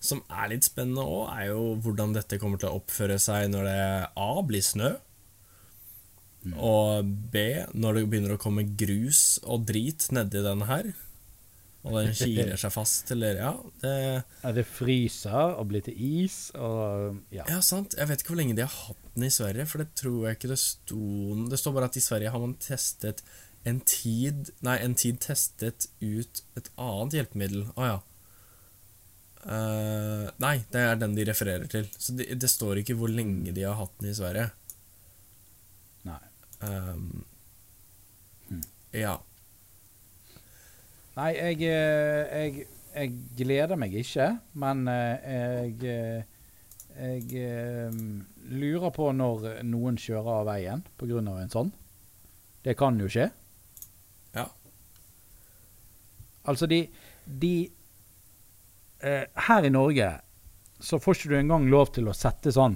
som 0.04 0.20
er 0.28 0.50
litt 0.52 0.66
spennende 0.68 1.00
òg, 1.00 1.30
er 1.32 1.46
jo 1.48 1.62
hvordan 1.82 2.12
dette 2.14 2.36
kommer 2.38 2.60
til 2.60 2.68
å 2.68 2.76
oppføre 2.82 3.16
seg 3.18 3.48
når 3.50 3.64
det 3.66 3.78
A 4.20 4.28
blir 4.46 4.62
snø, 4.62 4.90
og 6.56 7.10
B 7.32 7.44
når 7.74 7.98
det 7.98 8.06
begynner 8.08 8.36
å 8.36 8.40
komme 8.40 8.64
grus 8.78 9.38
og 9.44 9.66
drit 9.68 10.08
nedi 10.14 10.42
den 10.44 10.64
her, 10.68 10.90
og 11.86 11.94
den 11.94 12.14
kiler 12.16 12.58
seg 12.58 12.72
fast 12.74 13.10
eller 13.14 13.38
Ja, 13.38 13.52
det 13.82 13.92
Ja, 14.42 14.50
det 14.52 14.64
fryser 14.66 15.54
og 15.54 15.68
blir 15.70 15.84
til 15.86 15.94
is 15.96 16.50
og 16.58 17.20
ja. 17.34 17.46
Ja, 17.48 17.60
sant. 17.64 17.94
Jeg 17.96 18.10
vet 18.10 18.22
ikke 18.22 18.34
hvor 18.34 18.40
lenge 18.42 18.56
de 18.58 18.66
har 18.66 18.74
hatt 18.74 19.12
den 19.14 19.28
i 19.28 19.32
Sverige, 19.32 19.66
for 19.70 19.82
det 19.82 19.94
tror 19.98 20.26
jeg 20.26 20.38
ikke 20.38 20.52
det 20.52 20.60
sto 20.62 21.46
Det 21.48 21.60
står 21.60 21.76
bare 21.76 21.90
at 21.90 22.00
i 22.00 22.04
Sverige 22.04 22.34
har 22.34 22.42
man 22.42 22.56
testet 22.62 23.22
en 23.66 23.80
tid 23.86 24.52
Nei, 24.66 24.78
en 24.82 24.96
tid 24.98 25.20
testet 25.22 25.88
ut 26.00 26.42
et 26.58 26.70
annet 26.78 27.18
hjelpemiddel. 27.18 27.66
Å 27.76 27.88
ja. 27.88 27.98
Uh, 29.48 30.28
nei, 30.42 30.58
det 30.72 30.82
er 30.82 30.98
den 31.00 31.14
de 31.16 31.26
refererer 31.28 31.68
til. 31.70 31.86
Så 31.96 32.14
det, 32.18 32.30
det 32.40 32.50
står 32.50 32.82
ikke 32.82 32.96
hvor 32.98 33.12
lenge 33.12 33.54
de 33.54 33.66
har 33.66 33.78
hatt 33.78 33.94
den 34.00 34.10
i 34.10 34.16
Sverige. 34.16 34.50
Ehm, 36.62 37.24
Ja. 38.92 39.18
Nei, 41.18 41.32
jeg, 41.34 41.62
eh, 41.66 42.28
jeg, 42.30 42.66
jeg 42.94 43.14
gleder 43.40 43.78
meg 43.80 43.94
ikke, 43.98 44.28
men 44.62 44.84
eh, 44.88 45.72
jeg 45.74 45.78
eh, 45.92 46.34
Jeg 46.98 47.92
lurer 48.50 48.90
på 48.90 49.12
når 49.14 49.60
noen 49.62 49.98
kjører 50.02 50.40
av 50.40 50.46
veien 50.48 50.80
pga. 50.98 51.20
en 51.20 51.52
sånn. 51.52 51.68
Det 52.64 52.74
kan 52.74 52.98
jo 52.98 53.06
skje. 53.06 53.28
Ja. 54.34 54.48
Altså, 56.44 56.66
de, 56.66 56.88
de 57.26 57.70
Her 58.98 59.62
i 59.62 59.70
Norge 59.70 60.08
så 60.80 60.98
får 60.98 61.14
ikke 61.20 61.30
du 61.30 61.36
engang 61.38 61.68
lov 61.70 61.92
til 61.94 62.08
å 62.10 62.16
sette 62.16 62.50
sånn 62.50 62.74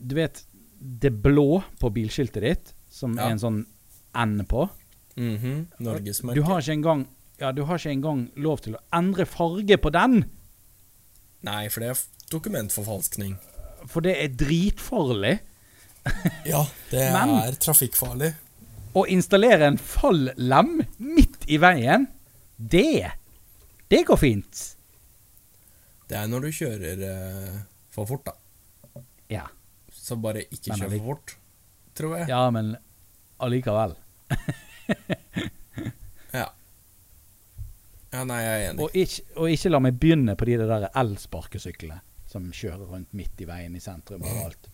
Du 0.00 0.14
vet 0.16 0.40
det 0.84 1.10
blå 1.24 1.62
på 1.80 1.90
bilskiltet 1.94 2.42
ditt, 2.44 2.72
som 2.90 3.14
Ja. 3.16 3.26
er 3.28 3.30
en 3.32 3.38
sånn 3.40 3.66
N 4.14 4.44
på? 4.46 4.68
Mhm. 5.16 5.66
Norgesmerke. 5.80 6.34
Du 6.34 6.42
har 6.42 6.60
ikke 6.60 6.72
engang 6.76 7.06
ja, 7.40 7.50
du 7.52 7.64
har 7.64 7.78
ikke 7.78 7.90
engang 7.90 8.30
lov 8.36 8.60
til 8.62 8.74
å 8.76 8.80
endre 8.92 9.24
farge 9.26 9.76
på 9.82 9.90
den, 9.92 10.24
Nei, 11.42 11.68
for 11.68 11.80
det 11.80 11.88
er 11.90 11.98
dokumentforfalskning. 12.30 13.36
for 13.86 14.00
det 14.00 14.14
er 14.22 14.28
dritfarlig. 14.28 15.40
Ja, 16.46 16.64
det 16.90 17.12
Men- 17.12 17.28
er 17.48 17.52
trafikkfarlig. 17.52 18.34
Å 18.94 19.06
installere 19.08 19.66
en 19.66 19.76
fallem 19.78 20.86
midt 20.98 21.44
i 21.48 21.56
veien, 21.58 22.06
det 22.58 23.10
Det 23.90 24.04
går 24.06 24.16
fint. 24.16 24.76
Det 26.08 26.16
er 26.16 26.26
når 26.28 26.40
du 26.40 26.48
kjører 26.52 27.02
uh, 27.02 27.58
for 27.90 28.06
fort, 28.06 28.24
da. 28.26 28.32
Ja. 29.30 29.46
Så 30.04 30.18
bare 30.20 30.42
ikke 30.52 30.76
for 30.76 30.96
fort, 31.06 31.36
tror 31.96 32.18
jeg. 32.18 32.28
ja, 32.28 32.42
men 32.52 32.74
allikevel. 33.40 33.96
Ja. 36.34 36.48
Ja, 38.10 38.24
nei, 38.26 38.40
jeg 38.42 38.54
er 38.54 38.64
enig. 38.72 38.82
Og 38.82 38.96
ikke, 38.98 39.22
og 39.38 39.50
ikke 39.54 39.70
la 39.70 39.80
meg 39.82 39.96
begynne 40.02 40.34
på 40.38 40.46
de 40.48 40.56
der 40.60 40.86
elsparkesyklene 40.90 42.00
som 42.30 42.48
kjører 42.54 42.88
rundt 42.90 43.12
midt 43.14 43.42
i 43.42 43.46
veien 43.46 43.74
i 43.78 43.82
sentrum 43.82 44.22
og 44.26 44.40
alt. 44.48 44.66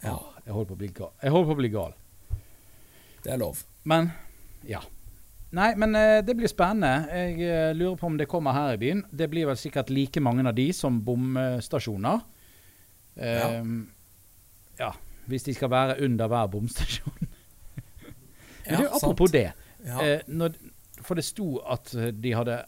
Ja, 0.00 0.14
Åh, 0.16 0.38
jeg 0.46 0.54
holder 0.56 0.70
på 0.70 0.76
å 0.78 0.80
bli 0.80 0.88
gal. 0.96 1.12
Jeg 1.20 1.34
holder 1.34 1.50
på 1.50 1.56
å 1.56 1.60
bli 1.60 1.70
gal. 1.74 1.94
det 3.24 3.34
er 3.34 3.40
lov. 3.42 3.60
Men 3.84 4.08
ja. 4.68 4.80
Nei, 5.52 5.74
men 5.76 5.96
eh, 5.98 6.20
det 6.24 6.36
blir 6.38 6.48
spennende. 6.48 7.10
Jeg 7.12 7.36
eh, 7.44 7.72
lurer 7.76 7.98
på 8.00 8.08
om 8.08 8.16
det 8.16 8.28
kommer 8.30 8.56
her 8.56 8.76
i 8.76 8.80
byen. 8.80 9.02
Det 9.12 9.28
blir 9.32 9.48
vel 9.50 9.58
sikkert 9.60 9.90
like 9.92 10.22
mange 10.24 10.46
av 10.48 10.56
de 10.56 10.68
som 10.76 11.00
bomstasjoner. 11.04 12.22
Ja. 13.16 13.48
Ehm, 13.60 13.90
ja. 14.78 14.92
Hvis 15.30 15.44
de 15.46 15.54
skal 15.54 15.70
være 15.70 15.98
under 16.04 16.28
hver 16.30 16.46
bomstasjon. 16.52 17.18
Men 18.66 18.74
Ja, 18.74 18.80
du, 18.80 18.86
apropos 18.88 19.30
sant. 19.30 19.32
det. 19.32 19.52
Ja. 19.86 20.00
Eh, 20.04 20.20
når, 20.28 20.54
for 21.02 21.14
det 21.18 21.24
sto 21.24 21.58
at 21.64 21.94
eh, 21.94 22.10
de 22.12 22.32
hadde 22.36 22.58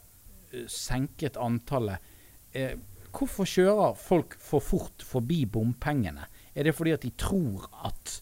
eh, 0.52 0.66
senket 0.70 1.36
antallet. 1.40 1.98
Eh, 2.52 2.74
hvorfor 3.12 3.48
kjører 3.48 3.94
folk 4.00 4.36
for 4.40 4.60
fort 4.64 5.04
forbi 5.04 5.44
bompengene? 5.46 6.26
Er 6.54 6.64
det 6.68 6.74
fordi 6.76 6.94
at 6.96 7.02
de 7.04 7.10
tror 7.20 7.68
at 7.84 8.18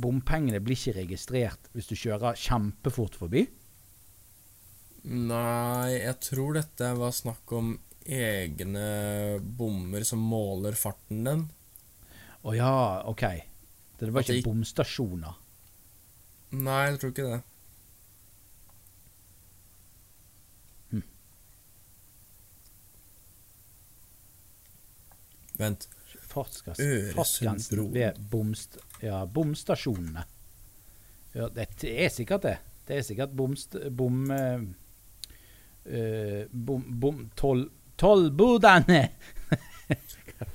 bompengene 0.00 0.60
blir 0.64 0.76
ikke 0.78 0.96
registrert 1.02 1.68
hvis 1.74 1.88
du 1.90 1.96
kjører 1.98 2.36
kjempefort 2.40 3.16
forbi? 3.20 3.46
Nei, 5.04 5.96
jeg 5.96 6.16
tror 6.24 6.56
dette 6.58 6.90
var 6.98 7.12
snakk 7.16 7.52
om 7.56 7.70
egne 8.06 9.38
bommer 9.40 10.04
som 10.08 10.18
måler 10.24 10.72
farten 10.78 11.24
din. 11.26 11.44
Å 12.42 12.54
ja, 12.56 12.72
OK. 13.10 13.24
Det 14.00 14.08
var 14.10 14.22
ikke 14.24 14.32
de- 14.32 14.38
ikke 14.40 14.48
bomstasjoner. 14.50 15.34
Nei, 16.56 16.80
jeg 16.90 17.00
tror 17.02 17.12
ikke 17.14 17.28
det. 17.34 17.40
Vent. 25.60 25.88
Fartsgrensen 26.30 27.90
ved 27.92 28.18
bomst, 28.30 28.76
ja, 29.02 29.24
bomstasjonene. 29.26 30.22
Ja, 31.34 31.48
det 31.54 31.66
er 31.90 32.08
sikkert 32.14 32.42
det. 32.46 32.56
Det 32.86 32.96
er 33.00 33.04
sikkert 33.06 33.34
bomst... 33.38 33.76
Bom... 33.94 34.30
eh, 34.30 34.60
bom... 36.50 36.84
Bom... 37.02 37.24
Tollbodene! 38.00 39.02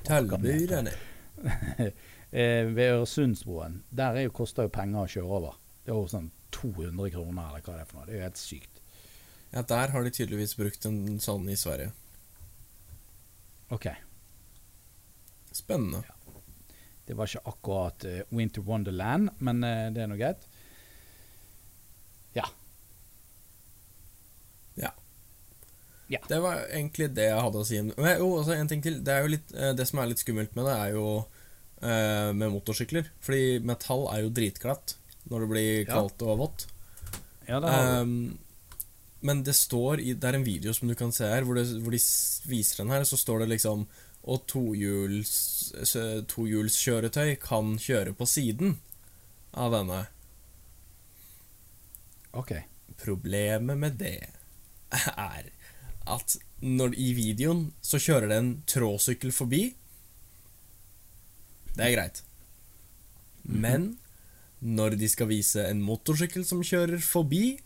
Tallbyrene. 0.04 0.92
Eh, 2.36 2.66
ved 2.68 2.90
Øresundsbroen. 2.92 3.78
Der 3.96 4.18
er 4.18 4.26
jo, 4.26 4.32
koster 4.36 4.66
jo 4.66 4.72
penger 4.74 5.06
å 5.06 5.08
kjøre 5.08 5.36
over. 5.38 5.54
Det 5.86 5.94
er 5.94 6.00
jo 6.02 6.10
sånn 6.12 6.26
200 6.52 7.14
kroner, 7.14 7.46
eller 7.46 7.62
hva 7.64 7.76
det 7.78 7.84
er 7.86 7.88
for 7.88 8.00
noe. 8.02 8.08
Det 8.10 8.12
er 8.12 8.18
jo 8.18 8.26
helt 8.26 8.42
sykt. 8.42 8.82
Ja, 9.54 9.62
der 9.70 9.94
har 9.94 10.04
de 10.04 10.12
tydeligvis 10.12 10.58
brukt 10.60 10.88
en 10.90 10.98
sånn 11.24 11.48
i 11.48 11.56
Sverige. 11.56 11.94
OK. 13.72 13.88
Spennende. 15.56 16.02
Det 17.08 17.16
var 17.16 17.32
ikke 17.32 17.54
akkurat 17.54 18.06
eh, 18.10 18.28
Winter 18.36 18.68
Wonderland, 18.68 19.32
men 19.40 19.64
eh, 19.64 19.88
det 19.96 20.04
er 20.04 20.12
nå 20.12 20.20
greit. 20.20 20.44
Ja. 22.36 22.50
Ja. 24.82 24.92
Ja. 26.12 26.20
Det 26.30 26.38
var 26.44 26.68
egentlig 26.70 27.10
det 27.18 27.30
jeg 27.32 27.42
hadde 27.42 27.62
å 27.62 27.66
si. 27.66 27.80
Men 27.82 28.12
jo, 28.20 28.28
også 28.38 28.54
en 28.54 28.70
ting 28.70 28.84
til. 28.86 29.00
Det, 29.06 29.14
er 29.14 29.26
jo 29.26 29.34
litt, 29.34 29.52
eh, 29.58 29.74
det 29.78 29.88
som 29.90 30.00
er 30.04 30.12
litt 30.12 30.22
skummelt 30.22 30.54
med 30.58 30.68
det, 30.70 30.76
er 30.78 30.94
jo 30.94 31.08
eh, 31.82 32.30
med 32.38 32.54
motorsykler. 32.54 33.10
Fordi 33.26 33.60
metall 33.66 34.06
er 34.14 34.22
jo 34.26 34.34
dritglatt 34.38 34.98
når 35.32 35.42
det 35.46 35.50
blir 35.50 35.72
Ja. 35.82 35.94
kaldt 35.96 36.22
og 36.22 36.38
vått. 36.44 36.68
Ja, 37.50 37.60
det 37.62 37.74
um. 38.02 38.18
Men 39.26 39.40
det 39.42 39.56
står 39.58 40.02
i 40.04 40.14
Det 40.14 40.28
er 40.30 40.36
en 40.38 40.44
video 40.46 40.74
som 40.74 40.88
du 40.88 40.94
kan 40.94 41.12
se 41.12 41.26
her, 41.26 41.42
hvor, 41.48 41.58
det, 41.58 41.66
hvor 41.82 41.94
de 41.94 41.98
viser 42.46 42.84
den 42.84 42.92
her, 42.94 43.04
så 43.10 43.18
står 43.18 43.40
det 43.42 43.48
liksom 43.56 43.88
Og 44.26 44.44
tohjuls, 44.50 45.32
tohjulskjøretøy 46.30 47.36
kan 47.42 47.76
kjøre 47.82 48.14
på 48.18 48.26
siden 48.30 48.78
av 49.54 49.74
denne. 49.74 50.04
OK. 52.34 52.54
Problemet 53.02 53.78
med 53.78 53.98
det 54.02 54.18
er 55.18 55.50
at 56.06 56.38
når 56.62 56.96
i 57.02 57.12
videoen 57.18 57.68
så 57.84 58.00
kjører 58.02 58.30
det 58.32 58.38
en 58.42 58.54
tråsykkel 58.70 59.34
forbi. 59.36 59.64
Det 61.76 61.86
er 61.86 61.96
greit. 61.96 62.22
Men 63.44 63.96
når 64.66 64.96
de 65.00 65.10
skal 65.12 65.30
vise 65.30 65.66
en 65.70 65.84
motorsykkel 65.86 66.46
som 66.48 66.64
kjører 66.66 67.02
forbi, 67.04 67.58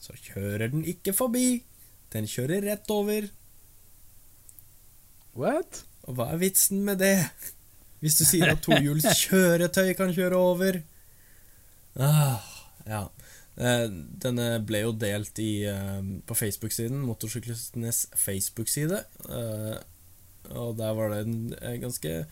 så 0.00 0.16
kjører 0.16 0.72
den 0.72 0.84
ikke 0.88 1.14
forbi. 1.16 1.62
Den 2.12 2.26
kjører 2.28 2.64
rett 2.66 2.90
over. 2.92 3.28
What? 5.38 5.84
Og 6.08 6.16
hva 6.18 6.32
er 6.34 6.40
vitsen 6.42 6.82
med 6.84 7.00
det? 7.04 7.16
Hvis 8.00 8.16
du 8.18 8.24
sier 8.24 8.50
at 8.54 8.62
tohjulskjøretøy 8.64 9.92
kan 9.98 10.12
kjøre 10.16 10.36
over 10.40 10.80
ah, 12.00 12.40
Ja. 12.88 13.04
Eh, 13.56 13.86
Denne 14.22 14.60
ble 14.64 14.84
jo 14.84 14.92
delt 14.96 15.38
i, 15.42 15.64
eh, 15.68 16.00
på 16.26 16.34
Facebook-siden, 16.38 17.00
motorsyklistenes 17.06 18.06
Facebook-side. 18.16 19.04
Eh, 19.28 19.78
Og 20.50 20.76
der 20.78 20.94
var 20.96 21.10
det 21.12 21.18
en 21.26 21.80
ganske 21.80 22.26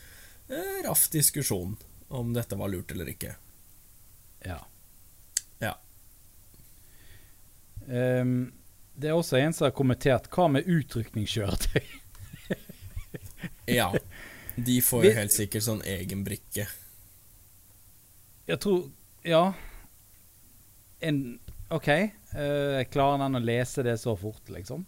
raff 0.84 1.08
diskusjon 1.12 1.76
om 2.08 2.32
dette 2.32 2.56
var 2.56 2.68
lurt 2.72 2.90
eller 2.90 3.06
ikke. 3.12 3.34
Ja. 4.46 4.56
Ja. 5.60 5.74
Um, 7.86 8.52
det 8.96 9.08
er 9.10 9.14
også 9.16 9.36
en 9.38 9.52
som 9.54 9.66
har 9.68 9.74
kommentert 9.76 10.26
Hva 10.32 10.48
med 10.50 10.66
utrykningskjøretøy? 10.66 11.84
Ja. 13.68 13.92
De 14.56 14.80
får 14.82 15.04
jo 15.04 15.12
helt 15.14 15.32
sikkert 15.36 15.62
sånn 15.68 15.82
egen 15.86 16.24
brikke. 16.26 16.64
Jeg 18.48 18.58
tror 18.64 18.88
Ja. 19.28 19.52
En 21.00 21.38
OK. 21.70 21.88
Uh, 22.34 22.82
klarer 22.92 23.24
han 23.24 23.38
å 23.38 23.42
lese 23.42 23.84
det 23.86 23.96
så 24.00 24.14
fort, 24.18 24.48
liksom? 24.52 24.84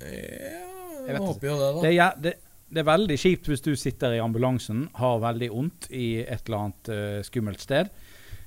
Ja, 0.00 0.08
Jeg 0.08 1.14
jeg 1.14 1.20
håper 1.22 1.48
jo 1.48 1.54
det, 1.60 1.68
da. 1.76 1.82
Det 1.84 1.92
ja- 1.94 2.14
det, 2.20 2.34
det 2.74 2.82
er 2.82 2.88
veldig 2.88 3.16
kjipt 3.20 3.48
hvis 3.48 3.62
du 3.64 3.72
sitter 3.76 4.16
i 4.16 4.20
ambulansen, 4.24 4.88
har 4.98 5.22
veldig 5.22 5.50
vondt 5.52 5.88
i 5.92 6.20
et 6.24 6.48
eller 6.48 6.58
annet 6.58 6.90
uh, 6.92 7.22
skummelt 7.24 7.60
sted. 7.64 7.90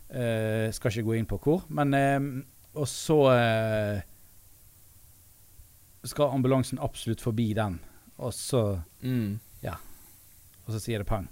Uh, 0.07 0.69
skal 0.71 0.91
ikke 0.91 1.07
gå 1.09 1.17
inn 1.17 1.29
på 1.29 1.39
hvor. 1.43 1.65
Men 1.69 2.45
Og 2.77 2.85
så 2.87 3.17
skal 6.05 6.29
ambulansen 6.29 6.77
absolutt 6.79 7.21
forbi 7.21 7.53
den, 7.57 7.79
og 8.17 8.33
så 8.33 8.81
Mm. 9.01 9.39
Og 10.67 10.73
så 10.75 10.81
sier 10.83 10.99
det 10.99 11.07
pang. 11.07 11.27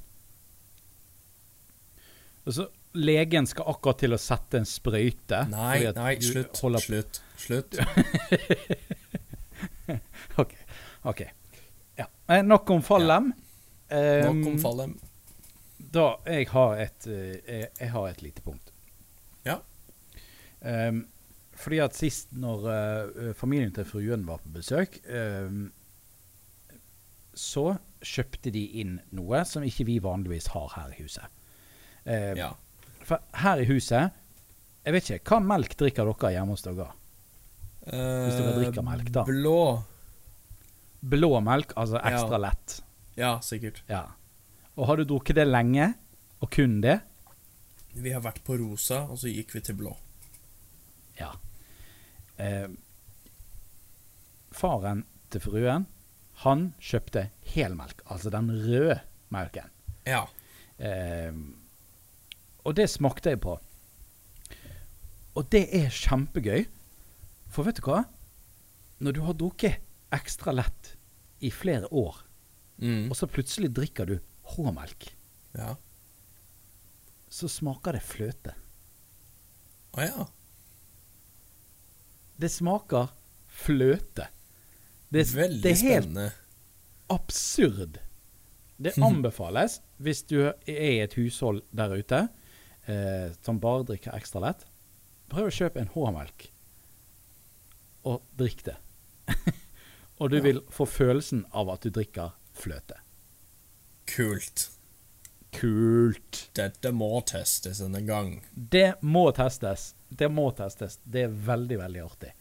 Og 2.45 2.53
så 2.55 2.67
Legen 2.95 3.47
skal 3.47 3.67
akkurat 3.73 3.99
til 4.01 4.15
å 4.15 4.19
sette 4.21 4.57
en 4.61 4.65
sprøyte. 4.69 5.43
Nei, 5.51 5.91
nei, 5.95 6.13
slutt. 6.23 6.59
holder- 6.63 6.85
Slutt. 6.85 7.21
Slutt. 7.37 7.77
OK. 10.41 10.53
ok. 11.03 11.21
Ja. 11.95 12.07
Eh, 12.27 12.43
nok 12.43 12.69
om 12.69 12.81
Fallem. 12.83 13.33
Nok 13.33 13.41
Um, 14.31 14.47
om 14.47 14.55
Fallem. 14.59 14.95
Da, 15.93 16.15
jeg 16.25 16.47
har 16.49 16.71
et, 16.81 17.05
eh, 17.07 17.35
jeg, 17.45 17.67
jeg 17.79 17.89
har 17.93 18.07
et 18.09 18.21
lite 18.25 18.41
punkt. 18.41 18.71
Ja. 19.45 19.59
Um, 20.65 21.03
fordi 21.55 21.77
at 21.83 21.95
sist 21.95 22.33
når 22.33 22.65
uh, 22.65 23.33
familien 23.37 23.71
til 23.75 23.85
fruen 23.87 24.25
var 24.27 24.41
på 24.43 24.49
besøk, 24.57 24.97
um, 25.05 25.67
så 27.37 27.75
kjøpte 28.05 28.51
de 28.55 28.65
inn 28.81 28.97
noe 29.15 29.43
som 29.47 29.63
ikke 29.63 29.85
vi 29.87 29.99
vanligvis 30.03 30.49
har 30.55 30.73
her 30.79 30.91
i 30.97 31.03
huset. 31.03 31.29
Uh, 32.09 32.33
Ja. 32.41 32.49
For 33.05 33.21
her 33.41 33.61
i 33.61 33.65
huset 33.69 34.11
Jeg 34.85 34.93
vet 34.95 35.09
ikke, 35.15 35.35
hva 35.35 35.39
melk 35.45 35.75
drikker 35.77 36.05
dere 36.09 36.31
hjemme 36.35 36.53
hos 36.55 36.63
dere? 36.65 36.87
Hvis 37.85 38.37
dere 38.39 38.53
drikker 38.59 38.85
melk, 38.85 39.11
da. 39.13 39.21
Eh, 39.21 39.29
Blå. 39.29 39.59
Blå 41.05 41.29
melk, 41.45 41.73
altså 41.77 41.99
ekstra 42.01 42.37
Ja. 42.39 42.41
lett. 42.47 42.75
Ja, 43.17 43.31
sikkert. 43.45 43.83
Ja. 43.89 44.03
Og 44.77 44.87
har 44.89 44.97
du 44.97 45.05
drukket 45.05 45.35
det 45.37 45.45
lenge, 45.47 45.93
og 46.41 46.49
kun 46.51 46.79
det? 46.81 46.99
Vi 47.95 48.11
har 48.11 48.21
vært 48.25 48.41
på 48.43 48.57
rosa, 48.59 49.03
og 49.09 49.17
så 49.21 49.29
gikk 49.31 49.53
vi 49.53 49.61
til 49.61 49.75
blå. 49.79 49.93
Ja. 51.19 51.31
Eh, 52.37 52.67
faren 54.51 55.05
til 55.31 55.41
fruen, 55.43 55.85
han 56.43 56.65
kjøpte 56.83 57.29
helmelk, 57.53 58.01
altså 58.11 58.31
den 58.33 58.49
røde 58.51 58.99
melken. 59.33 59.69
Ja. 60.05 60.25
Eh, 60.79 61.31
og 62.65 62.75
det 62.75 62.87
smakte 62.89 63.29
jeg 63.33 63.41
på. 63.43 63.57
Og 65.35 65.49
det 65.51 65.65
er 65.75 65.89
kjempegøy. 65.93 66.65
For 67.51 67.63
vet 67.67 67.79
du 67.79 67.85
hva? 67.89 68.03
Når 69.03 69.15
du 69.17 69.21
har 69.27 69.35
drukket 69.37 69.81
ekstra 70.15 70.53
lett 70.55 70.93
i 71.43 71.51
flere 71.51 71.87
år, 71.91 72.21
Mm. 72.77 73.07
og 73.09 73.15
så 73.15 73.27
plutselig 73.31 73.69
drikker 73.71 74.05
du 74.09 74.17
H-melk, 74.55 75.13
Ja. 75.55 75.75
så 77.31 77.47
smaker 77.47 77.93
det 77.93 78.01
fløte. 78.03 78.51
Å 79.95 80.01
ja. 80.03 80.25
Det 82.37 82.49
smaker 82.51 83.09
fløte. 83.47 84.27
Det, 85.11 85.23
Veldig 85.31 85.61
det 85.63 85.71
er 85.71 85.83
helt 85.83 86.03
spennende. 86.09 86.31
absurd. 87.09 87.99
Det 88.77 88.93
anbefales 89.07 89.79
hvis 90.03 90.23
du 90.27 90.41
er 90.49 90.55
i 90.67 90.99
et 90.99 91.13
hushold 91.15 91.61
der 91.71 91.95
ute 91.95 92.25
eh, 92.87 93.31
som 93.41 93.59
bare 93.59 93.85
drikker 93.91 94.15
ekstra 94.17 94.41
lett. 94.45 94.65
Prøv 95.31 95.49
å 95.49 95.53
kjøpe 95.53 95.81
en 95.81 95.91
H-melk 95.95 96.49
og 98.05 98.21
drikk 98.37 98.63
det. 98.67 98.75
og 100.19 100.29
du 100.29 100.37
Ja. 100.37 100.43
vil 100.45 100.59
få 100.69 100.85
følelsen 100.85 101.45
av 101.51 101.69
at 101.73 101.81
du 101.81 101.89
drikker 101.89 102.35
fløte. 102.53 102.99
Kult. 104.05 104.67
Kult. 105.55 106.43
Dette 106.53 106.91
må 106.93 107.09
testes 107.25 107.81
en 107.81 107.95
gang. 108.05 108.35
Det 108.53 108.93
må 109.01 109.31
testes. 109.33 109.93
Det 110.09 110.29
må 110.31 110.51
testes. 110.55 110.99
Det 111.03 111.23
er 111.25 111.33
veldig, 111.47 111.77
veldig 111.81 112.03
artig. 112.05 112.33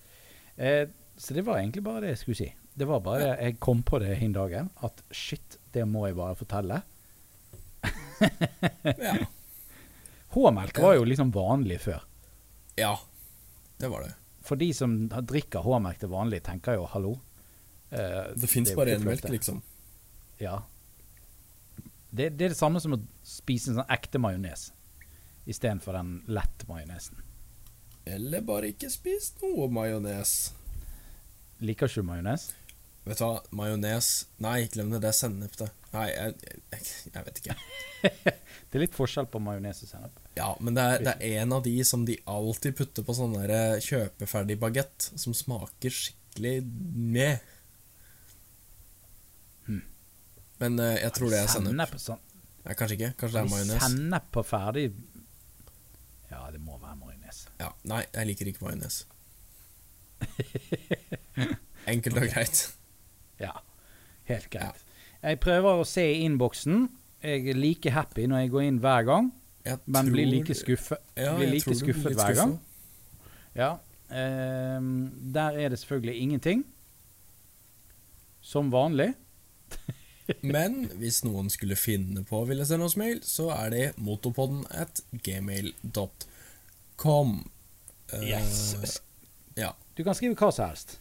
Eh, 0.57 0.85
så 1.17 1.35
det 1.35 1.45
var 1.47 1.59
egentlig 1.63 1.83
bare 1.87 2.03
det 2.05 2.13
jeg 2.15 2.19
skulle 2.25 2.41
si. 2.43 2.51
Det 2.75 2.87
var 2.91 3.01
bare 3.07 3.21
det 3.23 3.35
jeg 3.47 3.59
kom 3.63 3.83
på 3.87 4.01
det 4.03 4.17
hin 4.19 4.33
dagen, 4.35 4.69
at 4.83 5.01
shit, 5.15 5.59
det 5.73 5.85
må 5.87 6.09
jeg 6.09 6.17
bare 6.19 6.35
fortelle. 6.39 6.83
Ja. 8.99 9.15
H-melk 10.35 10.78
var 10.82 10.95
jo 10.99 11.05
liksom 11.09 11.30
vanlig 11.35 11.80
før. 11.89 12.03
ja. 12.80 12.97
Det 13.78 13.89
var 13.91 14.05
det. 14.07 14.12
For 14.47 14.57
de 14.57 14.68
som 14.76 14.93
drikker 15.11 15.64
H-melk 15.64 15.99
til 15.99 16.09
vanlig, 16.12 16.39
tenker 16.47 16.76
jo 16.78 16.85
hallo. 16.93 17.11
Eh, 17.91 18.30
Det 18.39 18.47
fins 18.49 18.70
bare 18.76 18.95
én 18.95 19.03
melk, 19.05 19.24
liksom. 19.28 19.59
Ja. 20.39 20.61
Det, 22.14 22.28
det 22.39 22.45
er 22.47 22.53
det 22.55 22.57
samme 22.59 22.80
som 22.80 22.95
å 22.95 23.01
spise 23.26 23.72
en 23.72 23.80
sånn 23.80 23.91
ekte 23.91 24.20
majones 24.22 24.68
istedenfor 25.51 25.99
den 25.99 26.12
lett 26.30 26.62
majonesen. 26.70 27.18
Eller 28.07 28.45
bare 28.47 28.70
ikke 28.70 28.89
spis 28.95 29.32
noe 29.43 29.66
majones. 29.74 30.53
Liker 31.64 31.91
ikke 31.91 32.05
du 32.05 32.09
majones? 32.12 32.53
Vet 33.05 33.18
du 33.20 33.24
hva, 33.26 33.43
majones 33.53 34.12
Nei, 34.41 34.68
glem 34.72 34.95
det. 34.95 35.03
Det 35.05 35.11
er 35.11 35.18
sennep, 35.18 35.57
det. 35.61 35.68
Nei, 35.93 36.07
jeg, 36.14 36.61
jeg, 36.72 36.93
jeg 37.11 37.26
vet 37.26 37.43
ikke. 37.43 37.59
Det 38.70 38.78
er 38.78 38.82
litt 38.87 38.97
forskjell 38.97 39.26
på 39.30 39.43
majones 39.43 39.82
og 39.85 39.91
sennep. 39.91 40.20
Ja, 40.35 40.51
men 40.61 40.74
det 40.74 40.82
er, 40.82 41.03
det 41.07 41.14
er 41.22 41.43
en 41.45 41.55
av 41.55 41.62
de 41.62 41.74
som 41.87 42.05
de 42.07 42.16
alltid 42.26 42.74
putter 42.78 43.07
på 43.07 43.14
sånn 43.14 43.37
eh, 43.45 43.76
kjøpeferdig 43.82 44.57
bagett, 44.59 45.11
som 45.14 45.35
smaker 45.37 45.95
skikkelig 45.95 46.57
med. 47.14 47.45
Hmm. 49.68 49.85
Men 50.62 50.80
eh, 50.82 50.97
jeg 51.05 51.14
tror 51.18 51.30
det 51.30 51.43
er 51.45 51.53
sennep. 51.53 51.70
Sennep 51.70 52.03
sånn. 52.03 52.24
Nei, 52.64 52.74
kanskje 52.74 52.97
ikke. 52.99 53.12
Kanskje 53.20 53.37
det 53.37 53.45
er 53.45 53.53
majones. 53.53 53.85
Sennep 53.85 54.30
på 54.35 54.45
ferdig 54.49 54.87
Ja, 56.30 56.41
det 56.51 56.62
må 56.64 56.80
være 56.80 56.97
majones. 56.99 57.45
Ja, 57.61 57.70
nei, 57.87 58.03
jeg 58.09 58.30
liker 58.32 58.51
ikke 58.51 58.66
majones. 58.66 59.05
Enkelt 61.93 62.18
og 62.18 62.26
greit. 62.32 62.64
Ja, 63.39 63.55
helt 64.30 64.51
greit. 64.51 64.82
Jeg 65.22 65.41
prøver 65.45 65.80
å 65.80 65.87
se 65.89 66.05
i 66.11 66.24
innboksen. 66.26 66.89
Jeg 67.24 67.47
er 67.53 67.57
like 67.57 67.95
happy 67.95 68.26
når 68.28 68.45
jeg 68.45 68.55
går 68.57 68.66
inn 68.66 68.82
hver 68.82 69.07
gang, 69.09 69.30
Jeg 69.65 69.79
men 69.87 70.11
blir 70.12 70.27
like 70.29 70.55
skuffet, 70.55 70.99
Ja, 71.17 71.37
blir 71.39 71.51
like 71.55 71.65
du 71.65 71.71
blir 71.71 71.79
skuffet 71.81 72.15
hver 72.19 72.35
gang. 72.37 72.59
skuffet. 72.59 73.57
Ja. 73.57 73.71
Eh, 74.11 74.81
der 75.35 75.51
er 75.65 75.69
det 75.73 75.79
selvfølgelig 75.81 76.21
ingenting. 76.21 76.65
Som 78.45 78.69
vanlig. 78.73 79.15
Men 80.43 80.85
hvis 81.01 81.23
noen 81.25 81.49
skulle 81.53 81.77
finne 81.77 82.25
på 82.29 82.43
å 82.43 82.47
ville 82.49 82.65
sende 82.69 82.85
oss 82.89 82.97
mail, 82.97 83.21
så 83.25 83.51
er 83.57 83.71
det 83.73 83.97
motopodden 84.01 84.65
at 84.71 85.01
gmail.com. 85.25 87.31
Eh, 88.12 88.23
Yes. 88.29 89.01
ja. 89.57 89.73
Du 89.97 90.05
kan 90.05 90.15
skrive 90.15 90.35
hva 90.37 90.51
som 90.53 90.69
helst. 90.69 90.99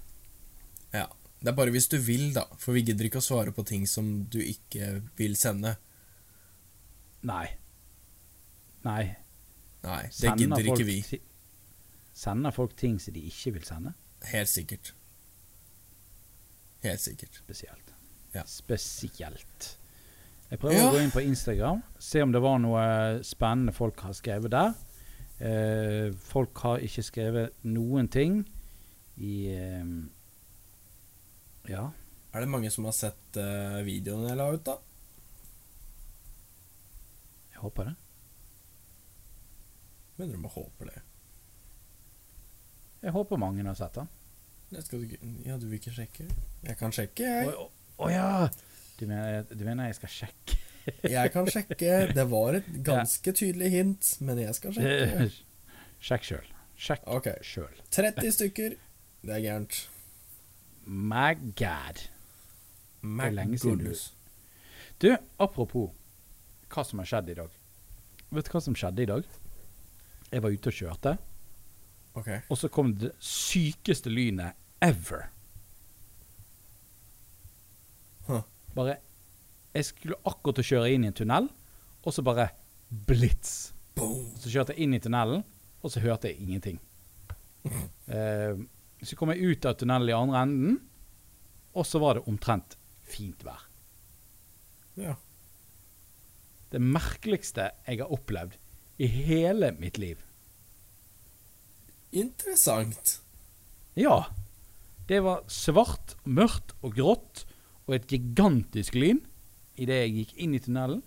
ja. 0.94 1.08
Det 1.44 1.50
er 1.52 1.56
bare 1.58 1.72
hvis 1.76 1.90
du 1.92 1.98
vil, 2.00 2.30
da. 2.34 2.46
For 2.58 2.72
vi 2.72 2.82
gidder 2.88 3.04
ikke 3.10 3.20
å 3.20 3.26
svare 3.26 3.52
på 3.52 3.66
ting 3.68 3.84
som 3.88 4.24
du 4.32 4.38
ikke 4.40 5.02
vil 5.20 5.34
sende. 5.36 5.74
Nei. 7.28 7.50
Nei. 8.84 9.16
Nei, 9.84 10.02
det 10.12 10.34
gidder 10.40 10.68
ikke 10.74 10.86
vi. 10.88 10.98
Sender 12.14 12.52
folk 12.56 12.76
ting 12.80 13.00
som 13.02 13.14
de 13.16 13.24
ikke 13.28 13.54
vil 13.58 13.66
sende? 13.68 13.94
Helt 14.32 14.50
sikkert. 14.52 14.94
Helt 16.84 17.02
sikkert. 17.04 17.40
Spesielt. 17.44 17.94
Ja. 18.34 18.44
Spesielt. 18.46 19.78
Jeg 20.50 20.60
prøver 20.60 20.76
Ja. 20.78 20.90
å 20.90 20.94
gå 20.94 21.02
inn 21.02 21.12
på 21.12 21.24
Instagram, 21.24 21.82
se 22.00 22.22
om 22.22 22.32
det 22.32 22.42
var 22.42 22.60
noe 22.60 23.24
spennende 23.24 23.74
folk 23.74 24.00
har 24.06 24.14
skrevet 24.14 24.52
der. 24.52 24.74
Eh, 25.40 26.12
folk 26.14 26.58
har 26.62 26.78
ikke 26.80 27.04
skrevet 27.04 27.54
noen 27.64 28.08
ting 28.08 28.44
i 29.18 29.48
eh, 29.50 29.86
Ja. 31.70 31.90
Er 32.34 32.40
det 32.40 32.50
mange 32.50 32.70
som 32.72 32.86
har 32.86 32.92
sett 32.94 33.38
uh, 33.38 33.82
videoen 33.86 34.28
jeg 34.28 34.38
la 34.38 34.48
ut, 34.52 34.64
da? 34.66 34.78
Jeg 37.54 37.62
håper 37.62 37.84
det. 37.92 37.96
Mener 40.24 40.38
du 40.38 40.40
må 40.40 40.50
håpe 40.54 40.86
det? 40.88 41.00
Jeg 43.04 43.12
håper 43.12 43.40
mange 43.42 43.64
har 43.68 43.76
sett 43.76 43.98
den. 43.98 44.12
Du, 44.72 45.02
ja, 45.44 45.58
du 45.60 45.66
vil 45.68 45.76
ikke 45.82 45.92
sjekke? 45.92 46.30
Jeg 46.64 46.78
kan 46.80 46.94
sjekke, 46.96 47.26
jeg. 47.28 47.50
Å 47.52 47.66
å 48.00 48.08
ja! 48.08 48.48
Du 48.96 49.04
mener, 49.10 49.44
du 49.52 49.66
mener 49.68 49.90
jeg 49.92 49.98
skal 50.00 50.14
sjekke? 50.14 50.60
Jeg 51.16 51.32
kan 51.32 51.48
sjekke. 51.48 51.92
Det 52.12 52.24
var 52.28 52.58
et 52.58 52.66
ganske 52.84 53.32
tydelig 53.32 53.70
hint, 53.72 54.08
men 54.20 54.42
jeg 54.42 54.56
skal 54.58 54.74
sjekke. 54.76 55.28
Sjekk 56.08 56.26
sjøl. 56.28 56.50
Sjekk 56.76 57.06
okay. 57.08 57.38
sjøl. 57.40 57.78
30 57.96 58.34
stykker. 58.36 58.76
Det 59.24 59.32
er 59.38 59.44
gærent. 59.46 59.78
My 60.84 61.38
God. 61.56 62.04
My 63.00 63.30
lenge 63.32 63.62
siden 63.62 63.80
du- 63.80 63.86
goodness. 63.86 64.10
Du, 65.00 65.14
apropos 65.40 65.94
hva 66.68 66.84
som 66.84 67.00
har 67.00 67.08
skjedd 67.14 67.32
i 67.32 67.38
dag. 67.40 67.56
Vet 68.36 68.52
du 68.52 68.52
hva 68.58 68.64
som 68.68 68.76
skjedde 68.76 69.06
i 69.06 69.12
dag? 69.14 69.32
Jeg 70.34 70.42
var 70.44 70.56
ute 70.56 70.72
og 70.72 70.78
kjørte, 70.80 71.18
Okay. 72.14 72.44
og 72.46 72.58
så 72.62 72.70
kom 72.70 72.92
det 72.94 73.10
sykeste 73.26 74.12
lynet 74.14 74.54
ever. 74.86 75.24
Huh. 78.28 78.44
Bare 78.76 78.98
Jeg 79.74 79.88
skulle 79.88 80.20
akkurat 80.30 80.60
å 80.62 80.66
kjøre 80.68 80.92
inn 80.94 81.08
i 81.08 81.10
en 81.10 81.16
tunnel, 81.18 81.48
og 82.06 82.14
så 82.14 82.22
bare 82.22 82.52
blits. 83.10 83.72
Boom. 83.98 84.28
Så 84.38 84.52
kjørte 84.54 84.76
jeg 84.76 84.86
inn 84.86 84.94
i 84.94 85.00
tunnelen, 85.02 85.42
og 85.82 85.90
så 85.90 86.04
hørte 86.04 86.30
jeg 86.30 86.38
ingenting. 86.46 86.78
Uh, 87.66 88.62
så 89.08 89.18
kom 89.18 89.34
jeg 89.34 89.42
ut 89.58 89.66
av 89.66 89.74
tunnelen 89.82 90.12
i 90.12 90.18
andre 90.18 90.44
enden, 90.46 90.78
og 91.74 91.88
så 91.90 91.98
var 92.04 92.20
det 92.20 92.28
omtrent 92.30 92.78
fint 93.10 93.42
vær. 93.46 93.66
Ja. 95.02 95.16
Det 96.70 96.82
merkeligste 96.82 97.72
jeg 97.88 98.04
har 98.04 98.14
opplevd 98.14 98.60
i 98.98 99.08
hele 99.08 99.72
mitt 99.80 99.98
liv. 99.98 100.22
Interessant. 102.14 103.20
Ja. 103.98 104.26
Det 105.08 105.20
var 105.26 105.44
svart, 105.52 106.16
mørkt 106.24 106.76
og 106.82 106.96
grått, 106.96 107.44
og 107.88 107.98
et 107.98 108.08
gigantisk 108.08 108.96
lyn 108.96 109.20
idet 109.76 110.04
jeg 110.06 110.14
gikk 110.18 110.36
inn 110.46 110.54
i 110.56 110.62
tunnelen. 110.64 111.02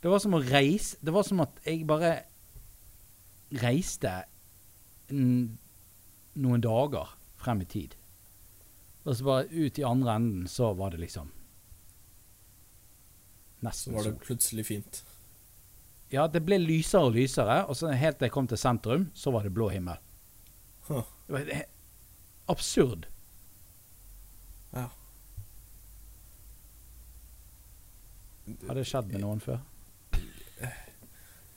Det 0.00 0.08
var 0.08 0.22
som 0.22 0.32
å 0.32 0.40
reise 0.40 0.96
Det 1.04 1.12
var 1.12 1.26
som 1.28 1.42
at 1.44 1.58
jeg 1.66 1.84
bare 1.84 2.22
reiste 3.60 4.12
noen 5.10 6.62
dager 6.64 7.10
frem 7.40 7.60
i 7.64 7.68
tid. 7.68 7.96
Og 9.04 9.16
så 9.16 9.26
bare 9.26 9.50
ut 9.50 9.78
i 9.80 9.84
andre 9.84 10.16
enden, 10.16 10.48
så 10.48 10.72
var 10.76 10.94
det 10.94 11.02
liksom 11.02 11.30
Nesten 13.60 13.92
Så 13.92 13.96
var 13.98 14.06
det 14.06 14.20
plutselig 14.24 14.64
fint. 14.70 15.02
Ja, 16.10 16.26
det 16.26 16.42
ble 16.42 16.58
lysere 16.58 17.06
og 17.06 17.14
lysere, 17.14 17.60
og 17.70 17.76
så 17.78 17.92
helt 17.94 18.18
til 18.18 18.26
jeg 18.26 18.34
kom 18.34 18.48
til 18.50 18.58
sentrum, 18.58 19.08
så 19.14 19.30
var 19.30 19.46
det 19.46 19.54
blå 19.54 19.68
himmel. 19.70 19.98
Huh. 20.88 21.06
Det 21.26 21.36
var 21.36 21.50
absurd. 22.50 23.06
Ja. 24.74 24.88
Har 28.66 28.74
det 28.74 28.86
skjedd 28.90 29.12
med 29.12 29.22
noen 29.22 29.42
før? 29.44 29.60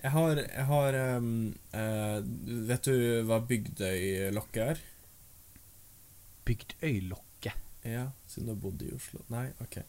Jeg 0.04 0.12
har, 0.12 0.36
jeg 0.36 0.66
har 0.68 0.96
um, 1.16 1.28
uh, 1.72 2.18
Vet 2.68 2.90
du 2.90 2.96
hva 3.24 3.38
Bygdøylokket 3.48 4.64
er? 4.74 4.82
Bygdøylokket? 6.44 7.62
Ja, 7.88 8.10
siden 8.28 8.50
du 8.50 8.52
har 8.52 8.60
bodd 8.66 8.84
i 8.84 8.92
Oslo. 8.96 9.24
Nei, 9.32 9.46
ok. 9.64 9.80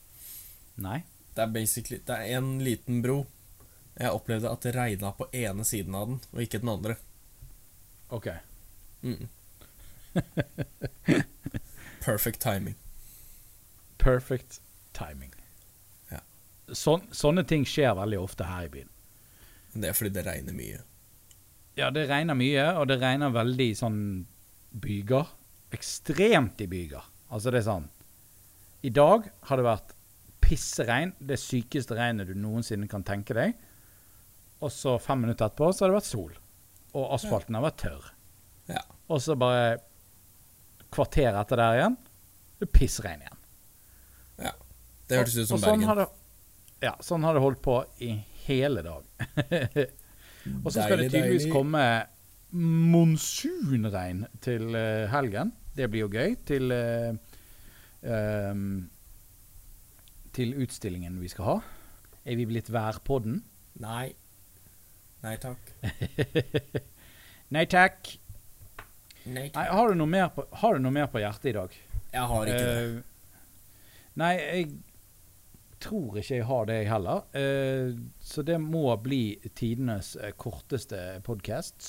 Nei? 0.86 1.00
Det 1.34 1.42
er 1.42 1.50
basically 1.50 1.98
Det 2.06 2.14
er 2.14 2.38
en 2.38 2.56
liten 2.62 3.02
bro. 3.02 3.24
Jeg 3.94 4.10
opplevde 4.10 4.50
at 4.50 4.64
det 4.66 4.74
regna 4.74 5.12
på 5.14 5.28
ene 5.32 5.64
siden 5.66 5.94
av 5.94 6.08
den, 6.10 6.20
og 6.32 6.42
ikke 6.42 6.60
den 6.62 6.72
andre. 6.72 6.96
OK. 8.14 8.28
Mm. 9.02 9.28
Perfect 12.04 12.40
timing. 12.42 12.74
Perfect 13.98 14.58
timing. 14.92 15.30
Ja. 16.10 16.20
Sånn, 16.74 17.06
sånne 17.14 17.46
ting 17.48 17.64
skjer 17.68 17.94
veldig 17.98 18.18
ofte 18.20 18.48
her 18.48 18.66
i 18.66 18.72
byen. 18.72 18.90
Det 19.74 19.90
er 19.90 19.96
fordi 19.96 20.12
det 20.14 20.26
regner 20.26 20.54
mye. 20.56 20.82
Ja, 21.78 21.88
det 21.90 22.06
regner 22.10 22.38
mye, 22.38 22.66
og 22.78 22.86
det 22.90 23.00
regner 23.02 23.34
veldig 23.34 23.70
sånn 23.78 24.00
byger. 24.82 25.30
Ekstremt 25.74 26.60
i 26.62 26.68
byger. 26.70 27.06
Altså, 27.30 27.50
det 27.50 27.62
er 27.62 27.66
sånn 27.66 27.88
I 28.86 28.92
dag 28.94 29.26
har 29.48 29.58
det 29.58 29.66
vært 29.66 29.94
pisseregn. 30.44 31.14
Det 31.18 31.38
sykeste 31.40 31.96
regnet 31.98 32.30
du 32.30 32.36
noensinne 32.38 32.86
kan 32.90 33.06
tenke 33.06 33.34
deg. 33.34 33.56
Og 34.64 34.72
så 34.72 34.96
fem 35.02 35.24
minutter 35.24 35.46
etterpå 35.50 35.70
så 35.72 35.84
har 35.84 35.92
det 35.92 35.98
vært 35.98 36.08
sol. 36.08 36.32
Og 36.94 37.10
asfalten 37.16 37.56
har 37.58 37.64
vært 37.66 37.80
tørr. 37.84 38.10
Ja. 38.70 38.80
Og 39.12 39.20
så 39.20 39.36
bare 39.36 39.76
kvarter 40.94 41.36
etter 41.36 41.60
der 41.60 41.78
igjen, 41.80 41.96
det 42.62 42.70
pissregn 42.72 43.24
igjen. 43.24 43.40
Ja. 44.46 44.54
Det 45.08 45.20
hørtes 45.20 45.36
ut 45.36 45.50
som 45.50 45.58
og 45.58 45.64
sånn 45.66 45.84
Bergen. 45.84 46.00
Det, 46.00 46.06
ja, 46.86 46.94
sånn 47.04 47.26
har 47.26 47.36
det 47.36 47.42
holdt 47.44 47.60
på 47.64 47.76
i 48.06 48.14
hele 48.46 48.84
dag. 48.86 49.04
og 50.64 50.70
så 50.70 50.78
skal 50.78 51.02
det 51.02 51.10
tydeligvis 51.10 51.48
deilig. 51.48 51.52
komme 51.52 51.84
monsunregn 52.54 54.24
til 54.44 54.76
eh, 54.78 55.04
helgen. 55.10 55.52
Det 55.74 55.90
blir 55.90 56.06
jo 56.06 56.10
gøy. 56.12 56.36
Til 56.46 56.70
uh, 56.70 57.16
um, 58.06 58.84
Til 60.34 60.54
utstillingen 60.62 61.18
vi 61.18 61.30
skal 61.32 61.48
ha. 61.48 61.56
Er 62.24 62.38
vi 62.38 62.46
blitt 62.46 62.70
værpodden? 62.72 63.40
Nei. 63.82 64.12
Nei 65.24 65.38
takk. 65.40 65.72
Nei 67.54 67.64
takk. 67.70 68.10
Nei 69.24 69.48
Nei, 69.54 69.66
har 69.72 69.88
du 69.88 69.96
noe 69.96 70.10
mer 70.10 70.28
på, 70.34 70.44
har 70.60 70.76
du 70.76 70.84
noe 70.84 70.92
mer 70.92 71.06
på 71.08 71.22
hjertet 71.22 71.48
i 71.48 71.54
dag? 71.56 71.76
Jeg 72.12 72.30
har 72.30 72.50
ikke 72.50 72.66
det. 72.66 72.82
Eh, 72.82 73.38
nei, 74.20 74.32
jeg 74.36 74.66
tror 75.84 76.18
ikke 76.20 76.36
jeg 76.36 76.48
har 76.50 76.68
det, 76.68 76.76
jeg 76.82 76.90
heller. 76.92 77.24
Uh, 77.32 77.96
så 78.20 78.44
det 78.44 78.58
må 78.60 78.84
bli 79.00 79.22
tidenes 79.56 80.14
eh, 80.20 80.34
korteste 80.36 81.00
podkast. 81.24 81.88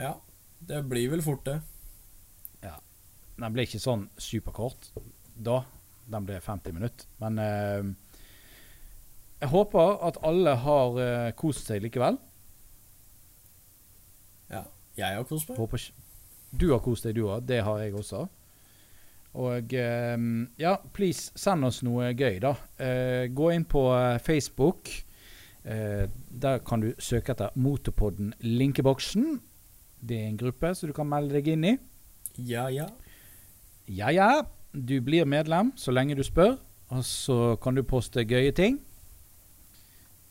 Ja, 0.00 0.14
det 0.64 0.82
blir 0.88 1.12
vel 1.12 1.24
fort 1.24 1.44
det. 1.48 1.60
Ja. 2.64 2.78
Den 3.36 3.52
ble 3.52 3.68
ikke 3.68 3.80
sånn 3.80 4.08
superkort 4.16 4.90
da. 5.36 5.62
Den 6.06 6.24
ble 6.28 6.40
50 6.40 6.76
minutter. 6.76 7.08
Men 7.20 7.40
eh, 7.42 7.86
jeg 9.40 9.52
håper 9.52 9.98
at 10.06 10.18
alle 10.24 10.56
har 10.62 10.96
uh, 10.96 11.30
kost 11.36 11.68
seg 11.68 11.82
likevel. 11.84 12.16
Ja. 14.50 14.64
Jeg 14.96 15.18
har 15.18 15.26
kost 15.28 15.50
meg. 15.50 15.58
Håper 15.60 15.90
Du 16.56 16.70
har 16.72 16.80
kost 16.80 17.04
deg, 17.04 17.18
du 17.18 17.26
òg. 17.28 17.44
Det 17.44 17.60
har 17.64 17.82
jeg 17.82 17.94
også. 17.94 18.26
Og 19.36 19.74
eh, 19.76 20.16
ja, 20.56 20.76
please, 20.96 21.28
send 21.36 21.66
oss 21.68 21.82
noe 21.84 22.14
gøy, 22.16 22.38
da. 22.40 22.54
Uh, 22.80 23.26
gå 23.28 23.50
inn 23.52 23.66
på 23.68 23.82
Facebook. 24.24 24.88
Uh, 25.66 26.08
der 26.30 26.62
kan 26.64 26.80
du 26.80 26.94
søke 26.96 27.34
etter 27.34 27.52
Motorpodden 27.60 28.32
Linkeboksen. 28.40 29.36
Det 30.00 30.22
er 30.22 30.30
en 30.30 30.40
gruppe 30.40 30.72
som 30.78 30.88
du 30.88 30.96
kan 30.96 31.10
melde 31.10 31.36
deg 31.36 31.52
inn 31.52 31.68
i. 31.68 31.74
Ja, 32.40 32.70
ja. 32.72 32.88
Ja, 33.86 34.08
ja. 34.14 34.30
Du 34.72 34.96
blir 35.04 35.28
medlem 35.28 35.74
så 35.76 35.92
lenge 35.92 36.16
du 36.16 36.24
spør, 36.24 36.56
og 36.88 37.04
så 37.04 37.56
kan 37.60 37.76
du 37.76 37.84
poste 37.84 38.24
gøye 38.24 38.52
ting. 38.56 38.80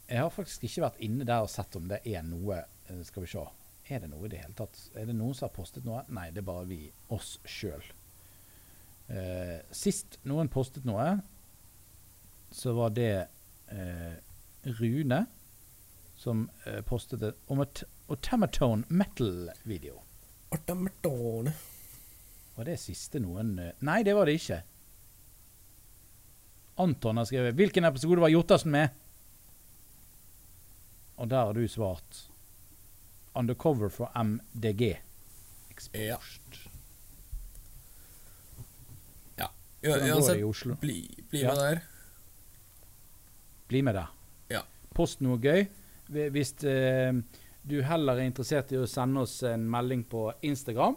Jeg 0.06 0.22
har 0.22 0.34
faktisk 0.34 0.66
ikke 0.68 0.86
vært 0.86 1.04
inne 1.06 1.26
der 1.28 1.46
og 1.46 1.52
sett 1.52 1.76
om 1.78 1.88
det 1.90 2.02
er 2.06 2.26
noe 2.26 2.60
eh, 2.62 3.02
Skal 3.08 3.26
vi 3.26 3.32
se. 3.32 3.46
Er 3.90 4.02
det 4.02 4.10
noe 4.10 4.26
i 4.26 4.32
det 4.32 4.42
hele 4.42 4.58
tatt? 4.58 4.80
Er 4.98 5.08
det 5.10 5.16
noen 5.18 5.36
som 5.38 5.48
har 5.48 5.56
postet 5.56 5.86
noe? 5.86 6.04
Nei, 6.14 6.30
det 6.34 6.42
er 6.42 6.48
bare 6.48 6.66
vi. 6.70 6.80
Oss 7.14 7.36
sjøl. 7.46 7.86
Eh, 9.14 9.60
sist 9.74 10.18
noen 10.26 10.50
postet 10.50 10.88
noe, 10.90 11.20
så 12.50 12.74
var 12.74 12.94
det 12.98 13.12
eh, 13.70 14.16
Rune 14.80 15.26
som 16.18 16.48
eh, 16.66 16.82
postet 16.88 17.22
en 17.22 17.38
om 17.54 17.62
et 17.62 17.84
Automaton 18.10 18.86
metal-video. 18.90 20.00
Otamatone. 20.54 21.54
Var 22.56 22.70
det 22.70 22.78
siste 22.80 23.20
noen 23.22 23.58
eh, 23.60 23.74
Nei, 23.86 24.02
det 24.08 24.16
var 24.18 24.30
det 24.30 24.38
ikke. 24.40 24.62
Anton 26.82 27.18
har 27.18 27.28
skrevet 27.30 27.56
'Hvilken 27.56 27.88
episode 27.88 28.22
var 28.22 28.34
Jottersen 28.34 28.72
med?' 28.72 29.05
Og 31.18 31.30
der 31.30 31.46
har 31.46 31.54
du 31.54 31.68
svart 31.68 32.30
'Undercover 33.36 33.90
for 33.90 34.12
MDG'. 34.16 34.98
Exposed. 35.70 36.70
Ja. 39.38 39.48
Det 39.82 40.14
Uansett, 40.14 40.80
bli, 40.80 41.24
bli 41.30 41.42
Ja. 41.42 41.48
med 41.48 41.58
der. 41.58 41.80
Bli 43.68 43.82
med 43.82 43.96
der. 43.96 44.08
Ja. 44.50 44.62
Post 44.94 45.22
noe 45.22 45.38
gøy. 45.38 45.68
Hvis 46.08 46.54
uh, 46.64 47.22
du 47.70 47.82
heller 47.82 48.14
er 48.14 48.30
interessert 48.30 48.72
i 48.72 48.78
å 48.78 48.88
sende 48.88 49.22
oss 49.22 49.44
en 49.44 49.70
melding 49.70 50.04
på 50.04 50.32
Instagram, 50.42 50.96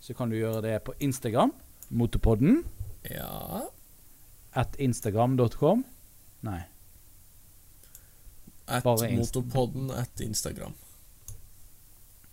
så 0.00 0.14
kan 0.14 0.30
du 0.30 0.36
gjøre 0.36 0.62
det 0.62 0.84
på 0.84 0.94
Instagram. 1.00 1.52
Motorpodden. 1.90 2.64
Ja. 3.10 3.60
At 4.52 4.76
instagram.com. 4.78 5.84
Nei. 6.42 6.62
At 8.68 8.84
Bare 8.84 9.08
Motopodden 9.16 9.90
at 9.90 10.20
Instagram. 10.20 10.74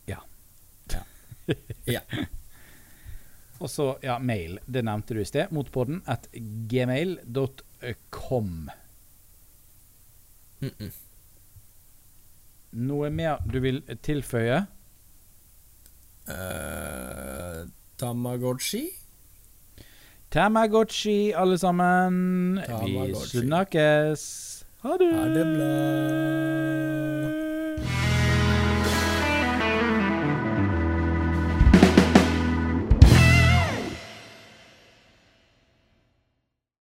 Ja. 0.05 0.19
Ja. 0.91 1.03
ja. 1.85 2.01
Og 3.59 3.69
så, 3.69 3.97
ja, 4.03 4.19
mail. 4.19 4.59
Det 4.65 4.83
nevnte 4.83 5.15
du 5.15 5.21
i 5.23 5.25
sted. 5.25 5.47
Motopodden 5.55 6.01
at 6.05 6.27
gmail.com. 6.71 8.69
Mm 10.59 10.71
-mm. 10.79 10.91
Noe 12.71 13.09
mer 13.09 13.37
du 13.47 13.59
vil 13.59 13.81
tilføye? 14.03 14.65
Uh, 16.27 17.69
Tamagotchi? 17.97 18.89
Tamagotchi, 20.29 21.33
alle 21.33 21.57
sammen. 21.57 22.59
Vi 22.83 23.15
snakkes. 23.15 24.54
هادم 24.85 25.15
هادم 25.15 25.51
لا 25.57 27.34